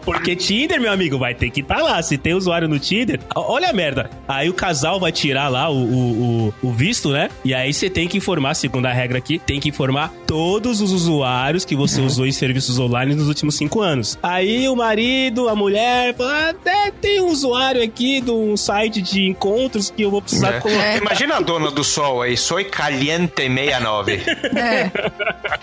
Porque 0.04 0.36
Tinder, 0.36 0.80
meu 0.80 0.92
amigo, 0.92 1.18
vai 1.18 1.34
ter 1.34 1.50
que 1.50 1.60
estar 1.60 1.76
tá 1.76 1.82
lá. 1.82 2.02
Se 2.02 2.18
tem 2.18 2.34
usuário 2.34 2.68
no 2.68 2.78
Tinder, 2.78 3.20
olha 3.34 3.70
a 3.70 3.72
merda. 3.72 4.10
Aí 4.26 4.48
o 4.48 4.54
casal 4.54 4.98
vai 4.98 5.12
tirar 5.12 5.48
lá 5.48 5.70
o, 5.70 5.76
o, 5.76 6.54
o, 6.62 6.68
o 6.68 6.72
visto, 6.72 7.10
né? 7.10 7.28
E 7.44 7.54
aí 7.54 7.72
você 7.72 7.90
tem 7.90 8.08
que 8.08 8.16
informar, 8.16 8.54
segundo 8.54 8.86
a 8.86 8.92
regra 8.92 9.18
aqui, 9.18 9.38
tem 9.38 9.60
que 9.60 9.68
informar 9.68 10.12
todos 10.26 10.80
os 10.80 10.92
usuários 10.92 11.64
que 11.64 11.74
você 11.74 12.00
usou 12.00 12.26
em 12.26 12.32
serviços 12.32 12.78
online 12.78 13.14
nos 13.14 13.28
últimos 13.28 13.56
cinco 13.56 13.80
anos. 13.80 14.09
Aí 14.22 14.68
o 14.68 14.76
marido, 14.76 15.48
a 15.48 15.54
mulher, 15.54 16.14
fala, 16.14 16.50
ah, 16.66 16.92
tem 17.00 17.20
um 17.20 17.26
usuário 17.28 17.82
aqui 17.82 18.20
de 18.20 18.30
um 18.30 18.56
site 18.56 19.00
de 19.02 19.26
encontros 19.28 19.90
que 19.90 20.02
eu 20.02 20.10
vou 20.10 20.20
precisar 20.22 20.54
É. 20.54 20.60
colocar. 20.60 20.96
Imagina 20.96 21.36
a 21.36 21.40
dona 21.40 21.70
do 21.70 21.82
sol 21.84 22.22
aí, 22.22 22.36
soy 22.36 22.64
caliente 22.64 23.42
69. 23.42 24.12
É. 24.56 24.90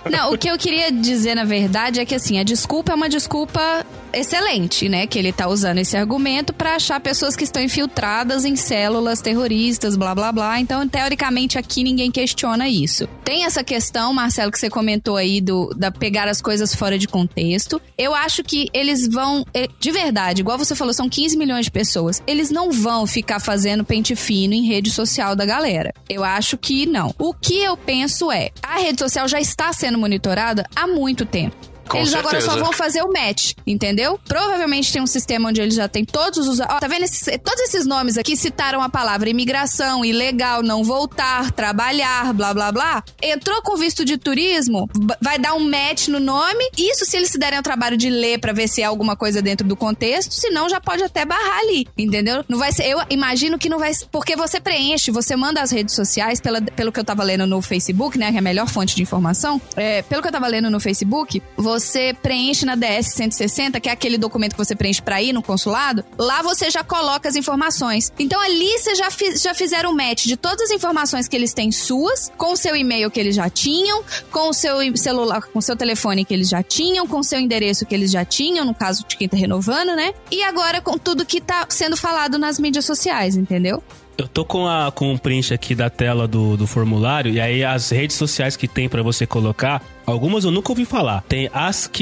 Não, 0.10 0.34
o 0.34 0.38
que 0.38 0.50
eu 0.50 0.58
queria 0.58 0.92
dizer, 0.92 1.36
na 1.36 1.44
verdade, 1.44 2.00
é 2.00 2.06
que 2.06 2.16
assim, 2.16 2.40
a 2.40 2.44
desculpa 2.44 2.92
é 2.92 2.96
uma 2.96 3.10
desculpa 3.10 3.86
excelente, 4.13 4.89
né? 4.89 5.08
Que 5.08 5.20
ele 5.20 5.32
tá 5.32 5.48
usando 5.48 5.80
esse 5.80 5.96
argumento 5.96 6.54
pra 6.54 6.76
achar 6.76 7.00
pessoas 7.00 7.36
que 7.36 7.43
estão 7.43 7.62
infiltradas 7.62 8.46
em 8.46 8.56
células 8.56 9.22
terroristas, 9.22 9.96
blá 9.96 10.13
blá 10.13 10.32
blá. 10.32 10.60
Então, 10.60 10.88
teoricamente, 10.88 11.58
aqui 11.58 11.84
ninguém 11.84 12.12
questiona 12.12 12.70
isso. 12.70 13.08
Tem 13.24 13.46
essa 13.46 13.63
questão, 13.63 14.13
Marcelo, 14.13 14.52
que 14.52 14.60
você 14.60 14.70
comentou 14.70 15.17
aí 15.17 15.41
do 15.41 15.74
da 15.76 15.91
pegar 15.91 16.28
as 16.28 16.41
coisas 16.41 16.74
fora 16.74 16.98
de 16.98 17.08
contexto. 17.08 17.82
Eu 17.98 18.13
acho 18.13 18.43
que 18.43 18.70
eles 18.74 19.08
vão, 19.08 19.46
eh, 19.54 19.67
de 19.80 19.91
verdade, 19.91 20.41
igual 20.41 20.58
você 20.58 20.76
falou, 20.76 20.93
são 20.93 21.10
15 21.10 21.38
milhões 21.38 21.65
de 21.65 21.72
pessoas. 21.72 22.22
Eles 22.26 22.50
não 22.50 22.72
vão 22.72 23.06
ficar 23.06 23.39
fazendo 23.39 23.84
pente 23.84 24.15
fino 24.15 24.54
em 24.54 24.67
rede 24.67 24.91
social 24.91 25.36
da 25.36 25.46
galera. 25.46 25.93
Eu 26.10 26.24
acho 26.24 26.58
que 26.58 26.86
não. 26.86 27.13
O 27.20 27.34
que 27.34 27.58
eu 27.58 27.76
penso 27.76 28.32
é, 28.32 28.52
a 28.62 28.80
rede 28.80 29.00
social 29.00 29.28
já 29.28 29.39
está 29.39 29.72
sendo 29.74 29.98
monitorada 29.98 30.65
há 30.76 30.88
muito 30.88 31.26
tempo. 31.26 31.77
Com 31.88 31.97
eles 31.97 32.13
agora 32.13 32.39
só 32.41 32.47
certeza. 32.52 32.63
vão 32.63 32.73
fazer 32.73 33.02
o 33.02 33.12
match, 33.12 33.54
entendeu? 33.65 34.19
Provavelmente 34.28 34.91
tem 34.91 35.02
um 35.02 35.08
sistema 35.08 35.50
onde 35.50 35.62
eles 35.62 35.76
já 35.76 35.88
têm 35.88 36.04
todos 36.06 36.47
os. 36.47 36.60
Ó, 36.60 36.65
tá 36.65 36.88
vendo? 36.88 37.04
Esses- 37.04 37.38
todos 37.43 37.62
esses 37.63 37.86
nomes 37.86 38.17
aqui 38.17 38.36
citaram 38.36 38.82
a 38.82 38.89
palavra 38.89 39.30
imigração, 39.30 40.04
ilegal, 40.04 40.62
não 40.63 40.84
voltar, 40.84 41.52
trabalhar, 41.52 42.34
blá 42.34 42.54
blá 42.54 42.71
blá. 42.71 43.04
Entrou 43.21 43.62
com 43.62 43.76
visto 43.78 44.04
de 44.06 44.17
turismo, 44.17 44.89
vai 45.21 45.38
dar 45.38 45.54
um 45.54 45.69
match 45.69 46.08
no 46.08 46.19
nome. 46.19 46.69
Isso 46.78 47.06
se 47.06 47.15
eles 47.17 47.30
se 47.30 47.38
derem 47.38 47.58
ao 47.58 47.63
trabalho 47.63 47.97
de 47.97 48.10
ler 48.10 48.39
pra 48.39 48.54
ver 48.54 48.67
se 48.67 48.82
é 48.82 48.86
alguma 48.86 49.15
coisa 49.15 49.41
dentro 49.41 49.67
do 49.67 49.76
contexto, 49.76 50.32
senão 50.34 50.69
já 50.69 50.80
pode 50.82 51.04
até 51.04 51.26
barrar 51.26 51.60
ali, 51.60 51.88
entendeu? 51.97 52.43
Não 52.47 52.58
vai 52.58 52.71
ser. 52.71 52.86
Eu 52.88 53.00
imagino 53.10 53.58
que 53.58 53.69
não 53.69 53.80
vai. 53.80 53.93
ser- 53.93 54.06
Porque 54.12 54.36
você 54.36 54.60
preenche, 54.60 55.12
você 55.12 55.36
manda 55.36 55.62
as 55.62 55.71
redes 55.71 55.93
sociais, 55.95 56.39
pela, 56.39 56.62
pelo 56.62 56.91
que 56.91 57.00
eu 57.00 57.04
tava 57.06 57.23
lendo 57.23 57.45
no 57.45 57.62
Facebook, 57.62 58.17
né? 58.17 58.30
Que 58.32 58.38
é 58.38 58.39
a 58.39 58.41
melhor 58.41 58.67
fonte 58.67 58.95
de 58.95 59.02
informação. 59.04 59.62
É, 59.76 60.02
pelo 60.04 60.21
que 60.21 60.28
eu 60.28 60.32
tava 60.32 60.47
lendo 60.47 60.69
no 60.69 60.80
Facebook, 60.80 61.41
você 61.56 61.77
preenche 62.22 62.66
na 62.66 62.76
DS 62.76 63.13
160, 63.13 63.80
que 63.80 63.90
é 63.90 63.92
aquele 63.92 64.18
documento 64.18 64.54
que 64.54 64.58
você 64.58 64.76
preenche 64.76 65.02
pra 65.02 65.22
ir 65.22 65.34
no 65.34 65.42
consulado. 65.42 66.04
Lá 66.18 66.42
você 66.42 66.70
já 66.70 66.84
coloca 66.84 67.28
as 67.30 67.36
informações. 67.36 68.12
Então 68.20 68.40
ali 68.42 68.78
você 68.78 68.96
já, 68.96 69.10
já 69.36 69.54
fizeram 69.54 69.92
um 69.92 69.96
match 69.96 70.26
de 70.26 70.38
todas 70.38 70.70
as 70.70 70.72
informações 70.72 71.28
que 71.28 71.36
eles 71.36 71.54
têm 71.54 71.72
suas, 71.72 72.32
com 72.38 72.54
o 72.54 72.58
seu 72.58 72.76
e-mail 72.76 73.12
que 73.12 73.20
eles 73.20 73.36
já 73.36 73.50
tinham, 73.50 74.04
com 74.32 74.50
o 74.50 74.54
seu 74.54 74.78
celular, 74.98 75.42
com 75.42 75.60
o 75.60 75.62
seu 75.62 75.76
telefone 75.76 76.26
que 76.26 76.34
eles 76.34 76.50
já 76.50 76.63
tinham, 76.63 77.08
com 77.08 77.20
o 77.20 77.24
seu 77.24 77.40
endereço 77.40 77.86
que 77.86 77.96
eles 77.96 78.12
já 78.12 78.26
tinham, 78.26 78.66
no 78.66 78.74
caso 78.74 79.06
de 79.08 79.16
quem 79.18 79.28
tá 79.28 79.38
renovando, 79.38 79.96
né? 79.96 80.13
E 80.32 80.44
agora 80.44 80.82
com 80.82 80.98
tudo 80.98 81.26
que 81.26 81.40
tá 81.42 81.66
sendo 81.70 81.98
falado 81.98 82.38
nas 82.38 82.60
mídias 82.60 82.86
sociais, 82.86 83.36
entendeu? 83.36 83.84
Eu 84.18 84.28
tô 84.28 84.44
com, 84.44 84.68
a, 84.68 84.92
com 84.92 85.12
um 85.12 85.18
print 85.18 85.54
aqui 85.54 85.76
da 85.76 85.90
tela 85.90 86.28
do, 86.28 86.58
do 86.58 86.66
formulário, 86.66 87.32
e 87.32 87.40
aí 87.40 87.64
as 87.64 87.92
redes 87.92 88.16
sociais 88.16 88.56
que 88.56 88.68
tem 88.68 88.90
pra 88.90 89.04
você 89.04 89.28
colocar, 89.28 89.84
algumas 90.08 90.44
eu 90.44 90.50
nunca 90.50 90.72
ouvi 90.72 90.86
falar. 90.86 91.24
Tem 91.30 91.50
Ask, 91.54 91.96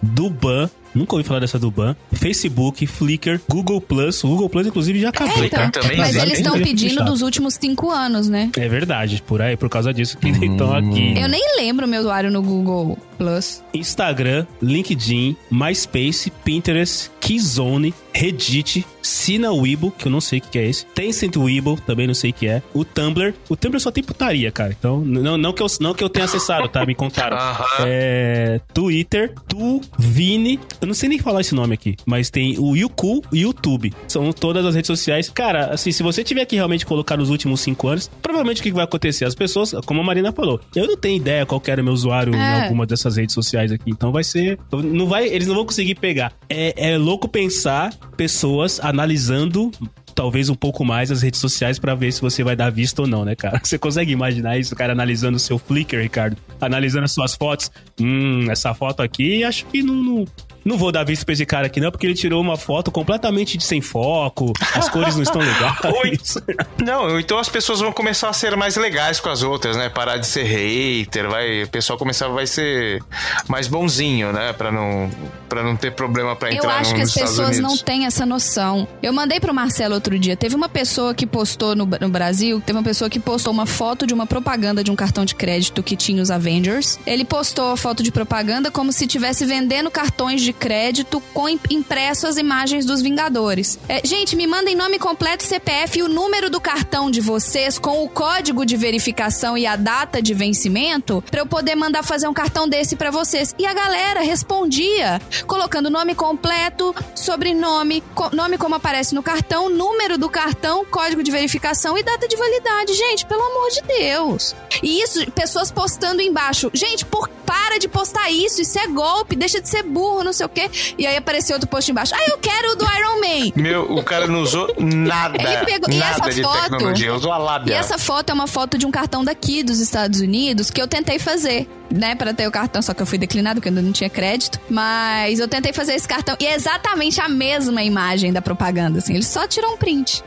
Duban, 0.00 0.70
nunca 0.94 1.14
ouvi 1.14 1.26
falar 1.26 1.40
dessa 1.40 1.58
Duban, 1.58 1.96
Facebook, 2.12 2.86
Flickr, 2.86 3.40
Google 3.48 3.80
Plus. 3.80 4.22
O 4.24 4.28
Google 4.28 4.48
Plus, 4.48 4.66
inclusive, 4.66 5.00
já 5.00 5.08
acabou, 5.10 5.42
É, 5.42 5.46
então, 5.46 5.70
também, 5.70 5.96
mas 5.96 6.16
eles 6.16 6.38
estão 6.38 6.60
pedindo 6.60 7.04
dos 7.04 7.22
últimos 7.22 7.54
cinco 7.54 7.90
anos, 7.90 8.28
né? 8.28 8.50
É 8.56 8.68
verdade, 8.68 9.22
por 9.26 9.42
aí, 9.42 9.56
por 9.56 9.68
causa 9.68 9.92
disso 9.92 10.18
que 10.18 10.28
estão 10.28 10.74
aqui. 10.74 11.14
Eu 11.18 11.28
nem 11.28 11.56
lembro 11.56 11.86
meu 11.86 12.00
usuário 12.00 12.30
no 12.30 12.42
Google 12.42 12.98
Plus. 13.18 13.62
Instagram, 13.74 14.46
LinkedIn, 14.62 15.36
MySpace, 15.50 16.30
Pinterest, 16.44 17.10
Keyzone, 17.20 17.94
Reddit, 18.12 18.84
Sina 19.02 19.52
Weibo, 19.52 19.90
que 19.90 20.06
eu 20.06 20.12
não 20.12 20.20
sei 20.20 20.38
o 20.38 20.42
que 20.42 20.58
é 20.58 20.66
esse, 20.66 20.84
Tencent 20.86 21.36
Weibo, 21.36 21.78
também 21.86 22.06
não 22.06 22.14
sei 22.14 22.30
o 22.30 22.32
que 22.32 22.46
é, 22.46 22.62
o 22.74 22.84
Tumblr. 22.84 23.34
O 23.48 23.56
Tumblr 23.56 23.80
só 23.80 23.90
tem 23.90 24.02
putaria, 24.02 24.50
cara. 24.50 24.74
Então, 24.78 25.00
não, 25.00 25.36
não, 25.36 25.52
que, 25.52 25.62
eu, 25.62 25.66
não 25.80 25.94
que 25.94 26.02
eu 26.02 26.08
tenha 26.08 26.24
acessado, 26.24 26.68
tá? 26.68 26.84
Me 26.84 26.94
contaram. 26.94 27.36
Aham. 27.38 27.64
É, 27.86 28.60
Twitter, 28.72 29.34
Tuvine, 29.48 30.58
eu 30.80 30.86
não 30.86 30.94
sei 30.94 31.08
nem 31.08 31.18
falar 31.18 31.40
esse 31.40 31.54
nome 31.54 31.74
aqui, 31.74 31.96
mas 32.06 32.30
tem 32.30 32.56
o 32.58 32.74
Youku 32.76 33.22
e 33.32 33.40
YouTube. 33.40 33.92
São 34.08 34.32
todas 34.32 34.64
as 34.64 34.74
redes 34.74 34.86
sociais. 34.86 35.28
Cara, 35.30 35.66
assim, 35.66 35.92
se 35.92 36.02
você 36.02 36.22
tiver 36.24 36.44
que 36.44 36.56
realmente 36.56 36.86
colocar 36.86 37.16
nos 37.16 37.30
últimos 37.30 37.60
cinco 37.60 37.88
anos, 37.88 38.10
provavelmente 38.22 38.60
o 38.60 38.62
que 38.64 38.72
vai 38.72 38.84
acontecer? 38.84 39.24
As 39.24 39.34
pessoas, 39.34 39.72
como 39.86 40.00
a 40.00 40.04
Marina 40.04 40.32
falou, 40.32 40.60
eu 40.74 40.86
não 40.86 40.96
tenho 40.96 41.16
ideia 41.16 41.44
qual 41.46 41.60
que 41.60 41.70
era 41.70 41.82
meu 41.82 41.92
usuário 41.92 42.34
em 42.34 42.38
É. 42.38 42.62
alguma 42.64 42.86
dessas 42.86 43.16
redes 43.16 43.34
sociais 43.34 43.70
aqui. 43.72 43.90
Então 43.90 44.10
vai 44.12 44.24
ser. 44.24 44.58
Não 44.72 45.06
vai, 45.06 45.26
eles 45.26 45.46
não 45.46 45.54
vão 45.54 45.64
conseguir 45.66 45.94
pegar. 45.96 46.32
É, 46.48 46.92
é 46.92 46.98
louco 46.98 47.28
pensar 47.28 47.92
pessoas 48.16 48.80
analisando. 48.80 49.70
Talvez 50.14 50.50
um 50.50 50.54
pouco 50.54 50.84
mais 50.84 51.10
as 51.10 51.22
redes 51.22 51.40
sociais 51.40 51.78
pra 51.78 51.94
ver 51.94 52.12
se 52.12 52.20
você 52.20 52.42
vai 52.42 52.54
dar 52.56 52.68
vista 52.70 53.00
ou 53.02 53.08
não, 53.08 53.24
né, 53.24 53.34
cara? 53.36 53.58
Você 53.64 53.78
consegue 53.78 54.12
imaginar 54.12 54.58
isso, 54.58 54.74
o 54.74 54.76
cara 54.76 54.92
analisando 54.92 55.36
o 55.36 55.40
seu 55.40 55.56
Flickr, 55.56 55.96
Ricardo? 55.98 56.36
Analisando 56.60 57.04
as 57.04 57.12
suas 57.12 57.34
fotos. 57.36 57.70
Hum, 57.98 58.50
essa 58.50 58.74
foto 58.74 59.02
aqui, 59.02 59.44
acho 59.44 59.64
que 59.66 59.82
não, 59.82 59.94
não, 59.94 60.24
não 60.64 60.76
vou 60.76 60.92
dar 60.92 61.04
vista 61.04 61.24
pra 61.24 61.32
esse 61.32 61.46
cara 61.46 61.66
aqui, 61.66 61.80
não, 61.80 61.90
porque 61.90 62.06
ele 62.06 62.14
tirou 62.14 62.40
uma 62.40 62.56
foto 62.56 62.90
completamente 62.90 63.56
de 63.56 63.64
sem 63.64 63.80
foco, 63.80 64.52
as 64.74 64.88
cores 64.88 65.16
não 65.16 65.22
estão 65.22 65.40
legais. 65.40 66.38
Não, 66.80 67.20
então 67.20 67.38
as 67.38 67.48
pessoas 67.48 67.80
vão 67.80 67.92
começar 67.92 68.28
a 68.28 68.32
ser 68.32 68.56
mais 68.56 68.76
legais 68.76 69.20
com 69.20 69.28
as 69.28 69.42
outras, 69.42 69.76
né? 69.76 69.88
Parar 69.88 70.16
de 70.16 70.26
ser 70.26 70.44
hater, 70.44 71.28
vai, 71.28 71.64
o 71.64 71.68
pessoal 71.68 71.98
começar 71.98 72.28
vai 72.28 72.46
ser 72.46 73.02
mais 73.48 73.68
bonzinho, 73.68 74.32
né? 74.32 74.52
Pra 74.52 74.72
não, 74.72 75.10
pra 75.48 75.62
não 75.62 75.76
ter 75.76 75.92
problema 75.92 76.34
pra 76.34 76.50
Eu 76.50 76.56
entrar 76.56 76.78
acho 76.78 76.90
no, 76.90 76.96
que 76.96 77.02
as 77.02 77.12
pessoas 77.12 77.58
não 77.58 77.76
têm 77.76 78.06
essa 78.06 78.24
noção. 78.24 78.88
Eu 79.02 79.12
mandei 79.12 79.38
pro 79.40 79.52
Marcelo 79.52 79.94
outro 79.94 80.18
dia. 80.18 80.36
Teve 80.36 80.54
uma 80.54 80.68
pessoa 80.68 81.14
que 81.14 81.26
postou 81.26 81.74
no, 81.76 81.86
no 81.86 82.08
Brasil, 82.08 82.60
teve 82.64 82.78
uma 82.78 82.84
pessoa 82.84 83.10
que 83.10 83.20
postou 83.20 83.52
uma 83.52 83.66
foto 83.66 84.06
de 84.06 84.14
uma 84.14 84.26
propaganda 84.26 84.82
de 84.82 84.90
um 84.90 84.96
cartão 84.96 85.24
de 85.24 85.34
crédito 85.34 85.82
que 85.82 85.96
tinha 85.96 86.22
os 86.22 86.30
Avengers. 86.30 86.98
Ele 87.06 87.24
postou 87.24 87.72
a 87.72 87.76
foto 87.76 88.02
de 88.02 88.10
propaganda 88.10 88.70
como 88.70 88.92
se 88.92 89.04
estivesse 89.04 89.44
vendendo 89.44 89.90
cartões 89.90 90.40
de 90.40 90.49
crédito 90.52 91.20
com 91.34 91.48
im- 91.48 91.60
impresso 91.70 92.26
as 92.26 92.36
imagens 92.36 92.84
dos 92.84 93.00
Vingadores. 93.02 93.78
É, 93.88 94.00
gente, 94.06 94.36
me 94.36 94.46
mandem 94.46 94.74
nome 94.76 94.98
completo, 94.98 95.42
CPF 95.44 95.98
e 95.98 96.02
o 96.02 96.08
número 96.08 96.48
do 96.50 96.60
cartão 96.60 97.10
de 97.10 97.20
vocês 97.20 97.78
com 97.78 98.04
o 98.04 98.08
código 98.08 98.64
de 98.66 98.76
verificação 98.76 99.56
e 99.56 99.66
a 99.66 99.76
data 99.76 100.20
de 100.22 100.34
vencimento 100.34 101.22
pra 101.30 101.40
eu 101.40 101.46
poder 101.46 101.74
mandar 101.74 102.02
fazer 102.02 102.28
um 102.28 102.34
cartão 102.34 102.68
desse 102.68 102.96
pra 102.96 103.10
vocês. 103.10 103.54
E 103.58 103.66
a 103.66 103.72
galera 103.72 104.20
respondia 104.20 105.20
colocando 105.46 105.90
nome 105.90 106.14
completo, 106.14 106.94
sobrenome, 107.14 108.02
co- 108.14 108.30
nome 108.34 108.58
como 108.58 108.74
aparece 108.74 109.14
no 109.14 109.22
cartão, 109.22 109.68
número 109.68 110.18
do 110.18 110.28
cartão, 110.28 110.84
código 110.84 111.22
de 111.22 111.30
verificação 111.30 111.96
e 111.96 112.02
data 112.02 112.26
de 112.28 112.36
validade. 112.36 112.92
Gente, 112.94 113.24
pelo 113.26 113.42
amor 113.42 113.70
de 113.70 113.82
Deus. 113.82 114.54
E 114.82 115.02
isso, 115.02 115.30
pessoas 115.32 115.70
postando 115.70 116.20
embaixo. 116.20 116.70
Gente, 116.74 117.04
por, 117.06 117.28
para 117.46 117.78
de 117.78 117.88
postar 117.88 118.30
isso, 118.30 118.60
isso 118.62 118.78
é 118.78 118.86
golpe, 118.86 119.34
deixa 119.36 119.60
de 119.60 119.68
ser 119.68 119.82
burro, 119.82 120.22
não 120.24 120.32
o 120.46 120.48
quê. 120.48 120.70
E 120.98 121.06
aí 121.06 121.16
apareceu 121.16 121.54
outro 121.56 121.68
post 121.68 121.90
embaixo. 121.90 122.14
Ah, 122.14 122.24
eu 122.28 122.38
quero 122.38 122.72
o 122.72 122.76
do 122.76 122.84
Iron 122.84 123.20
Man. 123.20 123.52
Meu, 123.56 123.82
o 123.92 124.02
cara 124.02 124.26
não 124.26 124.40
usou 124.42 124.74
nada. 124.78 125.36
Ele 125.40 125.64
pegou- 125.64 125.90
e 125.90 125.96
nada 125.98 126.16
essa 126.26 126.30
de 126.34 126.42
foto? 126.42 126.62
tecnologia, 126.62 127.14
usou 127.14 127.32
a 127.32 127.38
E 127.38 127.42
lábia. 127.42 127.74
essa 127.76 127.98
foto 127.98 128.30
é 128.30 128.32
uma 128.34 128.46
foto 128.46 128.76
de 128.78 128.86
um 128.86 128.90
cartão 128.90 129.24
daqui 129.24 129.62
dos 129.62 129.80
Estados 129.80 130.20
Unidos 130.20 130.70
que 130.70 130.80
eu 130.80 130.86
tentei 130.88 131.18
fazer, 131.18 131.68
né, 131.90 132.14
Pra 132.14 132.32
ter 132.34 132.46
o 132.46 132.50
cartão, 132.50 132.80
só 132.82 132.92
que 132.94 133.00
eu 133.02 133.06
fui 133.06 133.18
declinado 133.18 133.56
porque 133.60 133.68
eu 133.68 133.70
ainda 133.70 133.82
não 133.82 133.92
tinha 133.92 134.10
crédito, 134.10 134.60
mas 134.68 135.38
eu 135.40 135.48
tentei 135.48 135.72
fazer 135.72 135.94
esse 135.94 136.06
cartão 136.06 136.36
e 136.38 136.46
é 136.46 136.54
exatamente 136.54 137.20
a 137.20 137.28
mesma 137.28 137.82
imagem 137.82 138.32
da 138.32 138.42
propaganda, 138.42 138.98
assim, 138.98 139.14
ele 139.14 139.24
só 139.24 139.46
tirou 139.46 139.72
um 139.72 139.76
print. 139.76 140.22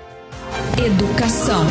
Educação. 0.86 1.66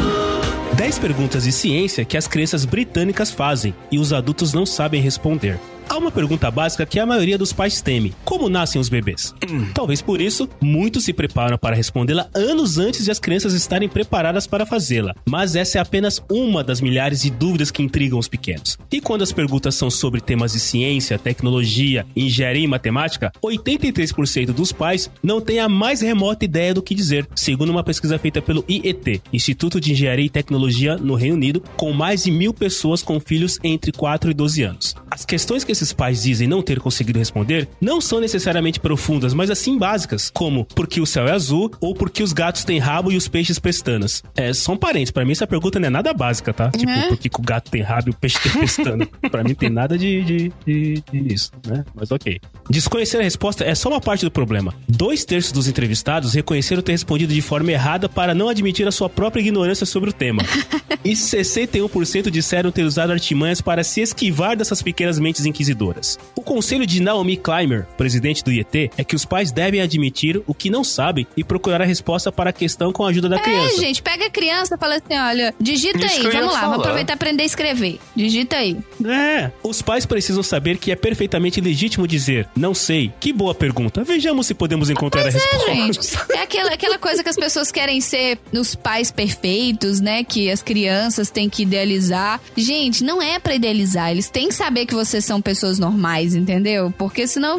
10 0.74 0.98
perguntas 0.98 1.44
de 1.44 1.52
ciência 1.52 2.04
que 2.04 2.16
as 2.16 2.26
crianças 2.26 2.64
britânicas 2.64 3.30
fazem 3.30 3.74
e 3.90 3.98
os 3.98 4.12
adultos 4.12 4.52
não 4.54 4.64
sabem 4.64 5.00
responder. 5.02 5.58
Há 5.88 5.96
uma 5.96 6.10
pergunta 6.10 6.50
básica 6.50 6.86
que 6.86 6.98
a 6.98 7.06
maioria 7.06 7.38
dos 7.38 7.52
pais 7.52 7.80
teme: 7.80 8.14
como 8.24 8.48
nascem 8.48 8.80
os 8.80 8.88
bebês? 8.88 9.34
Talvez 9.74 10.02
por 10.02 10.20
isso, 10.20 10.48
muitos 10.60 11.04
se 11.04 11.12
preparam 11.12 11.58
para 11.58 11.76
respondê-la 11.76 12.28
anos 12.34 12.78
antes 12.78 13.04
de 13.04 13.10
as 13.10 13.18
crianças 13.18 13.54
estarem 13.54 13.88
preparadas 13.88 14.46
para 14.46 14.66
fazê-la. 14.66 15.14
Mas 15.28 15.56
essa 15.56 15.78
é 15.78 15.80
apenas 15.80 16.22
uma 16.30 16.62
das 16.62 16.80
milhares 16.80 17.22
de 17.22 17.30
dúvidas 17.30 17.70
que 17.70 17.82
intrigam 17.82 18.18
os 18.18 18.28
pequenos. 18.28 18.78
E 18.90 19.00
quando 19.00 19.22
as 19.22 19.32
perguntas 19.32 19.74
são 19.74 19.90
sobre 19.90 20.20
temas 20.20 20.52
de 20.52 20.60
ciência, 20.60 21.18
tecnologia, 21.18 22.06
engenharia 22.14 22.64
e 22.64 22.68
matemática, 22.68 23.32
83% 23.42 24.46
dos 24.52 24.72
pais 24.72 25.10
não 25.22 25.40
têm 25.40 25.58
a 25.58 25.68
mais 25.68 26.00
remota 26.00 26.44
ideia 26.44 26.74
do 26.74 26.82
que 26.82 26.94
dizer, 26.94 27.28
segundo 27.34 27.70
uma 27.70 27.84
pesquisa 27.84 28.18
feita 28.18 28.40
pelo 28.40 28.64
IET, 28.68 29.22
Instituto 29.32 29.80
de 29.80 29.92
Engenharia 29.92 30.26
e 30.26 30.30
Tecnologia 30.30 30.96
no 30.96 31.14
Reino 31.14 31.36
Unido, 31.36 31.62
com 31.76 31.92
mais 31.92 32.24
de 32.24 32.30
mil 32.30 32.54
pessoas 32.54 33.02
com 33.02 33.18
filhos 33.18 33.58
entre 33.64 33.92
4 33.92 34.30
e 34.30 34.34
12 34.34 34.62
anos. 34.62 34.94
As 35.10 35.24
questões 35.24 35.64
que 35.64 35.71
esses 35.72 35.92
pais 35.92 36.22
dizem 36.22 36.46
não 36.46 36.62
ter 36.62 36.78
conseguido 36.80 37.18
responder 37.18 37.68
não 37.80 38.00
são 38.00 38.20
necessariamente 38.20 38.78
profundas, 38.80 39.34
mas 39.34 39.50
assim 39.50 39.76
básicas, 39.78 40.30
como 40.32 40.64
por 40.64 40.86
que 40.86 41.00
o 41.00 41.06
céu 41.06 41.26
é 41.26 41.32
azul 41.32 41.70
ou 41.80 41.94
por 41.94 42.10
que 42.10 42.22
os 42.22 42.32
gatos 42.32 42.64
têm 42.64 42.78
rabo 42.78 43.10
e 43.10 43.16
os 43.16 43.28
peixes 43.28 43.58
pestanas. 43.58 44.22
É, 44.36 44.52
são 44.52 44.76
parentes. 44.76 45.10
Para 45.10 45.24
mim 45.24 45.32
essa 45.32 45.46
pergunta 45.46 45.80
não 45.80 45.86
é 45.88 45.90
nada 45.90 46.12
básica, 46.12 46.52
tá? 46.52 46.70
Tipo, 46.70 46.90
É. 46.90 47.08
por 47.08 47.16
que, 47.16 47.28
que 47.28 47.40
o 47.40 47.42
gato 47.42 47.70
tem 47.70 47.82
rabo 47.82 48.08
e 48.08 48.10
o 48.10 48.14
peixe 48.14 48.38
tem 48.40 48.52
pestana? 48.60 49.06
Para 49.30 49.42
mim 49.44 49.54
tem 49.54 49.70
nada 49.70 49.96
de, 49.98 50.22
de, 50.22 50.52
de, 50.66 51.02
de 51.10 51.34
isso, 51.34 51.50
né? 51.66 51.84
Mas 51.94 52.10
ok. 52.10 52.40
Desconhecer 52.70 53.18
a 53.18 53.22
resposta 53.22 53.64
é 53.64 53.74
só 53.74 53.88
uma 53.88 54.00
parte 54.00 54.24
do 54.24 54.30
problema. 54.30 54.74
Dois 54.88 55.24
terços 55.24 55.52
dos 55.52 55.66
entrevistados 55.68 56.34
reconheceram 56.34 56.82
ter 56.82 56.92
respondido 56.92 57.32
de 57.32 57.40
forma 57.42 57.72
errada 57.72 58.08
para 58.08 58.34
não 58.34 58.48
admitir 58.48 58.86
a 58.86 58.92
sua 58.92 59.08
própria 59.08 59.40
ignorância 59.40 59.86
sobre 59.86 60.10
o 60.10 60.12
tema. 60.12 60.42
E 61.04 61.14
61% 61.14 62.30
disseram 62.30 62.70
ter 62.70 62.84
usado 62.84 63.12
artimanhas 63.12 63.60
para 63.60 63.82
se 63.82 64.00
esquivar 64.00 64.56
dessas 64.56 64.80
pequenas 64.82 65.18
mentes 65.18 65.44
inquisidoras. 65.62 66.18
O 66.34 66.42
conselho 66.42 66.86
de 66.86 67.00
Naomi 67.00 67.36
Clymer, 67.36 67.86
presidente 67.96 68.42
do 68.42 68.50
IET, 68.52 68.90
é 68.96 69.04
que 69.04 69.14
os 69.14 69.24
pais 69.24 69.52
devem 69.52 69.80
admitir 69.80 70.42
o 70.46 70.52
que 70.54 70.68
não 70.68 70.82
sabem 70.82 71.26
e 71.36 71.44
procurar 71.44 71.80
a 71.80 71.84
resposta 71.84 72.32
para 72.32 72.50
a 72.50 72.52
questão 72.52 72.92
com 72.92 73.04
a 73.04 73.08
ajuda 73.10 73.28
da 73.28 73.36
É, 73.36 73.40
criança. 73.40 73.80
gente, 73.80 74.02
pega 74.02 74.26
a 74.26 74.30
criança 74.30 74.74
e 74.74 74.78
fala 74.78 74.96
assim: 74.96 75.16
olha, 75.18 75.54
digita 75.60 75.98
Isso 76.04 76.16
aí, 76.16 76.22
vamos 76.22 76.34
lá, 76.34 76.40
vamos 76.42 76.60
falar. 76.60 76.76
aproveitar 76.78 77.12
e 77.12 77.14
aprender 77.14 77.42
a 77.44 77.46
escrever. 77.46 77.98
Digita 78.16 78.56
aí. 78.56 78.76
É, 79.04 79.50
os 79.62 79.80
pais 79.80 80.04
precisam 80.04 80.42
saber 80.42 80.78
que 80.78 80.90
é 80.90 80.96
perfeitamente 80.96 81.60
legítimo 81.60 82.06
dizer, 82.06 82.48
não 82.56 82.74
sei, 82.74 83.12
que 83.20 83.32
boa 83.32 83.54
pergunta, 83.54 84.02
vejamos 84.04 84.46
se 84.46 84.54
podemos 84.54 84.90
encontrar 84.90 85.22
a 85.22 85.28
é, 85.28 85.30
resposta. 85.30 85.74
gente. 85.74 85.98
É 86.32 86.42
aquela, 86.42 86.72
aquela 86.72 86.98
coisa 86.98 87.22
que 87.22 87.28
as 87.28 87.36
pessoas 87.36 87.70
querem 87.70 88.00
ser 88.00 88.38
os 88.52 88.74
pais 88.74 89.10
perfeitos, 89.10 90.00
né? 90.00 90.24
Que 90.24 90.50
as 90.50 90.62
crianças 90.62 91.30
têm 91.30 91.48
que 91.48 91.62
idealizar. 91.62 92.40
Gente, 92.56 93.04
não 93.04 93.22
é 93.22 93.38
pra 93.38 93.54
idealizar. 93.54 94.10
Eles 94.10 94.28
têm 94.28 94.48
que 94.48 94.54
saber 94.54 94.86
que 94.86 94.94
vocês 94.94 95.24
são 95.24 95.40
pessoas 95.40 95.51
normais, 95.78 96.34
entendeu? 96.34 96.92
Porque 96.96 97.26
senão. 97.26 97.58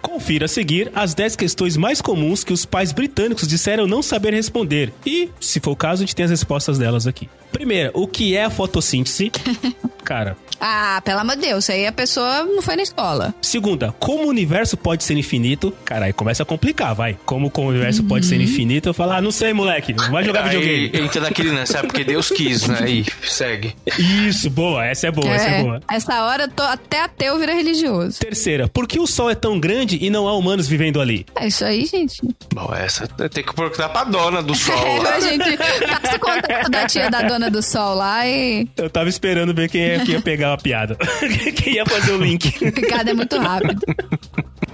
Confira 0.00 0.46
a 0.46 0.48
seguir 0.48 0.90
as 0.94 1.12
10 1.12 1.36
questões 1.36 1.76
mais 1.76 2.00
comuns 2.00 2.44
que 2.44 2.52
os 2.52 2.64
pais 2.64 2.92
britânicos 2.92 3.48
disseram 3.48 3.86
não 3.86 4.00
saber 4.00 4.32
responder. 4.32 4.92
E, 5.04 5.28
se 5.40 5.60
for 5.60 5.72
o 5.72 5.76
caso, 5.76 6.02
a 6.02 6.06
gente 6.06 6.14
tem 6.14 6.24
as 6.24 6.30
respostas 6.30 6.78
delas 6.78 7.06
aqui. 7.06 7.28
Primeira, 7.52 7.90
o 7.94 8.06
que 8.06 8.36
é 8.36 8.44
a 8.44 8.50
fotossíntese? 8.50 9.30
Cara. 10.04 10.36
Ah, 10.60 11.00
pelo 11.04 11.20
amor 11.20 11.36
de 11.36 11.42
Deus, 11.42 11.64
isso 11.64 11.72
aí 11.72 11.86
a 11.86 11.92
pessoa 11.92 12.42
não 12.42 12.60
foi 12.62 12.74
na 12.76 12.82
escola. 12.82 13.34
Segunda, 13.40 13.94
como 13.98 14.24
o 14.24 14.28
universo 14.28 14.76
pode 14.76 15.04
ser 15.04 15.16
infinito? 15.16 15.72
Cara, 15.84 16.06
aí 16.06 16.12
começa 16.12 16.42
a 16.42 16.46
complicar, 16.46 16.94
vai. 16.94 17.16
Como 17.24 17.52
o 17.54 17.60
universo 17.60 18.02
pode 18.04 18.26
ser 18.26 18.40
infinito? 18.40 18.88
Eu 18.88 18.94
falo, 18.94 19.12
ah, 19.12 19.20
não 19.20 19.30
sei, 19.30 19.52
moleque. 19.52 19.92
Vai 20.10 20.24
jogar 20.24 20.42
videogame. 20.44 20.90
Aí 20.92 21.00
entra 21.04 21.20
naquele 21.20 21.52
lance, 21.52 21.72
sabe? 21.72 21.88
Porque 21.88 22.02
Deus 22.04 22.30
quis, 22.30 22.66
né? 22.66 22.78
Aí, 22.80 23.06
segue. 23.22 23.76
Isso, 23.98 24.50
boa. 24.50 24.84
Essa 24.84 25.08
é 25.08 25.10
boa, 25.12 25.32
essa 25.32 25.48
é 25.48 25.62
boa. 25.62 25.80
Essa 25.90 26.24
hora 26.24 26.48
tô, 26.48 26.62
até 26.62 27.02
ateu 27.02 27.38
vira 27.38 27.54
religioso. 27.54 28.18
Terceira, 28.18 28.66
por 28.66 28.88
que 28.88 28.98
o 28.98 29.06
Sol 29.06 29.30
é 29.30 29.34
tão 29.34 29.60
grande 29.60 29.98
e 30.00 30.10
não 30.10 30.26
há 30.26 30.34
humanos 30.34 30.66
vivendo 30.66 31.00
ali? 31.00 31.24
É 31.36 31.46
isso 31.46 31.64
aí, 31.64 31.86
gente. 31.86 32.20
Bom, 32.52 32.74
essa 32.74 33.06
tem 33.06 33.44
que 33.44 33.54
perguntar 33.54 33.90
pra 33.90 34.04
dona 34.04 34.42
do 34.42 34.54
sol 34.56 34.74
É, 34.74 35.16
a 35.16 35.20
gente 35.20 35.56
passa 35.56 36.16
o 36.16 36.20
contato 36.20 36.70
da 36.70 36.86
tia 36.86 37.10
da 37.10 37.22
dona 37.22 37.37
do 37.50 37.62
sol 37.62 37.94
lá 37.94 38.26
e 38.26 38.66
Eu 38.76 38.90
tava 38.90 39.08
esperando 39.08 39.54
ver 39.54 39.68
quem 39.70 39.80
ia, 39.80 40.00
quem 40.04 40.14
ia 40.14 40.20
pegar 40.20 40.52
a 40.52 40.56
piada. 40.56 40.96
quem 41.54 41.74
ia 41.74 41.86
fazer 41.86 42.12
o 42.12 42.18
link. 42.18 42.48
o 42.66 42.72
picado 42.72 43.10
é 43.10 43.14
muito 43.14 43.38
rápido. 43.38 43.80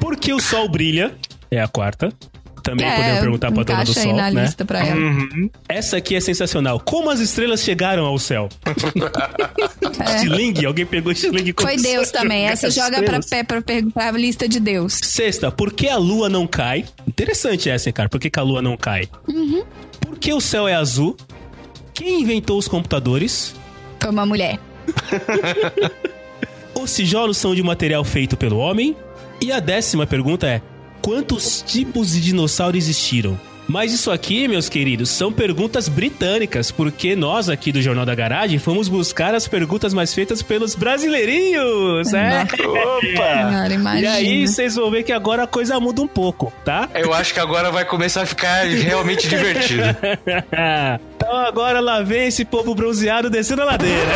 Por 0.01 0.17
que 0.17 0.33
o 0.33 0.41
Sol 0.41 0.69
brilha? 0.69 1.15
É 1.51 1.61
a 1.61 1.69
quarta. 1.69 2.11
Também 2.63 2.87
É, 2.87 2.97
podemos 2.97 3.21
perguntar 3.21 3.53
pra 3.53 3.63
dona 3.63 3.85
do 3.85 3.93
Sol, 3.93 4.03
aí 4.03 4.13
na 4.15 4.31
né? 4.31 4.43
lista 4.45 4.65
pra 4.65 4.79
ela. 4.87 4.99
Essa 5.69 5.99
aqui 5.99 6.17
é 6.17 6.21
sensacional. 6.21 6.81
Como 6.81 7.11
as 7.11 7.21
estrelas 7.21 7.63
chegaram 7.63 8.07
ao 8.07 8.19
céu? 8.19 8.49
Estilingue? 10.17 10.67
Alguém 10.67 10.87
pegou 10.87 11.13
estilingue 11.13 11.53
como 11.53 11.69
É. 11.69 11.75
Foi 11.75 11.83
Deus 11.83 12.11
também. 12.11 12.47
Essa 12.47 12.71
joga 12.71 13.03
pra, 13.03 13.21
pra, 13.45 13.63
pra 13.93 14.11
lista 14.13 14.49
de 14.49 14.59
Deus. 14.61 14.99
Sexta, 15.03 15.51
por 15.51 15.73
que 15.73 15.89
a 15.89 15.97
lua 15.97 16.29
não 16.29 16.47
cai? 16.47 16.85
Interessante 17.07 17.69
essa, 17.69 17.89
hein, 17.89 17.93
cara? 17.93 18.09
Por 18.09 18.19
que, 18.19 18.31
que 18.31 18.39
a 18.39 18.43
lua 18.43 18.63
não 18.63 18.77
cai? 18.77 19.09
Uhum. 19.29 19.63
Por 20.01 20.19
que 20.19 20.33
o 20.33 20.41
céu 20.41 20.67
é 20.67 20.75
azul? 20.75 21.17
Quem 21.95 22.21
inventou 22.23 22.59
os 22.59 22.67
computadores? 22.67 23.55
Foi 24.01 24.11
uma 24.11 24.27
mulher. 24.27 24.59
Os 26.75 26.95
tijolos 26.95 27.39
são 27.39 27.55
de 27.55 27.63
material 27.63 28.05
feito 28.05 28.37
pelo 28.37 28.59
homem? 28.59 28.95
E 29.41 29.53
a 29.53 29.61
décima 29.61 30.07
pergunta 30.07 30.47
é: 30.47 30.61
quantos 31.01 31.63
tipos 31.63 32.13
de 32.13 32.21
dinossauro 32.21 32.77
existiram? 32.77 33.39
Mas 33.67 33.95
isso 33.95 34.11
aqui, 34.11 34.47
meus 34.47 34.69
queridos, 34.69 35.09
são 35.09 35.33
perguntas 35.33 35.89
britânicas, 35.89 36.71
porque 36.71 37.17
nós 37.17 37.49
aqui 37.49 37.73
do 37.73 37.81
Jornal 37.81 38.05
da 38.05 38.15
Garagem 38.15 38.59
fomos 38.59 38.89
buscar 38.89 39.35
as 39.35 39.49
perguntas 39.49 39.95
mais 39.95 40.13
feitas 40.13 40.43
pelos 40.43 40.75
brasileirinhos, 40.75 42.13
é? 42.13 42.43
Opa! 42.43 43.25
Cara, 43.25 44.01
E 44.01 44.07
aí 44.07 44.47
vocês 44.47 44.75
vão 44.75 44.91
ver 44.91 45.03
que 45.03 45.13
agora 45.13 45.45
a 45.45 45.47
coisa 45.47 45.81
muda 45.81 46.03
um 46.03 46.07
pouco, 46.07 46.53
tá? 46.63 46.91
Eu 46.95 47.15
acho 47.15 47.33
que 47.33 47.41
agora 47.41 47.71
vai 47.71 47.87
começar 47.87 48.23
a 48.23 48.27
ficar 48.27 48.67
realmente 48.67 49.29
divertido. 49.29 49.83
então 51.25 51.37
agora 51.39 51.81
lá 51.81 52.03
vem 52.03 52.27
esse 52.29 52.45
povo 52.45 52.75
bronzeado 52.75 53.31
descendo 53.31 53.63
a 53.63 53.65
ladeira. 53.65 54.13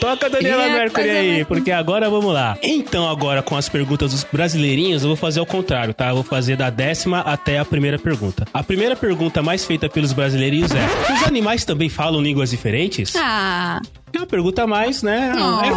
Toca 0.00 0.28
Daniela 0.30 0.64
É, 0.64 0.72
Mercury 0.74 1.10
aí, 1.10 1.44
porque 1.44 1.70
agora 1.72 2.08
vamos 2.10 2.32
lá. 2.32 2.56
Então, 2.62 3.08
agora 3.08 3.42
com 3.42 3.56
as 3.56 3.68
perguntas 3.68 4.12
dos 4.12 4.24
brasileirinhos, 4.24 5.02
eu 5.02 5.08
vou 5.08 5.16
fazer 5.16 5.40
ao 5.40 5.46
contrário, 5.46 5.92
tá? 5.94 6.08
Eu 6.08 6.14
vou 6.16 6.24
fazer 6.24 6.56
da 6.56 6.70
décima 6.70 7.20
até 7.20 7.58
a 7.58 7.64
primeira 7.64 7.98
pergunta. 7.98 8.46
A 8.52 8.62
primeira 8.62 8.94
pergunta 8.94 9.42
mais 9.42 9.64
feita 9.64 9.88
pelos 9.88 10.12
brasileirinhos 10.12 10.70
é: 10.72 11.12
Os 11.14 11.22
animais 11.26 11.64
também 11.64 11.88
falam 11.88 12.20
línguas 12.20 12.50
diferentes? 12.50 13.14
Ah, 13.16 13.80
É 14.12 14.18
uma 14.18 14.26
pergunta 14.26 14.66
mais, 14.66 15.02
né? 15.02 15.32
Oh. 15.36 15.60
É 15.64 15.70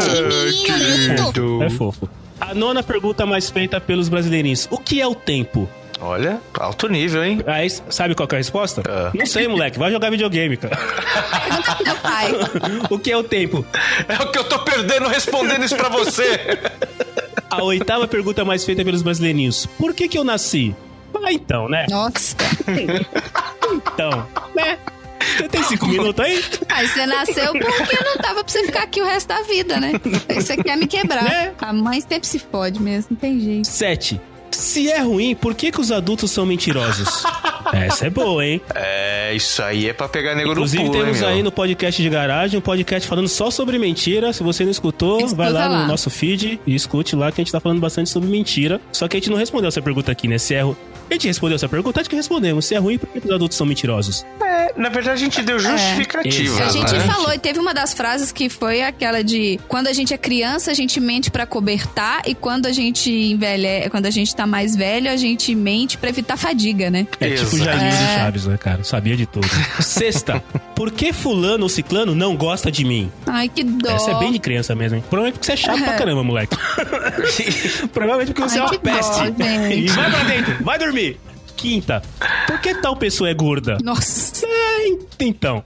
fofo. 0.00 0.64
Querido. 0.64 1.62
É 1.62 1.70
fofo. 1.70 2.08
A 2.52 2.54
nona 2.54 2.82
pergunta 2.82 3.24
mais 3.24 3.48
feita 3.48 3.80
pelos 3.80 4.10
brasileirinhos: 4.10 4.68
O 4.70 4.76
que 4.76 5.00
é 5.00 5.06
o 5.06 5.14
tempo? 5.14 5.66
Olha, 5.98 6.38
alto 6.60 6.86
nível, 6.86 7.24
hein? 7.24 7.40
Aí, 7.46 7.70
sabe 7.70 8.14
qual 8.14 8.28
que 8.28 8.34
é 8.34 8.36
a 8.36 8.40
resposta? 8.40 8.82
Ah. 8.86 9.10
Não 9.14 9.24
sei, 9.24 9.48
moleque. 9.48 9.78
Vai 9.78 9.90
jogar 9.90 10.10
videogame, 10.10 10.58
cara. 10.58 10.78
meu 11.82 11.96
pai. 11.96 12.30
o 12.90 12.98
que 12.98 13.10
é 13.10 13.16
o 13.16 13.24
tempo? 13.24 13.64
É 14.06 14.22
o 14.22 14.30
que 14.30 14.38
eu 14.38 14.44
tô 14.44 14.58
perdendo 14.58 15.08
respondendo 15.08 15.64
isso 15.64 15.74
pra 15.74 15.88
você. 15.88 16.58
A 17.48 17.62
oitava 17.62 18.06
pergunta 18.06 18.44
mais 18.44 18.66
feita 18.66 18.84
pelos 18.84 19.00
brasileirinhos: 19.00 19.64
Por 19.78 19.94
que 19.94 20.06
que 20.06 20.18
eu 20.18 20.24
nasci? 20.24 20.76
Ah, 21.24 21.32
então, 21.32 21.70
né? 21.70 21.86
Nossa. 21.88 22.36
Então, 23.72 24.28
né? 24.54 24.76
Você 25.42 25.48
tem 25.48 25.62
cinco 25.64 25.86
minutos 25.86 26.24
aí? 26.24 26.42
Aí 26.68 26.88
você 26.88 27.06
nasceu 27.06 27.52
porque 27.52 28.04
não 28.04 28.16
tava 28.16 28.44
pra 28.44 28.52
você 28.52 28.64
ficar 28.64 28.82
aqui 28.84 29.00
o 29.00 29.04
resto 29.04 29.28
da 29.28 29.42
vida, 29.42 29.78
né? 29.80 29.92
Aí 30.28 30.36
você 30.42 30.56
quer 30.56 30.76
me 30.76 30.86
quebrar. 30.86 31.24
Né? 31.24 31.52
A 31.60 31.72
mãe 31.72 32.00
sempre 32.00 32.26
se 32.26 32.38
fode 32.38 32.80
mesmo, 32.80 33.08
não 33.10 33.16
tem 33.18 33.40
jeito. 33.40 33.66
Sete. 33.66 34.20
Se 34.50 34.90
é 34.90 35.00
ruim, 35.00 35.34
por 35.34 35.54
que 35.54 35.72
que 35.72 35.80
os 35.80 35.90
adultos 35.90 36.30
são 36.30 36.44
mentirosos? 36.44 37.08
Essa 37.72 38.06
é 38.06 38.10
boa, 38.10 38.44
hein? 38.44 38.60
É, 38.74 39.32
isso 39.34 39.62
aí 39.62 39.88
é 39.88 39.92
pra 39.94 40.06
pegar 40.08 40.34
nego 40.34 40.50
Inclusive, 40.52 40.82
no 40.84 40.90
pulo, 40.90 41.02
temos 41.02 41.16
hein, 41.18 41.22
meu? 41.22 41.30
aí 41.36 41.42
no 41.42 41.50
podcast 41.50 42.02
de 42.02 42.08
garagem 42.10 42.58
um 42.58 42.60
podcast 42.60 43.08
falando 43.08 43.28
só 43.28 43.50
sobre 43.50 43.78
mentira. 43.78 44.30
Se 44.32 44.42
você 44.42 44.62
não 44.62 44.70
escutou, 44.70 45.18
Escuta 45.18 45.36
vai 45.36 45.50
lá, 45.50 45.68
lá. 45.68 45.82
no 45.82 45.88
nosso 45.88 46.10
feed 46.10 46.60
e 46.66 46.74
escute 46.74 47.16
lá 47.16 47.32
que 47.32 47.40
a 47.40 47.44
gente 47.44 47.50
tá 47.52 47.60
falando 47.60 47.80
bastante 47.80 48.10
sobre 48.10 48.28
mentira. 48.28 48.78
Só 48.92 49.08
que 49.08 49.16
a 49.16 49.20
gente 49.20 49.30
não 49.30 49.38
respondeu 49.38 49.68
essa 49.68 49.80
pergunta 49.80 50.12
aqui, 50.12 50.28
né? 50.28 50.36
Se 50.36 50.54
é. 50.54 50.62
A 51.12 51.14
gente 51.14 51.26
respondeu 51.28 51.56
essa 51.56 51.68
pergunta, 51.68 52.00
acho 52.00 52.08
que 52.08 52.16
respondemos. 52.16 52.64
Se 52.64 52.74
é 52.74 52.78
ruim, 52.78 52.96
por 52.96 53.06
que 53.06 53.18
os 53.18 53.30
adultos 53.30 53.58
são 53.58 53.66
mentirosos? 53.66 54.24
É, 54.42 54.72
na 54.78 54.88
verdade, 54.88 55.10
a 55.10 55.16
gente 55.16 55.42
deu 55.42 55.58
justificativa. 55.58 56.42
Isso. 56.42 56.62
A 56.62 56.68
gente 56.70 56.90
né? 56.90 57.00
falou 57.00 57.34
e 57.34 57.38
teve 57.38 57.58
uma 57.58 57.74
das 57.74 57.92
frases 57.92 58.32
que 58.32 58.48
foi 58.48 58.80
aquela 58.80 59.22
de 59.22 59.60
quando 59.68 59.88
a 59.88 59.92
gente 59.92 60.14
é 60.14 60.16
criança, 60.16 60.70
a 60.70 60.74
gente 60.74 60.98
mente 60.98 61.30
pra 61.30 61.44
cobertar 61.44 62.22
e 62.26 62.34
quando 62.34 62.64
a 62.64 62.72
gente 62.72 63.10
envelhe, 63.12 63.90
quando 63.90 64.06
a 64.06 64.10
gente 64.10 64.34
tá 64.34 64.46
mais 64.46 64.74
velho, 64.74 65.10
a 65.10 65.16
gente 65.16 65.54
mente 65.54 65.98
pra 65.98 66.08
evitar 66.08 66.38
fadiga, 66.38 66.90
né? 66.90 67.06
É 67.20 67.28
tipo 67.28 67.56
Exato. 67.56 67.78
De 67.78 67.84
É. 67.84 68.16
Chaves, 68.16 68.46
né, 68.46 68.56
cara? 68.56 68.82
Sabia 68.82 69.14
de 69.14 69.26
tudo. 69.26 69.46
Sexta, 69.80 70.42
por 70.74 70.90
que 70.90 71.12
fulano 71.12 71.64
ou 71.64 71.68
ciclano 71.68 72.14
não 72.14 72.34
gosta 72.36 72.72
de 72.72 72.86
mim? 72.86 73.12
Ai, 73.26 73.50
que 73.50 73.62
dó. 73.62 73.90
Essa 73.90 74.12
é 74.12 74.18
bem 74.18 74.32
de 74.32 74.38
criança 74.38 74.74
mesmo, 74.74 74.96
hein? 74.96 75.04
Provavelmente 75.10 75.34
porque 75.34 75.44
você 75.44 75.52
é 75.52 75.56
chato 75.56 75.82
pra 75.82 75.92
caramba, 75.92 76.24
moleque. 76.24 76.56
Provavelmente 77.92 78.32
porque 78.32 78.48
você 78.48 78.58
Ai, 78.58 78.60
é 78.60 78.62
uma 78.62 78.72
dó, 78.72 78.78
peste. 78.78 79.20
E 79.74 79.88
vai 79.88 80.10
pra 80.10 80.24
dentro, 80.24 80.64
vai 80.64 80.78
dormir. 80.78 81.01
Quinta, 81.56 82.02
por 82.46 82.60
que 82.60 82.74
tal 82.74 82.96
pessoa 82.96 83.30
é 83.30 83.34
gorda? 83.34 83.78
Nossa. 83.82 84.44
É, 84.46 84.88
então. 85.20 85.62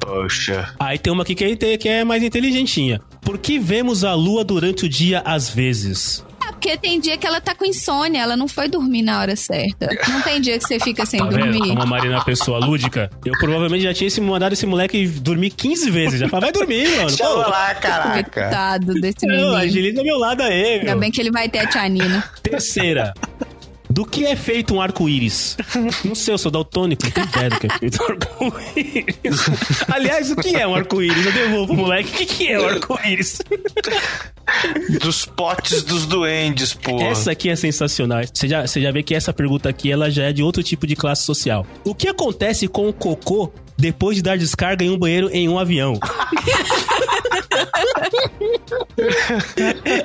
Poxa. 0.00 0.74
Aí 0.78 0.98
tem 0.98 1.12
uma 1.12 1.22
aqui 1.22 1.34
que 1.34 1.44
é, 1.44 1.76
que 1.76 1.88
é 1.88 2.04
mais 2.04 2.22
inteligentinha. 2.22 3.00
Por 3.20 3.36
que 3.38 3.58
vemos 3.58 4.02
a 4.04 4.14
lua 4.14 4.42
durante 4.44 4.86
o 4.86 4.88
dia 4.88 5.20
às 5.26 5.50
vezes? 5.50 6.24
É 6.46 6.50
porque 6.52 6.76
tem 6.78 6.98
dia 6.98 7.16
que 7.18 7.26
ela 7.26 7.40
tá 7.40 7.54
com 7.54 7.64
insônia, 7.66 8.20
ela 8.20 8.36
não 8.36 8.48
foi 8.48 8.66
dormir 8.68 9.02
na 9.02 9.20
hora 9.20 9.36
certa. 9.36 9.88
Não 10.10 10.22
tem 10.22 10.40
dia 10.40 10.58
que 10.58 10.64
você 10.66 10.80
fica 10.80 11.04
sem 11.04 11.20
Tá 11.20 11.26
vendo? 11.26 11.52
dormir. 11.52 11.68
Como 11.68 11.82
a 11.82 11.86
Marina 11.86 12.14
é 12.14 12.16
uma 12.16 12.24
pessoa 12.24 12.58
lúdica. 12.58 13.10
Eu 13.24 13.32
provavelmente 13.38 13.82
já 13.84 13.92
tinha 13.92 14.08
esse- 14.08 14.20
mandado 14.20 14.54
esse 14.54 14.64
moleque 14.64 15.06
dormir 15.06 15.50
15 15.50 15.90
vezes. 15.90 16.18
Já 16.18 16.28
falei, 16.28 16.50
vai 16.50 16.52
dormir, 16.52 16.88
mano. 16.96 17.10
Chama 17.10 17.44
Pô, 17.44 17.50
lá, 17.50 17.74
caraca. 17.74 18.40
Coitado 18.40 18.94
desse 18.94 19.26
não, 19.26 19.36
menino. 19.36 19.54
agiliza 19.56 20.02
meu 20.02 20.18
lado 20.18 20.42
aí, 20.42 20.78
Ainda 20.78 20.84
meu. 20.92 20.98
bem 20.98 21.10
que 21.10 21.20
ele 21.20 21.30
vai 21.30 21.48
ter 21.48 21.58
a 21.58 21.66
tia 21.66 21.86
Nina. 21.88 22.24
Terceira. 22.42 23.12
Do 23.90 24.04
que 24.04 24.26
é 24.26 24.36
feito 24.36 24.74
um 24.74 24.80
arco-íris? 24.80 25.56
Não 26.04 26.14
sei, 26.14 26.34
eu 26.34 26.38
sou 26.38 26.50
daltônico, 26.50 27.04
não 27.04 27.10
tenho 27.10 27.26
ideia 27.26 27.50
do 27.50 27.58
que 27.58 27.66
é 27.66 27.78
feito 27.78 28.02
um 28.02 28.06
arco-íris. 28.06 29.40
Aliás, 29.88 30.30
o 30.30 30.36
que 30.36 30.56
é 30.56 30.66
um 30.66 30.74
arco-íris? 30.74 31.24
Eu 31.24 31.32
devolvo, 31.32 31.74
moleque. 31.74 32.08
O 32.10 32.12
que, 32.12 32.26
que 32.26 32.48
é 32.48 32.60
um 32.60 32.66
arco-íris? 32.66 33.40
Dos 35.00 35.24
potes 35.24 35.82
dos 35.82 36.06
duendes, 36.06 36.74
pô. 36.74 37.00
Essa 37.00 37.32
aqui 37.32 37.48
é 37.48 37.56
sensacional. 37.56 38.20
Você 38.32 38.46
já, 38.48 38.66
você 38.66 38.80
já 38.80 38.90
vê 38.90 39.02
que 39.02 39.14
essa 39.14 39.32
pergunta 39.32 39.68
aqui 39.68 39.90
ela 39.90 40.10
já 40.10 40.24
é 40.24 40.32
de 40.32 40.42
outro 40.42 40.62
tipo 40.62 40.86
de 40.86 40.94
classe 40.94 41.24
social. 41.24 41.66
O 41.84 41.94
que 41.94 42.08
acontece 42.08 42.68
com 42.68 42.88
o 42.88 42.92
cocô 42.92 43.50
depois 43.78 44.16
de 44.16 44.22
dar 44.22 44.36
descarga 44.36 44.84
em 44.84 44.90
um 44.90 44.98
banheiro 44.98 45.30
em 45.32 45.48
um 45.48 45.58
avião? 45.58 45.98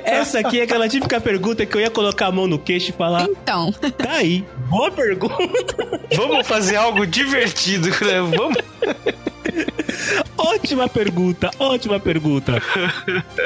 Essa 0.04 0.40
aqui 0.40 0.60
é 0.60 0.64
aquela 0.64 0.88
típica 0.88 1.20
pergunta 1.20 1.66
que 1.66 1.76
eu 1.76 1.82
ia 1.82 1.90
colocar 1.90 2.28
a 2.28 2.32
mão 2.32 2.48
no 2.48 2.60
queixo 2.60 2.92
e 2.92 2.94
falar: 2.94 3.28
Então, 3.30 3.72
tá 3.72 4.12
aí, 4.12 4.46
boa 4.70 4.92
pergunta. 4.92 6.02
Vamos 6.16 6.48
fazer 6.48 6.76
algo 6.76 7.06
divertido, 7.06 7.90
né? 7.90 8.22
Vamos. 8.22 8.58
Ótima 10.46 10.90
pergunta, 10.90 11.50
ótima 11.58 12.00
pergunta. 12.00 12.62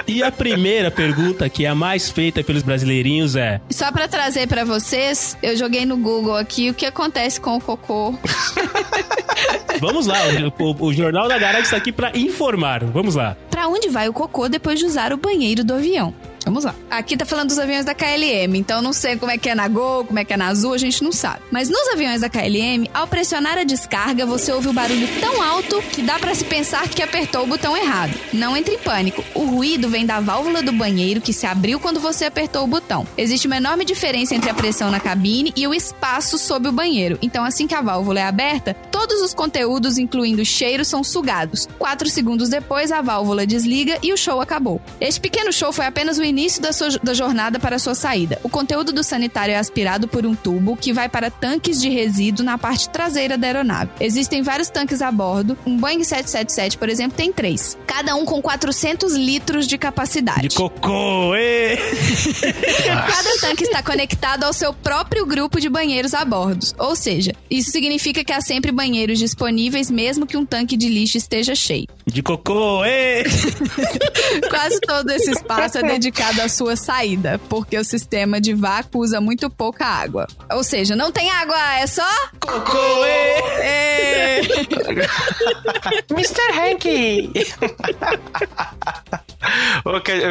E 0.07 0.23
a 0.23 0.31
primeira 0.31 0.89
pergunta, 0.89 1.47
que 1.49 1.65
é 1.65 1.69
a 1.69 1.75
mais 1.75 2.09
feita 2.09 2.43
pelos 2.43 2.63
brasileirinhos, 2.63 3.35
é: 3.35 3.61
só 3.69 3.91
pra 3.91 4.07
trazer 4.07 4.47
pra 4.47 4.65
vocês, 4.65 5.37
eu 5.43 5.55
joguei 5.55 5.85
no 5.85 5.97
Google 5.97 6.35
aqui 6.35 6.69
o 6.69 6.73
que 6.73 6.85
acontece 6.85 7.39
com 7.39 7.55
o 7.57 7.61
cocô. 7.61 8.15
Vamos 9.79 10.07
lá, 10.07 10.17
o, 10.59 10.63
o- 10.63 10.85
o 10.87 10.93
Jornal 10.93 11.27
da 11.27 11.37
Garage 11.37 11.63
está 11.65 11.77
aqui 11.77 11.91
pra 11.91 12.11
informar. 12.17 12.83
Vamos 12.83 13.15
lá. 13.15 13.37
Pra 13.49 13.67
onde 13.67 13.89
vai 13.89 14.09
o 14.09 14.13
cocô 14.13 14.49
depois 14.49 14.79
de 14.79 14.85
usar 14.85 15.13
o 15.13 15.17
banheiro 15.17 15.63
do 15.63 15.75
avião? 15.75 16.13
Vamos 16.47 16.63
lá. 16.63 16.73
Aqui 16.89 17.17
tá 17.17 17.25
falando 17.25 17.49
dos 17.49 17.59
aviões 17.59 17.83
da 17.83 17.93
KLM, 17.93 18.55
então 18.55 18.81
não 18.81 18.93
sei 18.93 19.17
como 19.17 19.29
é 19.29 19.37
que 19.37 19.49
é 19.49 19.53
na 19.53 19.67
Gol, 19.67 20.05
como 20.05 20.17
é 20.17 20.23
que 20.23 20.31
é 20.31 20.37
na 20.37 20.47
Azul, 20.47 20.73
a 20.73 20.77
gente 20.77 21.03
não 21.03 21.11
sabe. 21.11 21.41
Mas 21.51 21.67
nos 21.67 21.89
aviões 21.89 22.21
da 22.21 22.29
KLM, 22.29 22.89
ao 22.93 23.05
pressionar 23.05 23.57
a 23.57 23.65
descarga, 23.65 24.25
você 24.25 24.53
ouve 24.53 24.69
o 24.69 24.73
barulho 24.73 25.09
tão 25.19 25.43
alto 25.43 25.81
que 25.91 26.01
dá 26.01 26.17
pra 26.17 26.33
se 26.33 26.45
pensar 26.45 26.87
que 26.87 27.03
apertou 27.03 27.43
o 27.43 27.47
botão 27.47 27.75
errado. 27.75 28.17
Não 28.31 28.55
entre 28.55 28.75
em 28.75 28.79
pânico. 28.79 29.25
O 29.35 29.43
ruído 29.43 29.89
vem 29.89 30.05
da 30.05 30.21
válvula 30.21 30.61
do 30.61 30.71
banheiro 30.71 31.19
que 31.19 31.33
se 31.33 31.45
abriu 31.45 31.81
quando 31.81 31.99
você 31.99 32.23
apertou 32.23 32.63
o 32.63 32.67
botão. 32.67 33.05
Existe 33.17 33.45
uma 33.45 33.57
enorme 33.57 33.83
diferença 33.83 34.33
entre 34.33 34.49
a 34.49 34.53
pressão 34.53 34.89
na 34.89 35.01
cabine 35.01 35.51
e 35.53 35.67
o 35.67 35.73
espaço 35.73 36.37
sob 36.37 36.69
o 36.69 36.71
banheiro. 36.71 37.19
Então, 37.21 37.43
assim 37.43 37.67
que 37.67 37.75
a 37.75 37.81
válvula 37.81 38.21
é 38.21 38.23
aberta, 38.23 38.73
todos 38.89 39.21
os 39.21 39.33
conteúdos, 39.33 39.97
incluindo 39.97 40.45
cheiro, 40.45 40.85
são 40.85 41.03
sugados. 41.03 41.67
Quatro 41.77 42.09
segundos 42.09 42.47
depois, 42.47 42.89
a 42.89 43.01
válvula 43.01 43.45
desliga 43.45 43.99
e 44.01 44.13
o 44.13 44.17
show 44.17 44.39
acabou. 44.39 44.81
Este 45.01 45.19
pequeno 45.19 45.51
show 45.51 45.73
foi 45.73 45.85
apenas 45.85 46.17
o 46.17 46.23
início 46.23 46.36
da, 46.61 46.71
sua, 46.71 46.89
da 47.01 47.13
jornada 47.13 47.59
para 47.59 47.77
a 47.77 47.79
sua 47.79 47.95
saída. 47.95 48.39
O 48.43 48.49
conteúdo 48.49 48.91
do 48.91 49.03
sanitário 49.03 49.53
é 49.53 49.57
aspirado 49.57 50.07
por 50.07 50.25
um 50.25 50.35
tubo 50.35 50.77
que 50.77 50.93
vai 50.93 51.09
para 51.09 51.31
tanques 51.31 51.81
de 51.81 51.89
resíduo 51.89 52.45
na 52.45 52.57
parte 52.57 52.87
traseira 52.89 53.37
da 53.37 53.47
aeronave. 53.47 53.89
Existem 53.99 54.43
vários 54.43 54.69
tanques 54.69 55.01
a 55.01 55.11
bordo. 55.11 55.57
Um 55.65 55.77
Boeing 55.77 56.03
777, 56.03 56.77
por 56.77 56.89
exemplo, 56.89 57.17
tem 57.17 57.33
três. 57.33 57.75
Cada 57.87 58.15
um 58.15 58.23
com 58.23 58.39
400 58.41 59.15
litros 59.15 59.67
de 59.67 59.77
capacidade. 59.77 60.49
De 60.49 60.55
cocô, 60.55 61.33
ê! 61.35 61.77
Cada 62.85 63.37
tanque 63.41 63.63
está 63.63 63.81
conectado 63.81 64.43
ao 64.43 64.53
seu 64.53 64.71
próprio 64.73 65.25
grupo 65.25 65.59
de 65.59 65.69
banheiros 65.69 66.13
a 66.13 66.23
bordo. 66.23 66.67
Ou 66.77 66.95
seja, 66.95 67.33
isso 67.49 67.71
significa 67.71 68.23
que 68.23 68.31
há 68.31 68.41
sempre 68.41 68.71
banheiros 68.71 69.17
disponíveis, 69.17 69.89
mesmo 69.89 70.27
que 70.27 70.37
um 70.37 70.45
tanque 70.45 70.77
de 70.77 70.87
lixo 70.87 71.17
esteja 71.17 71.55
cheio. 71.55 71.87
De 72.05 72.21
cocô, 72.21 72.85
ê! 72.85 73.23
Quase 74.49 74.79
todo 74.81 75.09
esse 75.09 75.31
espaço 75.31 75.79
é 75.79 75.83
dedicado 75.83 76.26
à 76.27 76.49
sua 76.49 76.75
saída, 76.75 77.39
porque 77.47 77.77
o 77.77 77.83
sistema 77.83 78.41
de 78.41 78.53
vácuo 78.53 79.01
usa 79.01 79.21
muito 79.21 79.49
pouca 79.49 79.85
água. 79.85 80.27
Ou 80.51 80.63
seja, 80.63 80.95
não 80.95 81.11
tem 81.11 81.29
água, 81.29 81.79
é 81.79 81.87
só. 81.87 82.07
Cocô, 82.39 83.05
ê! 83.05 83.39
É... 83.61 84.41
Mr. 86.11 86.51
Hank! 86.53 87.47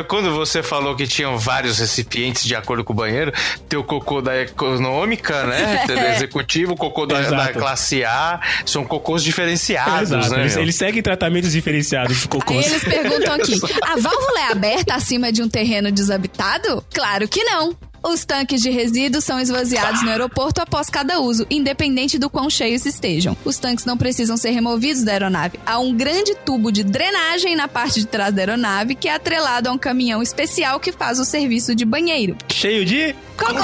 Quando 0.08 0.34
você 0.34 0.62
falou 0.62 0.94
que 0.94 1.06
tinham 1.06 1.38
vários 1.38 1.78
recipientes 1.78 2.44
de 2.44 2.54
acordo 2.54 2.84
com 2.84 2.92
o 2.92 2.96
banheiro, 2.96 3.32
tem 3.68 3.78
o 3.78 3.84
cocô 3.84 4.20
da 4.20 4.42
econômica, 4.42 5.44
né? 5.44 5.84
Executivo, 6.16 6.72
o 6.72 6.76
cocô 6.76 7.06
da, 7.06 7.20
da 7.22 7.52
classe 7.52 8.04
A. 8.04 8.40
São 8.64 8.84
cocôs 8.84 9.22
diferenciados, 9.22 10.10
Exato, 10.10 10.34
né? 10.34 10.40
eles, 10.40 10.56
eles 10.56 10.74
seguem 10.74 11.02
tratamentos 11.02 11.52
diferenciados 11.52 12.20
de 12.20 12.28
cocô. 12.28 12.54
Aí 12.54 12.64
eles 12.64 12.84
perguntam 12.84 13.34
aqui: 13.34 13.54
a 13.82 13.96
válvula 13.96 14.40
é 14.40 14.52
aberta 14.52 14.94
acima 14.94 15.32
de 15.32 15.42
um 15.42 15.48
terreno 15.48 15.75
desabitado? 15.90 16.84
Claro 16.92 17.28
que 17.28 17.42
não. 17.44 17.76
Os 18.06 18.24
tanques 18.24 18.62
de 18.62 18.70
resíduos 18.70 19.24
são 19.24 19.40
esvaziados 19.40 20.00
no 20.04 20.10
aeroporto 20.10 20.60
após 20.60 20.88
cada 20.88 21.18
uso, 21.18 21.44
independente 21.50 22.20
do 22.20 22.30
quão 22.30 22.48
cheios 22.48 22.86
estejam. 22.86 23.36
Os 23.44 23.58
tanques 23.58 23.84
não 23.84 23.96
precisam 23.96 24.36
ser 24.36 24.50
removidos 24.50 25.02
da 25.02 25.10
aeronave. 25.10 25.58
Há 25.66 25.80
um 25.80 25.92
grande 25.92 26.32
tubo 26.36 26.70
de 26.70 26.84
drenagem 26.84 27.56
na 27.56 27.66
parte 27.66 27.98
de 27.98 28.06
trás 28.06 28.32
da 28.32 28.42
aeronave 28.42 28.94
que 28.94 29.08
é 29.08 29.14
atrelado 29.14 29.68
a 29.68 29.72
um 29.72 29.78
caminhão 29.78 30.22
especial 30.22 30.78
que 30.78 30.92
faz 30.92 31.18
o 31.18 31.24
serviço 31.24 31.74
de 31.74 31.84
banheiro. 31.84 32.36
Cheio 32.48 32.84
de. 32.84 33.12
Cocô! 33.36 33.58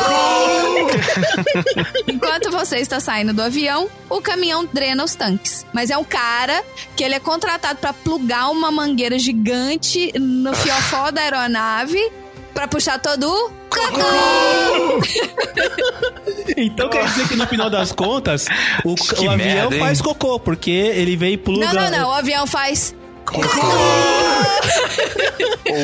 Enquanto 2.09 2.51
você 2.51 2.78
está 2.78 2.99
saindo 2.99 3.32
do 3.32 3.43
avião, 3.43 3.88
o 4.11 4.20
caminhão 4.20 4.66
drena 4.66 5.05
os 5.05 5.14
tanques. 5.14 5.64
Mas 5.72 5.88
é 5.88 5.97
um 5.97 6.05
cara 6.05 6.64
que 6.97 7.05
ele 7.05 7.14
é 7.14 7.20
contratado 7.20 7.78
para 7.78 7.93
plugar 7.93 8.51
uma 8.51 8.72
mangueira 8.72 9.20
gigante 9.20 10.12
no 10.18 10.53
fiofó 10.53 11.12
da 11.12 11.22
aeronave 11.22 12.11
para 12.53 12.69
puxar 12.69 12.99
todo 12.99 13.25
o 13.25 13.51
cocô. 13.69 15.03
Então 16.57 16.89
quer 16.91 17.05
dizer 17.07 17.29
que 17.29 17.37
no 17.37 17.47
final 17.47 17.71
das 17.71 17.93
contas, 17.93 18.47
o, 18.85 18.91
o 18.91 19.31
avião 19.31 19.37
merda, 19.37 19.79
faz 19.79 20.01
cocô, 20.03 20.39
porque 20.39 20.71
ele 20.71 21.17
vem 21.17 21.35
e 21.35 21.37
pluga. 21.39 21.73
Não, 21.73 21.83
não, 21.83 21.91
não. 21.91 22.09
O 22.11 22.13
avião 22.13 22.47
faz. 22.47 22.95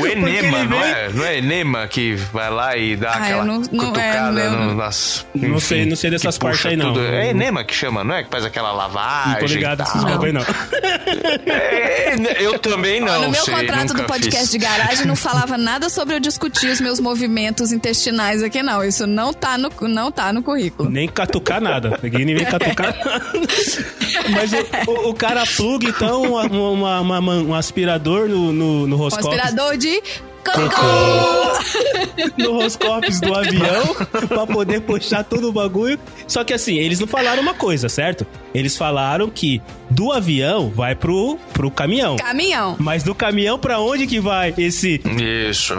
O 0.01 0.07
enema, 0.07 0.65
não 0.65 0.79
vem- 0.79 0.91
é? 0.93 1.09
Não 1.15 1.25
é 1.25 1.39
enema 1.39 1.87
que 1.89 2.15
vai 2.33 2.51
lá 2.51 2.77
e 2.77 2.95
dá 2.97 3.11
Ah, 3.11 3.17
aquela 3.17 3.45
não- 3.45 3.61
não 3.73 3.85
é, 3.85 3.87
cutucada 3.87 4.41
eu 4.41 4.51
no- 4.53 4.75
nas... 4.75 5.27
Não 5.35 5.59
sei- 5.61 5.87
não 5.87 5.97
sei 5.97 6.11
dessas 6.11 6.37
partes 6.37 6.67
aí, 6.67 6.77
não. 6.77 6.93
tudo. 6.93 7.05
É 7.07 7.31
enema 7.31 7.65
que 7.65 7.75
chama, 7.75 8.05
não 8.05 8.15
é? 8.15 8.23
Que 8.23 8.31
faz 8.31 8.45
aquela 8.45 8.71
lavagem 8.73 9.33
Não 9.33 9.39
tô 9.41 9.47
ligado 9.47 9.81
e 9.81 9.83
esses 9.85 10.05
bagulho 10.05 10.27
aí, 10.27 10.33
não. 10.33 10.43
É, 11.47 12.37
eu 12.41 12.59
também 12.59 13.01
não 13.01 13.23
no 13.23 13.31
meu 13.31 13.45
sei, 13.45 13.55
contrato 13.55 13.95
do 13.95 14.05
podcast 14.05 14.41
fiz. 14.43 14.51
de 14.51 14.59
garagem 14.59 15.07
não 15.07 15.17
falava 15.17 15.57
nada 15.57 15.89
sobre 15.89 16.17
eu 16.17 16.21
discutir 16.21 16.67
os 16.69 16.81
meus 16.81 17.01
movimentos 17.01 17.73
intestinais 17.73 18.43
aqui, 18.43 18.63
não. 18.63 18.85
Isso 18.85 19.07
não 19.07 19.33
tá 19.33 19.57
no, 19.57 19.71
não 19.83 20.13
tá 20.13 20.33
no 20.33 20.43
currículo. 20.43 20.91
Nem 20.91 21.09
catucar 21.09 21.61
nada. 21.61 21.99
Ninguém 22.03 22.25
nem 22.27 22.35
vem 22.37 22.45
catucar 22.45 22.95
nada. 23.05 23.33
Mas 24.31 24.53
o, 24.53 24.91
o- 24.91 25.11
o 25.11 25.15
cara 25.15 25.45
pluga, 25.47 25.89
então, 25.89 26.23
uma- 26.23 26.43
uma- 26.45 27.01
uma- 27.01 27.19
uma- 27.19 27.38
um 27.45 27.55
aspirador 27.55 28.29
no, 28.29 28.53
no, 28.53 28.87
no 28.87 29.03
Um 29.03 29.07
aspirador 29.07 29.77
de 29.77 30.03
cocô. 30.45 30.87
no 32.39 32.53
roscópio 32.55 33.21
do 33.21 33.35
avião 33.35 33.95
pra 34.29 34.47
poder 34.47 34.81
puxar 34.81 35.25
todo 35.25 35.49
o 35.49 35.53
bagulho. 35.53 35.99
Só 36.27 36.45
que 36.45 36.53
assim, 36.55 36.77
eles 36.77 36.99
não 37.01 37.07
falaram 37.07 37.43
uma 37.43 37.55
coisa, 37.55 37.89
certo? 37.89 38.27
Eles 38.55 38.77
falaram 38.77 39.29
que 39.29 39.61
do 39.91 40.13
avião 40.13 40.71
vai 40.71 40.95
pro, 40.95 41.39
pro 41.53 41.71
caminhão. 41.71 42.17
Caminhão. 42.17 42.77
Mas 42.79 43.03
do 43.03 43.15
caminhão 43.15 43.59
pra 43.59 43.79
onde 43.81 44.07
que 44.07 44.21
vai 44.21 44.55
esse 44.57 45.01
Isso. 45.51 45.75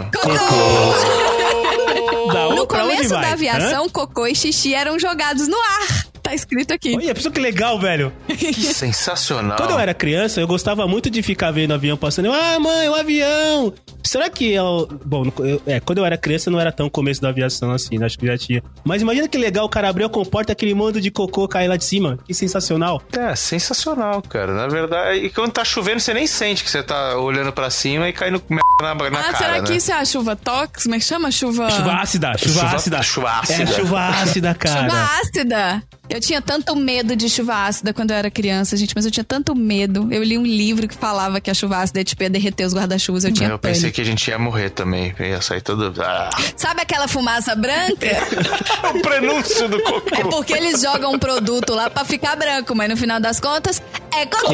da 2.32 2.49
No 2.49 2.60
ou 2.62 2.68
pra 2.68 2.86
onde 2.86 2.95
começo 2.95 3.10
da 3.10 3.30
Hã? 3.30 3.34
aviação, 3.34 3.89
cocô 3.89 4.28
e 4.28 4.36
xixi 4.36 4.74
eram 4.74 4.99
jogados 4.99 5.47
no 5.47 5.57
ar. 5.57 6.09
Tá 6.30 6.36
escrito 6.36 6.71
aqui. 6.73 6.95
Olha, 6.95 7.15
pessoa 7.15 7.34
que 7.34 7.39
legal, 7.39 7.80
velho. 7.80 8.13
Que 8.27 8.53
sensacional. 8.53 9.57
Quando 9.57 9.71
eu 9.71 9.80
era 9.80 9.93
criança, 9.95 10.39
eu 10.39 10.47
gostava 10.47 10.88
muito 10.88 11.09
de 11.09 11.23
ficar 11.23 11.49
vendo 11.51 11.71
o 11.71 11.73
avião 11.73 11.97
passando. 11.97 12.25
Eu, 12.27 12.34
ah, 12.34 12.59
mãe, 12.59 12.88
o 12.88 12.93
avião! 12.93 13.73
Será 14.03 14.30
que 14.30 14.53
é 14.53 14.61
o. 14.61 14.88
Bom, 15.05 15.25
eu- 15.39 15.61
é, 15.65 15.80
quando 15.80 15.97
eu 15.97 16.05
era 16.05 16.17
criança 16.17 16.49
não 16.51 16.59
era 16.59 16.71
tão 16.71 16.89
começo 16.89 17.19
da 17.21 17.30
aviação 17.30 17.71
assim, 17.71 17.97
né? 17.97 18.05
acho 18.05 18.17
que 18.17 18.25
já 18.27 18.38
tinha. 18.38 18.63
Mas 18.84 19.01
imagina 19.01 19.27
que 19.27 19.38
legal, 19.38 19.65
o 19.65 19.69
cara 19.69 19.89
abriu 19.89 20.05
a 20.05 20.09
comporta, 20.09 20.51
aquele 20.53 20.73
mando 20.73 21.01
de 21.01 21.09
cocô 21.11 21.47
cair 21.47 21.67
lá 21.67 21.75
de 21.77 21.84
cima. 21.86 22.17
Que 22.25 22.34
sensacional. 22.34 23.01
É, 23.17 23.36
sensacional, 23.36 24.21
cara. 24.21 24.53
Na 24.53 24.67
verdade, 24.67 25.19
e 25.25 25.30
quando 25.30 25.51
tá 25.51 25.65
chovendo, 25.65 25.99
você 25.99 26.13
nem 26.13 26.27
sente 26.27 26.63
que 26.63 26.69
você 26.69 26.82
tá 26.84 27.17
olhando 27.17 27.51
pra 27.51 27.69
cima 27.69 28.07
e 28.07 28.13
cai 28.13 28.30
no 28.32 28.39
na, 28.82 28.95
na 28.95 29.19
ah, 29.19 29.23
cara, 29.23 29.38
será 29.38 29.61
que 29.61 29.71
né? 29.71 29.77
isso 29.77 29.91
é 29.91 29.95
a 29.95 30.05
chuva 30.05 30.36
tóxica? 30.36 30.82
Como 30.84 30.95
é 30.95 30.99
que 30.99 31.05
chama? 31.05 31.32
Chuva... 31.32 31.69
Chuva 31.69 31.93
ácida, 31.93 32.38
chuva, 32.38 32.53
Chuva- 32.61 32.75
ácida. 32.75 33.03
chuva 33.03 33.30
ácida. 33.39 33.63
É 33.63 33.67
chuva 33.67 33.99
ácida, 34.07 34.53
cara. 34.55 34.84
Chuva 34.84 35.09
ácida. 35.21 35.84
Eu 36.09 36.19
tinha 36.19 36.41
tanto 36.41 36.75
medo 36.75 37.15
de 37.15 37.30
chuva 37.30 37.67
ácida 37.67 37.93
quando 37.93 38.09
eu 38.09 38.17
era 38.17 38.32
criança, 38.32 38.75
gente, 38.75 38.93
mas 38.95 39.05
eu 39.05 39.11
tinha 39.11 39.23
tanto 39.23 39.53
medo. 39.55 40.07
Eu 40.09 40.23
li 40.23 40.39
um 40.39 40.43
livro 40.43 40.88
que 40.88 40.95
falava 40.95 41.39
que 41.39 41.51
a 41.51 41.53
chuva 41.53 41.77
ácida 41.77 42.03
tipo, 42.03 42.23
ia 42.23 42.30
derreter 42.32 42.65
os 42.65 42.73
guarda-chuvas. 42.73 43.25
Eu 43.25 43.32
tinha 43.32 43.47
Eu 43.49 43.59
pensei 43.59 43.82
pânico. 43.82 43.95
que 43.95 44.01
a 44.01 44.05
gente 44.05 44.27
ia 44.27 44.39
morrer 44.39 44.71
também. 44.71 45.13
Ia 45.19 45.39
sair 45.39 45.61
todo. 45.61 45.93
Ah. 46.01 46.32
Sabe 46.57 46.82
aquela 46.82 47.07
fumaça 47.07 47.53
branca? 47.55 48.07
o 48.95 49.01
prenúncio 49.01 49.69
do 49.69 49.77
É 49.77 49.82
cocô. 49.84 50.30
porque 50.30 50.53
eles 50.53 50.82
jogam 50.82 51.13
um 51.13 51.19
produto 51.19 51.75
lá 51.75 51.91
pra 51.91 52.03
ficar 52.03 52.36
branco, 52.36 52.73
mas 52.73 52.89
no 52.89 52.97
final 52.97 53.19
das 53.19 53.39
contas 53.39 53.80
é 54.17 54.25
cocô. 54.25 54.53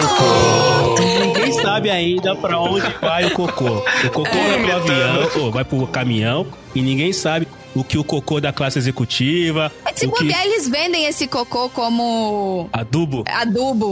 Ninguém 1.22 1.54
sabe 1.62 1.90
ainda 1.90 2.36
pra 2.36 2.60
onde 2.60 2.86
vai 3.02 3.26
o 3.28 3.32
cocô. 3.32 3.82
O 4.06 4.10
cocô 4.16 4.30
vai 4.32 4.64
pro 4.64 4.76
avião, 4.78 5.30
ou 5.44 5.52
vai 5.52 5.66
pro 5.66 5.86
caminhão, 5.88 6.48
e 6.74 6.82
ninguém 6.82 7.12
sabe 7.12 7.46
o 7.76 7.84
que 7.84 7.98
o 7.98 8.04
cocô 8.04 8.40
da 8.40 8.54
classe 8.54 8.80
executiva, 8.80 9.72
Mas 9.84 10.00
se 10.00 10.08
o 10.08 10.12
que... 10.12 10.24
bobear, 10.24 10.46
eles 10.46 10.68
vendem 10.70 11.06
esse 11.06 11.28
cocô 11.28 11.70
como 11.70 12.70
Adubo. 12.72 13.24
adubo. 13.28 13.92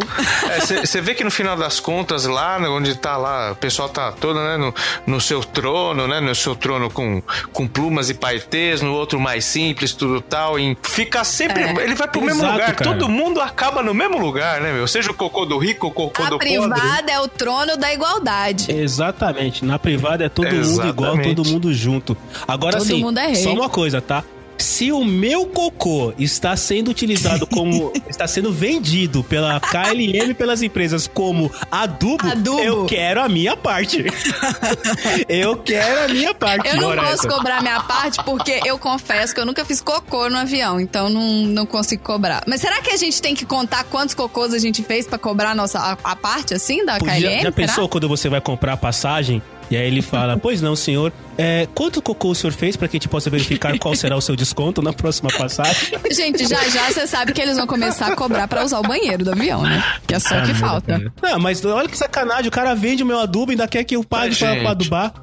Você 0.81 1.01
vê 1.01 1.13
que 1.13 1.23
no 1.23 1.29
final 1.31 1.55
das 1.57 1.79
contas, 1.79 2.25
lá 2.25 2.59
né, 2.59 2.67
onde 2.69 2.95
tá 2.95 3.17
lá, 3.17 3.51
o 3.51 3.55
pessoal 3.55 3.89
tá 3.89 4.11
todo, 4.11 4.39
né, 4.39 4.57
no, 4.57 4.73
no 5.05 5.19
seu 5.21 5.41
trono, 5.43 6.07
né, 6.07 6.19
no 6.19 6.33
seu 6.33 6.55
trono 6.55 6.89
com, 6.89 7.21
com 7.51 7.67
plumas 7.67 8.09
e 8.09 8.13
paetês, 8.13 8.81
no 8.81 8.93
outro 8.93 9.19
mais 9.19 9.43
simples, 9.45 9.93
tudo 9.93 10.21
tal, 10.21 10.57
e 10.59 10.77
fica 10.83 11.23
sempre, 11.23 11.63
É. 11.63 11.83
ele 11.83 11.95
vai 11.95 12.07
pro 12.07 12.21
mesmo 12.21 12.39
Exato, 12.41 12.53
lugar, 12.53 12.75
cara. 12.75 12.91
todo 12.93 13.09
mundo 13.09 13.41
acaba 13.41 13.81
no 13.83 13.93
mesmo 13.93 14.17
lugar, 14.17 14.61
né, 14.61 14.71
meu? 14.71 14.87
Seja 14.87 15.11
o 15.11 15.13
cocô 15.13 15.45
do 15.45 15.57
rico, 15.57 15.87
o 15.87 15.91
cocô 15.91 16.23
A 16.23 16.29
do 16.29 16.39
pobre. 16.39 16.47
privada 16.57 17.11
é 17.11 17.19
o 17.19 17.27
trono 17.27 17.75
da 17.77 17.93
igualdade. 17.93 18.71
Exatamente. 18.71 19.65
Na 19.65 19.77
privada 19.77 20.25
é 20.25 20.29
todo 20.29 20.45
mundo 20.45 20.87
igual, 20.87 21.13
Exatamente. 21.13 21.35
todo 21.35 21.49
mundo 21.49 21.73
junto. 21.73 22.15
Agora 22.47 22.77
Todo 22.77 22.87
sim, 22.87 23.01
mundo 23.01 23.17
é 23.19 23.27
rei. 23.27 23.35
só 23.35 23.53
uma 23.53 23.69
coisa, 23.73 23.99
tá? 24.01 24.23
Se 24.55 24.91
o 24.93 25.03
meu 25.03 25.47
cocô 25.47 26.13
está 26.17 26.55
sendo 26.55 26.89
utilizado 26.91 27.45
como. 27.47 27.91
está 28.07 28.27
sendo 28.27 28.53
vendido 28.53 29.21
pela 29.23 29.59
KLM 29.59 30.29
e 30.29 30.33
pelas 30.33 30.61
empresas 30.61 31.05
como 31.07 31.51
adubo, 31.71 32.25
Adubo. 32.25 32.59
eu 32.59 32.85
quero 32.85 33.21
a 33.21 33.27
minha 33.27 33.57
parte. 33.57 34.05
eu 35.27 35.57
quero 35.57 36.05
a 36.05 36.07
minha 36.07 36.33
parte. 36.33 36.67
Eu 36.69 36.77
não 36.77 36.89
Ora 36.89 37.01
posso 37.01 37.27
cobrar 37.27 37.61
minha 37.61 37.81
parte 37.81 38.23
porque 38.23 38.61
eu 38.63 38.77
confesso 38.77 39.33
que 39.33 39.41
eu 39.41 39.45
nunca 39.45 39.65
fiz 39.65 39.81
cocô 39.81 40.29
no 40.29 40.37
avião, 40.37 40.79
então 40.79 41.09
não, 41.09 41.29
não 41.45 41.65
consigo 41.65 42.03
cobrar. 42.03 42.43
Mas 42.47 42.61
será 42.61 42.79
que 42.81 42.91
a 42.91 42.97
gente 42.97 43.21
tem 43.21 43.35
que 43.35 43.45
contar 43.45 43.83
quantos 43.85 44.13
cocôs 44.15 44.53
a 44.53 44.59
gente 44.59 44.83
fez 44.83 45.07
pra 45.07 45.17
cobrar 45.17 45.49
a 45.51 45.55
nossa 45.55 45.79
a, 45.79 45.97
a 46.11 46.15
parte 46.15 46.53
assim 46.53 46.85
da 46.85 46.99
Podia- 46.99 47.15
KLM? 47.29 47.41
já 47.43 47.51
pensou 47.51 47.89
quando 47.89 48.07
você 48.07 48.29
vai 48.29 48.39
comprar 48.39 48.73
a 48.73 48.77
passagem? 48.77 49.41
E 49.71 49.77
aí 49.77 49.87
ele 49.87 50.01
fala, 50.01 50.37
pois 50.37 50.61
não, 50.61 50.75
senhor. 50.75 51.11
É, 51.37 51.67
quanto 51.73 52.01
cocô 52.01 52.29
o 52.29 52.35
senhor 52.35 52.53
fez 52.53 52.75
para 52.75 52.87
que 52.87 52.95
a 52.95 52.99
gente 52.99 53.09
possa 53.09 53.29
verificar 53.29 53.77
qual 53.79 53.95
será 53.95 54.15
o 54.15 54.21
seu 54.21 54.35
desconto 54.35 54.81
na 54.81 54.93
próxima 54.93 55.29
passagem? 55.35 55.97
Gente, 56.11 56.47
já 56.47 56.61
já 56.69 56.91
você 56.91 57.07
sabe 57.07 57.33
que 57.33 57.41
eles 57.41 57.57
vão 57.57 57.65
começar 57.65 58.07
a 58.07 58.15
cobrar 58.15 58.47
pra 58.47 58.63
usar 58.63 58.79
o 58.79 58.83
banheiro 58.83 59.23
do 59.23 59.31
avião, 59.31 59.63
né? 59.63 59.83
Que 60.05 60.13
é 60.13 60.19
só 60.19 60.37
o 60.37 60.43
que 60.43 60.53
falta. 60.53 61.11
Não, 61.21 61.39
mas 61.39 61.63
olha 61.65 61.89
que 61.89 61.97
sacanagem, 61.97 62.47
o 62.47 62.51
cara 62.51 62.75
vende 62.75 63.01
o 63.01 63.05
meu 63.05 63.19
adubo 63.19 63.51
e 63.51 63.53
ainda 63.53 63.67
quer 63.67 63.83
que 63.83 63.95
eu 63.95 64.03
pague 64.03 64.35
pra, 64.35 64.49
Gente. 64.51 64.61
pra 64.61 64.71
adubar. 64.71 65.13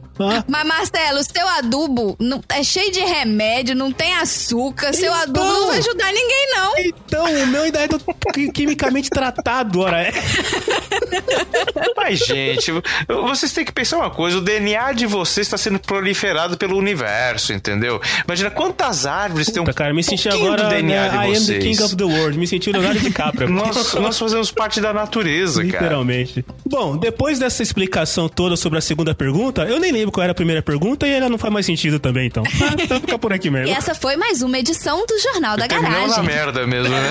Mas, 0.46 0.66
Marcelo, 0.66 1.20
seu 1.22 1.48
adubo 1.48 2.16
não, 2.18 2.42
é 2.48 2.62
cheio 2.62 2.90
de 2.92 3.00
remédio, 3.00 3.74
não 3.74 3.90
tem 3.92 4.14
açúcar. 4.14 4.92
Seu 4.92 5.10
Então. 5.10 5.22
adubo 5.22 5.44
não 5.44 5.66
vai 5.68 5.78
ajudar 5.78 6.12
ninguém, 6.12 6.46
não. 6.54 6.72
então, 6.78 7.24
o 7.42 7.46
meu 7.46 7.62
ainda 7.62 7.78
é 7.80 7.88
do- 7.88 7.98
qui- 8.32 8.50
quimicamente 8.52 9.08
tratado, 9.10 9.80
ora 9.80 10.02
é. 10.02 10.12
Mas, 11.96 12.18
gente, 12.20 12.72
vocês 13.08 13.52
têm 13.52 13.64
que 13.64 13.72
pensar 13.72 13.98
uma 13.98 14.10
coisa: 14.10 14.38
o 14.38 14.40
DNA 14.40 14.92
de 14.92 15.06
vocês 15.06 15.46
está 15.46 15.56
sendo 15.56 15.78
proliferado 15.78 16.56
pelo 16.56 16.76
universo, 16.76 17.52
entendeu? 17.52 18.00
Imagina 18.26 18.50
quantas 18.50 19.06
árvores 19.06 19.48
tem 19.50 19.62
um 19.62 19.66
cara, 19.66 19.92
me 19.94 20.02
senti 20.02 20.28
agora. 20.28 20.64
do 20.64 20.68
DNA 20.70 20.84
né, 21.02 21.08
de 21.10 21.16
I 21.16 21.36
am 21.36 21.46
the 21.46 21.58
king 21.58 21.82
of 21.82 21.96
the 21.96 22.04
world. 22.04 22.38
Me 22.38 22.46
senti 22.46 22.70
o 22.70 22.72
Leonardo 22.72 23.00
DiCaprio. 23.00 23.48
Nós, 23.60 23.94
nós 23.94 24.18
fazemos 24.18 24.50
parte 24.50 24.80
da 24.80 24.92
natureza, 24.92 25.62
cara. 25.64 25.82
Literalmente. 25.84 26.44
Bom, 26.66 26.96
depois 26.96 27.38
dessa 27.38 27.62
explicação 27.62 28.28
toda 28.28 28.56
sobre 28.56 28.78
a 28.78 28.82
segunda 28.82 29.14
pergunta, 29.14 29.62
eu 29.64 29.78
nem 29.78 29.92
lembro 29.92 30.09
lembro 30.10 30.12
qual 30.12 30.24
era 30.24 30.32
a 30.32 30.34
primeira 30.34 30.60
pergunta 30.62 31.06
e 31.06 31.12
ela 31.12 31.28
não 31.28 31.38
faz 31.38 31.52
mais 31.52 31.64
sentido 31.66 32.00
também, 32.00 32.26
então. 32.26 32.42
Então 32.80 33.00
fica 33.00 33.18
por 33.18 33.32
aqui 33.32 33.50
mesmo. 33.50 33.68
E 33.68 33.72
essa 33.72 33.94
foi 33.94 34.16
mais 34.16 34.42
uma 34.42 34.58
edição 34.58 35.06
do 35.06 35.18
Jornal 35.18 35.56
da 35.56 35.66
Terminou 35.68 35.92
Garagem. 35.92 36.16
na 36.16 36.22
merda 36.22 36.66
mesmo, 36.66 36.94
né? 36.94 37.08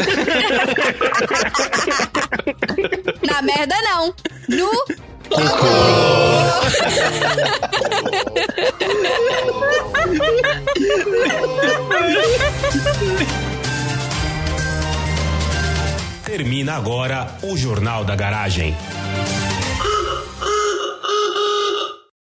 na 3.25 3.41
merda 3.41 3.75
não. 3.81 4.13
No... 4.49 4.69
Termina 16.25 16.75
agora 16.75 17.37
o 17.43 17.55
Jornal 17.57 18.03
da 18.03 18.15
Garagem. 18.15 18.75